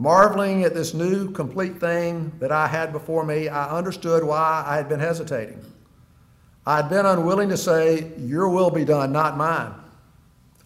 Marveling 0.00 0.64
at 0.64 0.72
this 0.72 0.94
new, 0.94 1.30
complete 1.30 1.78
thing 1.78 2.32
that 2.38 2.50
I 2.50 2.66
had 2.66 2.90
before 2.90 3.22
me, 3.22 3.50
I 3.50 3.76
understood 3.76 4.24
why 4.24 4.64
I 4.66 4.76
had 4.76 4.88
been 4.88 4.98
hesitating. 4.98 5.62
I 6.64 6.76
had 6.76 6.88
been 6.88 7.04
unwilling 7.04 7.50
to 7.50 7.58
say, 7.58 8.10
Your 8.16 8.48
will 8.48 8.70
be 8.70 8.86
done, 8.86 9.12
not 9.12 9.36
mine. 9.36 9.74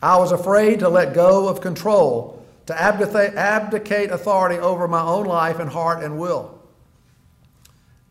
I 0.01 0.19
was 0.19 0.31
afraid 0.31 0.79
to 0.79 0.89
let 0.89 1.15
go 1.15 1.49
of 1.49 1.61
control, 1.61 2.47
to 2.67 2.81
abdicate 2.81 4.13
authority 4.13 4.61
over 4.61 4.87
my 4.87 5.03
own 5.03 5.27
life 5.27 5.59
and 5.59 5.69
heart 5.69 6.05
and 6.05 6.17
will. 6.17 6.57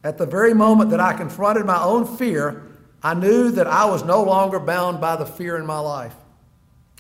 At 0.04 0.18
the 0.18 0.26
very 0.26 0.54
moment 0.54 0.90
that 0.90 1.00
I 1.00 1.14
confronted 1.14 1.66
my 1.66 1.82
own 1.82 2.18
fear, 2.18 2.64
I 3.02 3.14
knew 3.14 3.50
that 3.52 3.68
I 3.68 3.86
was 3.86 4.04
no 4.04 4.22
longer 4.22 4.60
bound 4.60 5.00
by 5.00 5.16
the 5.16 5.26
fear 5.26 5.56
in 5.56 5.66
my 5.66 5.80
life. 5.80 6.16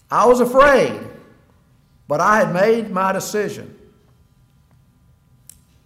I 0.09 0.25
was 0.27 0.39
afraid, 0.39 0.97
but 2.07 2.21
I 2.21 2.37
had 2.37 2.53
made 2.53 2.89
my 2.89 3.11
decision. 3.11 3.79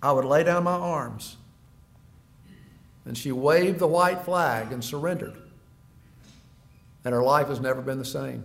I 0.01 0.11
would 0.11 0.25
lay 0.25 0.43
down 0.43 0.63
my 0.63 0.73
arms. 0.73 1.37
And 3.05 3.17
she 3.17 3.31
waved 3.31 3.79
the 3.79 3.87
white 3.87 4.23
flag 4.23 4.71
and 4.71 4.83
surrendered. 4.83 5.37
And 7.05 7.13
her 7.13 7.23
life 7.23 7.47
has 7.47 7.59
never 7.59 7.81
been 7.81 7.97
the 7.97 8.05
same. 8.05 8.43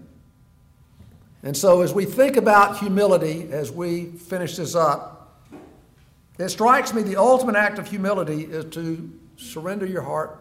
And 1.42 1.56
so, 1.56 1.82
as 1.82 1.92
we 1.92 2.04
think 2.04 2.36
about 2.36 2.78
humility, 2.78 3.48
as 3.50 3.72
we 3.72 4.06
finish 4.06 4.56
this 4.56 4.76
up, 4.76 5.42
it 6.38 6.48
strikes 6.48 6.94
me 6.94 7.02
the 7.02 7.16
ultimate 7.16 7.56
act 7.56 7.78
of 7.78 7.88
humility 7.88 8.44
is 8.44 8.64
to 8.74 9.10
surrender 9.36 9.84
your 9.84 10.02
heart 10.02 10.38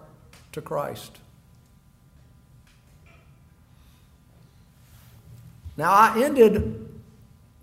to 0.51 0.62
Christ. 0.62 1.18
Now, 5.78 5.91
I 5.91 6.22
ended 6.24 6.88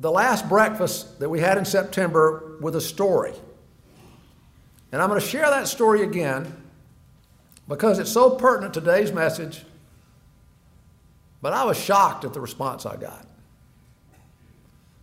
the 0.00 0.10
last 0.10 0.48
breakfast 0.48 1.20
that 1.20 1.28
we 1.28 1.38
had 1.38 1.58
in 1.58 1.64
September 1.64 2.47
with 2.60 2.76
a 2.76 2.80
story. 2.80 3.32
And 4.92 5.02
I'm 5.02 5.08
going 5.08 5.20
to 5.20 5.26
share 5.26 5.48
that 5.50 5.68
story 5.68 6.02
again 6.02 6.54
because 7.68 7.98
it's 7.98 8.10
so 8.10 8.30
pertinent 8.30 8.74
to 8.74 8.80
today's 8.80 9.12
message. 9.12 9.64
But 11.42 11.52
I 11.52 11.64
was 11.64 11.78
shocked 11.78 12.24
at 12.24 12.32
the 12.32 12.40
response 12.40 12.86
I 12.86 12.96
got. 12.96 13.26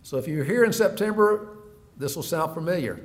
So 0.02 0.18
if 0.18 0.28
you're 0.28 0.44
here 0.44 0.64
in 0.64 0.72
September, 0.72 1.56
this 1.96 2.14
will 2.14 2.22
sound 2.22 2.54
familiar. 2.54 3.00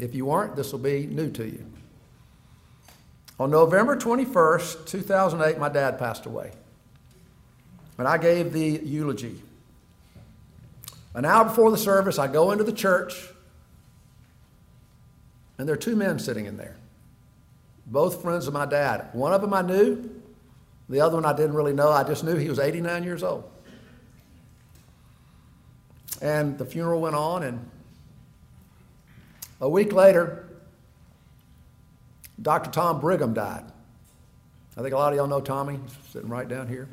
If 0.00 0.14
you 0.14 0.26
weren't, 0.26 0.56
this 0.56 0.72
will 0.72 0.78
be 0.78 1.06
new 1.06 1.30
to 1.30 1.44
you. 1.44 1.66
On 3.38 3.50
November 3.50 3.96
21st, 3.96 4.86
2008, 4.86 5.58
my 5.58 5.68
dad 5.68 5.98
passed 5.98 6.26
away. 6.26 6.52
And 7.98 8.08
I 8.08 8.18
gave 8.18 8.52
the 8.52 8.80
eulogy. 8.82 9.42
An 11.14 11.24
hour 11.24 11.44
before 11.44 11.70
the 11.70 11.78
service, 11.78 12.18
I 12.18 12.26
go 12.26 12.52
into 12.52 12.64
the 12.64 12.72
church, 12.72 13.28
and 15.58 15.68
there 15.68 15.74
are 15.74 15.78
two 15.78 15.94
men 15.94 16.18
sitting 16.18 16.46
in 16.46 16.56
there, 16.56 16.76
both 17.86 18.22
friends 18.22 18.46
of 18.46 18.54
my 18.54 18.64
dad. 18.64 19.10
One 19.12 19.32
of 19.32 19.42
them 19.42 19.52
I 19.52 19.62
knew, 19.62 20.10
the 20.88 21.00
other 21.00 21.16
one 21.16 21.24
I 21.24 21.34
didn't 21.34 21.54
really 21.54 21.74
know. 21.74 21.90
I 21.90 22.04
just 22.04 22.24
knew 22.24 22.36
he 22.36 22.48
was 22.48 22.58
89 22.58 23.04
years 23.04 23.22
old. 23.22 23.44
And 26.20 26.56
the 26.56 26.64
funeral 26.64 27.00
went 27.00 27.16
on, 27.16 27.42
and 27.42 27.70
a 29.60 29.68
week 29.68 29.92
later, 29.92 30.48
Dr. 32.40 32.70
Tom 32.70 33.00
Brigham 33.00 33.34
died. 33.34 33.64
I 34.76 34.82
think 34.82 34.94
a 34.94 34.96
lot 34.96 35.12
of 35.12 35.16
y'all 35.16 35.26
know 35.26 35.40
Tommy, 35.40 35.78
sitting 36.10 36.30
right 36.30 36.48
down 36.48 36.68
here. 36.68 36.88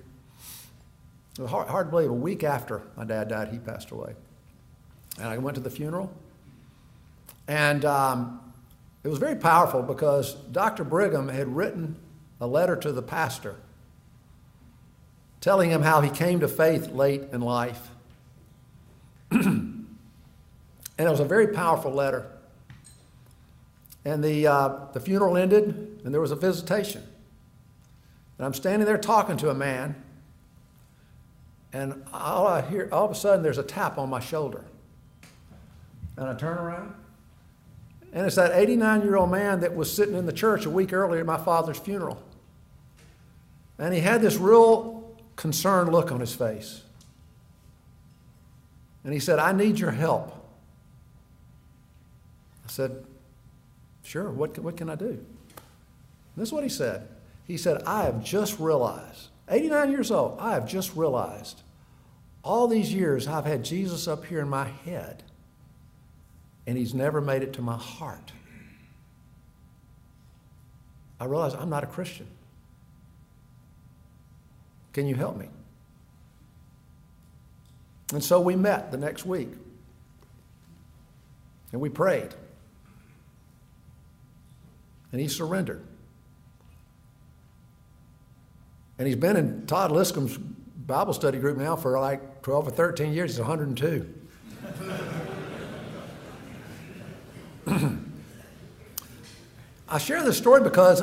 It 1.40 1.44
was 1.44 1.52
hard, 1.52 1.70
hard 1.70 1.88
to 1.88 1.92
believe. 1.92 2.10
A 2.10 2.14
week 2.14 2.44
after 2.44 2.82
my 2.98 3.06
dad 3.06 3.30
died, 3.30 3.48
he 3.48 3.60
passed 3.60 3.92
away. 3.92 4.14
And 5.18 5.30
I 5.30 5.38
went 5.38 5.56
to 5.56 5.62
the 5.62 5.70
funeral. 5.70 6.14
And 7.48 7.86
um, 7.86 8.42
it 9.06 9.08
was 9.08 9.20
very 9.20 9.38
powerful 9.38 9.82
because 9.82 10.34
Dr. 10.34 10.84
Brigham 10.84 11.30
had 11.30 11.56
written 11.56 11.96
a 12.42 12.48
letter 12.48 12.76
to 12.76 12.92
the 12.92 13.02
pastor 13.02 13.56
telling 15.40 15.70
him 15.70 15.82
how 15.82 16.02
he 16.02 16.10
came 16.10 16.42
to 16.42 16.48
faith 16.50 16.90
late 16.90 17.24
in 17.32 17.40
life. 17.40 17.90
and 19.32 19.88
it 20.98 21.10
was 21.10 21.22
a 21.22 21.26
very 21.26 21.48
powerful 21.48 21.94
letter. 21.94 22.30
And 24.04 24.22
the, 24.22 24.46
uh, 24.46 24.88
the 24.92 25.00
funeral 25.00 25.38
ended, 25.38 26.02
and 26.04 26.14
there 26.14 26.20
was 26.20 26.32
a 26.32 26.36
visitation. 26.36 27.02
And 28.38 28.46
I'm 28.46 28.54
standing 28.54 28.86
there 28.86 28.98
talking 28.98 29.38
to 29.38 29.50
a 29.50 29.56
man, 29.56 29.96
and 31.72 32.04
all 32.14 32.48
I 32.48 32.62
hear, 32.62 32.90
all 32.92 33.06
of 33.06 33.12
a 33.12 33.16
sudden, 33.16 33.44
there's 33.44 33.58
a 33.58 33.64
tap 33.64 33.98
on 33.98 34.10
my 34.10 34.20
shoulder. 34.20 34.66
And 36.18 36.28
I 36.28 36.34
turn 36.34 36.58
around, 36.58 36.94
and 38.12 38.26
it's 38.26 38.36
that 38.36 38.52
89 38.54 39.04
year 39.04 39.16
old 39.16 39.30
man 39.30 39.60
that 39.62 39.76
was 39.76 39.94
sitting 39.94 40.16
in 40.16 40.26
the 40.26 40.34
church 40.34 40.66
a 40.66 40.70
week 40.70 40.94
earlier 40.94 41.22
at 41.22 41.26
my 41.26 41.38
father's 41.38 41.78
funeral. 41.78 42.22
And 43.78 43.94
he 43.94 44.02
had 44.02 44.22
this 44.22 44.36
real 44.36 45.16
concerned 45.36 45.92
look 45.92 46.12
on 46.12 46.20
his 46.20 46.36
face. 46.36 46.82
And 49.04 49.14
he 49.14 49.20
said, 49.20 49.40
I 49.40 49.54
need 49.54 49.80
your 49.80 49.92
help. 49.92 50.36
I 52.66 52.70
said, 52.70 53.06
Sure, 54.04 54.32
what, 54.32 54.58
what 54.60 54.76
can 54.76 54.90
I 54.90 54.96
do? 54.96 55.06
And 55.06 55.18
this 56.36 56.50
is 56.50 56.54
what 56.54 56.64
he 56.64 56.70
said. 56.70 57.08
He 57.46 57.58
said, 57.58 57.84
I 57.84 58.04
have 58.04 58.24
just 58.24 58.60
realized, 58.60 59.28
89 59.50 59.92
years 59.92 60.12
old, 60.12 60.38
I 60.40 60.54
have 60.54 60.68
just 60.68 60.96
realized 60.96 61.64
all 62.44 62.68
these 62.68 62.94
years 62.94 63.28
I've 63.28 63.46
had 63.46 63.64
Jesus 63.64 64.08
up 64.08 64.26
here 64.26 64.40
in 64.40 64.50
my 64.50 64.66
head 64.66 65.24
and 66.66 66.78
he's 66.78 66.94
never 66.94 67.20
made 67.20 67.42
it 67.42 67.54
to 67.54 67.62
my 67.62 67.78
heart. 67.78 68.32
I 71.20 71.26
realize 71.26 71.54
I'm 71.54 71.70
not 71.70 71.84
a 71.84 71.88
Christian. 71.88 72.28
Can 74.94 75.08
you 75.08 75.16
help 75.16 75.36
me? 75.36 75.50
And 78.14 78.24
so 78.24 78.40
we 78.40 78.56
met 78.56 78.92
the 78.92 78.98
next 78.98 79.26
week 79.26 79.50
and 81.72 81.82
we 81.82 81.90
prayed. 81.90 82.34
And 85.12 85.20
he 85.20 85.28
surrendered. 85.28 85.84
And 89.00 89.08
he's 89.08 89.16
been 89.16 89.38
in 89.38 89.66
Todd 89.66 89.92
Liscom's 89.94 90.38
Bible 90.38 91.14
study 91.14 91.40
group 91.40 91.58
now 91.58 91.78
for 91.78 91.98
like 91.98 92.42
12 92.42 92.68
or 92.68 92.72
13 92.72 93.14
years. 93.14 93.32
He's 93.32 93.40
102. 93.40 94.14
I 99.88 99.98
share 100.00 100.22
this 100.24 100.38
story 100.38 100.62
because 100.62 101.02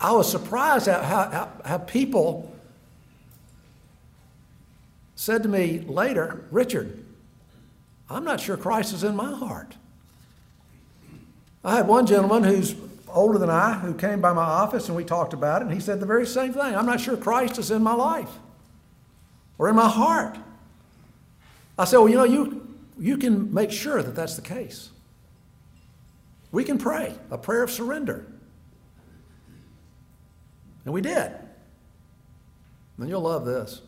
I 0.00 0.12
was 0.12 0.30
surprised 0.30 0.86
at 0.86 1.04
how, 1.04 1.28
how, 1.30 1.50
how, 1.64 1.78
people 1.78 2.54
said 5.16 5.42
to 5.42 5.48
me 5.48 5.80
later, 5.80 6.44
Richard, 6.52 7.04
I'm 8.08 8.22
not 8.22 8.40
sure 8.40 8.56
Christ 8.56 8.94
is 8.94 9.02
in 9.02 9.16
my 9.16 9.34
heart. 9.34 9.74
I 11.64 11.74
had 11.76 11.88
one 11.88 12.06
gentleman 12.06 12.44
who's 12.44 12.76
older 13.16 13.38
than 13.38 13.50
I 13.50 13.72
who 13.74 13.94
came 13.94 14.20
by 14.20 14.32
my 14.32 14.44
office 14.44 14.88
and 14.88 14.96
we 14.96 15.04
talked 15.04 15.32
about 15.32 15.62
it, 15.62 15.64
and 15.64 15.74
he 15.74 15.80
said 15.80 15.98
the 15.98 16.06
very 16.06 16.26
same 16.26 16.52
thing. 16.52 16.76
I'm 16.76 16.86
not 16.86 17.00
sure 17.00 17.16
Christ 17.16 17.58
is 17.58 17.70
in 17.70 17.82
my 17.82 17.94
life 17.94 18.30
or 19.58 19.68
in 19.68 19.74
my 19.74 19.88
heart. 19.88 20.38
I 21.78 21.84
said, 21.84 21.98
Well, 21.98 22.08
you 22.08 22.16
know, 22.16 22.24
you, 22.24 22.76
you 22.98 23.16
can 23.16 23.52
make 23.52 23.72
sure 23.72 24.02
that 24.02 24.14
that's 24.14 24.36
the 24.36 24.42
case. 24.42 24.90
We 26.52 26.62
can 26.62 26.78
pray 26.78 27.14
a 27.30 27.38
prayer 27.38 27.62
of 27.62 27.70
surrender. 27.70 28.26
And 30.84 30.94
we 30.94 31.00
did. 31.00 31.32
And 32.98 33.08
you'll 33.08 33.22
love 33.22 33.44
this. 33.44 33.82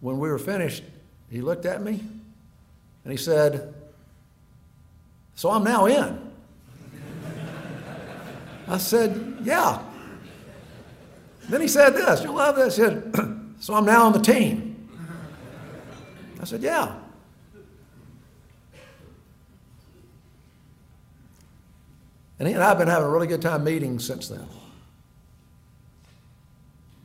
When 0.00 0.18
we 0.18 0.28
were 0.28 0.38
finished, 0.38 0.84
he 1.30 1.40
looked 1.40 1.66
at 1.66 1.82
me 1.82 2.04
and 3.04 3.10
he 3.10 3.16
said, 3.16 3.74
So 5.34 5.50
I'm 5.50 5.64
now 5.64 5.86
in. 5.86 6.33
I 8.68 8.78
said, 8.78 9.38
Yeah. 9.42 9.82
Then 11.48 11.60
he 11.60 11.68
said 11.68 11.90
this, 11.90 12.22
you'll 12.22 12.36
love 12.36 12.56
this. 12.56 12.76
He 12.76 12.82
said, 12.82 13.54
So 13.60 13.74
I'm 13.74 13.84
now 13.84 14.06
on 14.06 14.12
the 14.12 14.20
team. 14.20 14.88
I 16.40 16.44
said, 16.44 16.62
Yeah. 16.62 16.96
And 22.38 22.48
he 22.48 22.54
and 22.54 22.62
I 22.62 22.68
have 22.68 22.78
been 22.78 22.88
having 22.88 23.06
a 23.06 23.10
really 23.10 23.26
good 23.26 23.42
time 23.42 23.64
meeting 23.64 23.98
since 23.98 24.28
then. 24.28 24.46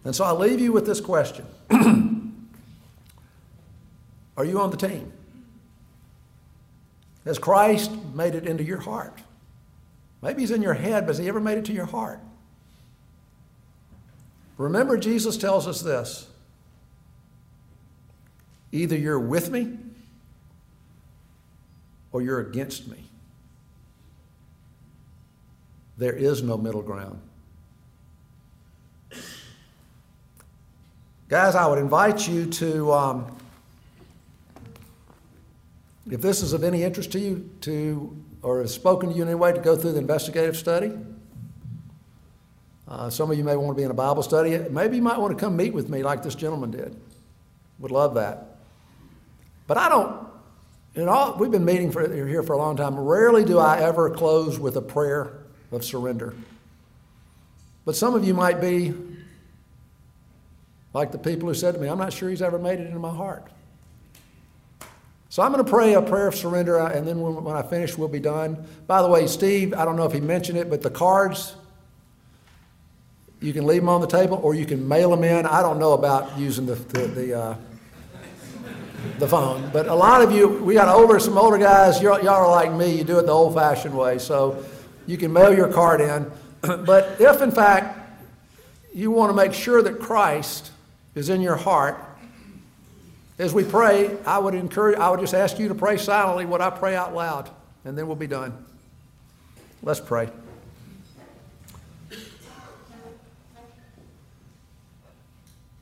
And 0.03 0.15
so 0.15 0.23
I 0.23 0.31
leave 0.31 0.59
you 0.59 0.71
with 0.71 0.85
this 0.85 1.01
question 1.01 1.45
Are 4.37 4.45
you 4.45 4.59
on 4.59 4.71
the 4.71 4.77
team? 4.77 5.11
Has 7.25 7.37
Christ 7.37 7.91
made 8.13 8.33
it 8.33 8.47
into 8.47 8.63
your 8.63 8.79
heart? 8.79 9.19
Maybe 10.21 10.41
he's 10.41 10.51
in 10.51 10.61
your 10.61 10.73
head, 10.73 11.05
but 11.05 11.15
has 11.15 11.17
he 11.17 11.27
ever 11.27 11.39
made 11.39 11.57
it 11.57 11.65
to 11.65 11.73
your 11.73 11.85
heart? 11.85 12.19
Remember, 14.57 14.97
Jesus 14.97 15.37
tells 15.37 15.67
us 15.67 15.81
this 15.81 16.27
either 18.71 18.97
you're 18.97 19.19
with 19.19 19.49
me 19.49 19.77
or 22.11 22.21
you're 22.21 22.41
against 22.41 22.87
me. 22.87 23.03
There 25.97 26.13
is 26.13 26.43
no 26.43 26.57
middle 26.57 26.81
ground. 26.81 27.21
Guys, 31.29 31.55
I 31.55 31.67
would 31.67 31.77
invite 31.77 32.27
you 32.27 32.47
to, 32.47 32.91
um, 32.91 33.37
if 36.09 36.21
this 36.21 36.41
is 36.41 36.53
of 36.53 36.63
any 36.63 36.83
interest 36.83 37.11
to 37.11 37.19
you, 37.19 37.49
to 37.61 38.17
or 38.41 38.61
has 38.61 38.73
spoken 38.73 39.09
to 39.09 39.15
you 39.15 39.23
in 39.23 39.27
any 39.27 39.35
way, 39.35 39.51
to 39.51 39.59
go 39.59 39.75
through 39.75 39.93
the 39.93 39.99
investigative 39.99 40.55
study. 40.57 40.91
Uh, 42.87 43.09
some 43.09 43.29
of 43.29 43.37
you 43.37 43.43
may 43.43 43.55
want 43.55 43.75
to 43.75 43.79
be 43.79 43.83
in 43.83 43.91
a 43.91 43.93
Bible 43.93 44.23
study. 44.23 44.57
Maybe 44.69 44.95
you 44.95 45.01
might 45.01 45.19
want 45.19 45.37
to 45.37 45.39
come 45.39 45.55
meet 45.55 45.73
with 45.73 45.89
me 45.89 46.01
like 46.01 46.23
this 46.23 46.35
gentleman 46.35 46.71
did. 46.71 46.99
Would 47.79 47.91
love 47.91 48.15
that. 48.15 48.57
But 49.67 49.77
I 49.77 49.89
don't, 49.89 50.27
you 50.95 51.05
know, 51.05 51.35
we've 51.39 51.51
been 51.51 51.65
meeting 51.65 51.91
for, 51.91 52.01
here 52.11 52.41
for 52.41 52.53
a 52.53 52.57
long 52.57 52.75
time. 52.75 52.97
Rarely 52.97 53.45
do 53.45 53.59
I 53.59 53.79
ever 53.81 54.09
close 54.09 54.57
with 54.57 54.75
a 54.75 54.81
prayer 54.81 55.33
of 55.71 55.85
surrender. 55.85 56.33
But 57.85 57.95
some 57.95 58.15
of 58.15 58.25
you 58.25 58.33
might 58.33 58.59
be 58.59 58.93
like 60.93 61.11
the 61.11 61.19
people 61.19 61.47
who 61.47 61.53
said 61.53 61.75
to 61.75 61.79
me, 61.79 61.87
I'm 61.87 61.99
not 61.99 62.13
sure 62.13 62.29
he's 62.29 62.41
ever 62.41 62.57
made 62.57 62.79
it 62.79 62.87
into 62.87 62.99
my 62.99 63.13
heart. 63.13 63.51
So 65.31 65.43
I'm 65.43 65.51
going 65.51 65.63
to 65.63 65.69
pray 65.69 65.93
a 65.93 66.01
prayer 66.01 66.27
of 66.27 66.35
surrender, 66.35 66.79
uh, 66.79 66.91
and 66.91 67.07
then 67.07 67.21
when, 67.21 67.43
when 67.43 67.55
I 67.55 67.61
finish, 67.61 67.95
we'll 67.95 68.07
be 68.07 68.19
done. 68.19 68.65
By 68.87 69.03
the 69.03 69.07
way, 69.07 69.27
Steve, 69.27 69.75
I 69.75 69.85
don't 69.85 69.95
know 69.95 70.05
if 70.05 70.11
he 70.11 70.19
mentioned 70.19 70.57
it, 70.57 70.71
but 70.71 70.81
the 70.81 70.89
cards, 70.89 71.55
you 73.39 73.53
can 73.53 73.67
leave 73.67 73.81
them 73.81 73.89
on 73.89 74.01
the 74.01 74.07
table 74.07 74.39
or 74.41 74.55
you 74.55 74.65
can 74.65 74.87
mail 74.87 75.11
them 75.11 75.23
in. 75.23 75.45
I 75.45 75.61
don't 75.61 75.77
know 75.77 75.93
about 75.93 76.37
using 76.37 76.65
the, 76.65 76.75
the, 76.75 77.07
the, 77.07 77.39
uh, 77.39 77.55
the 79.19 79.27
phone, 79.27 79.69
but 79.71 79.87
a 79.87 79.93
lot 79.93 80.23
of 80.23 80.31
you, 80.31 80.47
we 80.47 80.73
got 80.73 80.89
older, 80.89 81.19
some 81.19 81.37
older 81.37 81.59
guys, 81.59 82.01
y'all 82.01 82.27
are 82.27 82.49
like 82.49 82.73
me, 82.73 82.97
you 82.97 83.03
do 83.03 83.19
it 83.19 83.27
the 83.27 83.31
old 83.31 83.53
fashioned 83.53 83.95
way. 83.95 84.17
So 84.17 84.65
you 85.05 85.15
can 85.15 85.31
mail 85.31 85.55
your 85.55 85.71
card 85.71 86.01
in. 86.01 86.31
but 86.61 87.21
if, 87.21 87.41
in 87.43 87.51
fact, 87.51 87.97
you 88.95 89.11
want 89.11 89.29
to 89.29 89.35
make 89.35 89.53
sure 89.53 89.83
that 89.83 89.99
Christ 89.99 90.71
is 91.13 91.29
in 91.29 91.39
your 91.39 91.55
heart, 91.55 92.03
as 93.39 93.53
we 93.53 93.63
pray, 93.63 94.17
I 94.25 94.37
would 94.37 94.53
encourage, 94.53 94.99
I 94.99 95.09
would 95.09 95.21
just 95.21 95.33
ask 95.33 95.57
you 95.57 95.69
to 95.69 95.75
pray 95.75 95.97
silently 95.97 96.45
what 96.45 96.61
I 96.61 96.69
pray 96.69 96.95
out 96.95 97.15
loud, 97.15 97.49
and 97.85 97.97
then 97.97 98.05
we'll 98.05 98.17
be 98.17 98.27
done. 98.27 98.65
Let's 99.81 100.01
pray. 100.01 100.29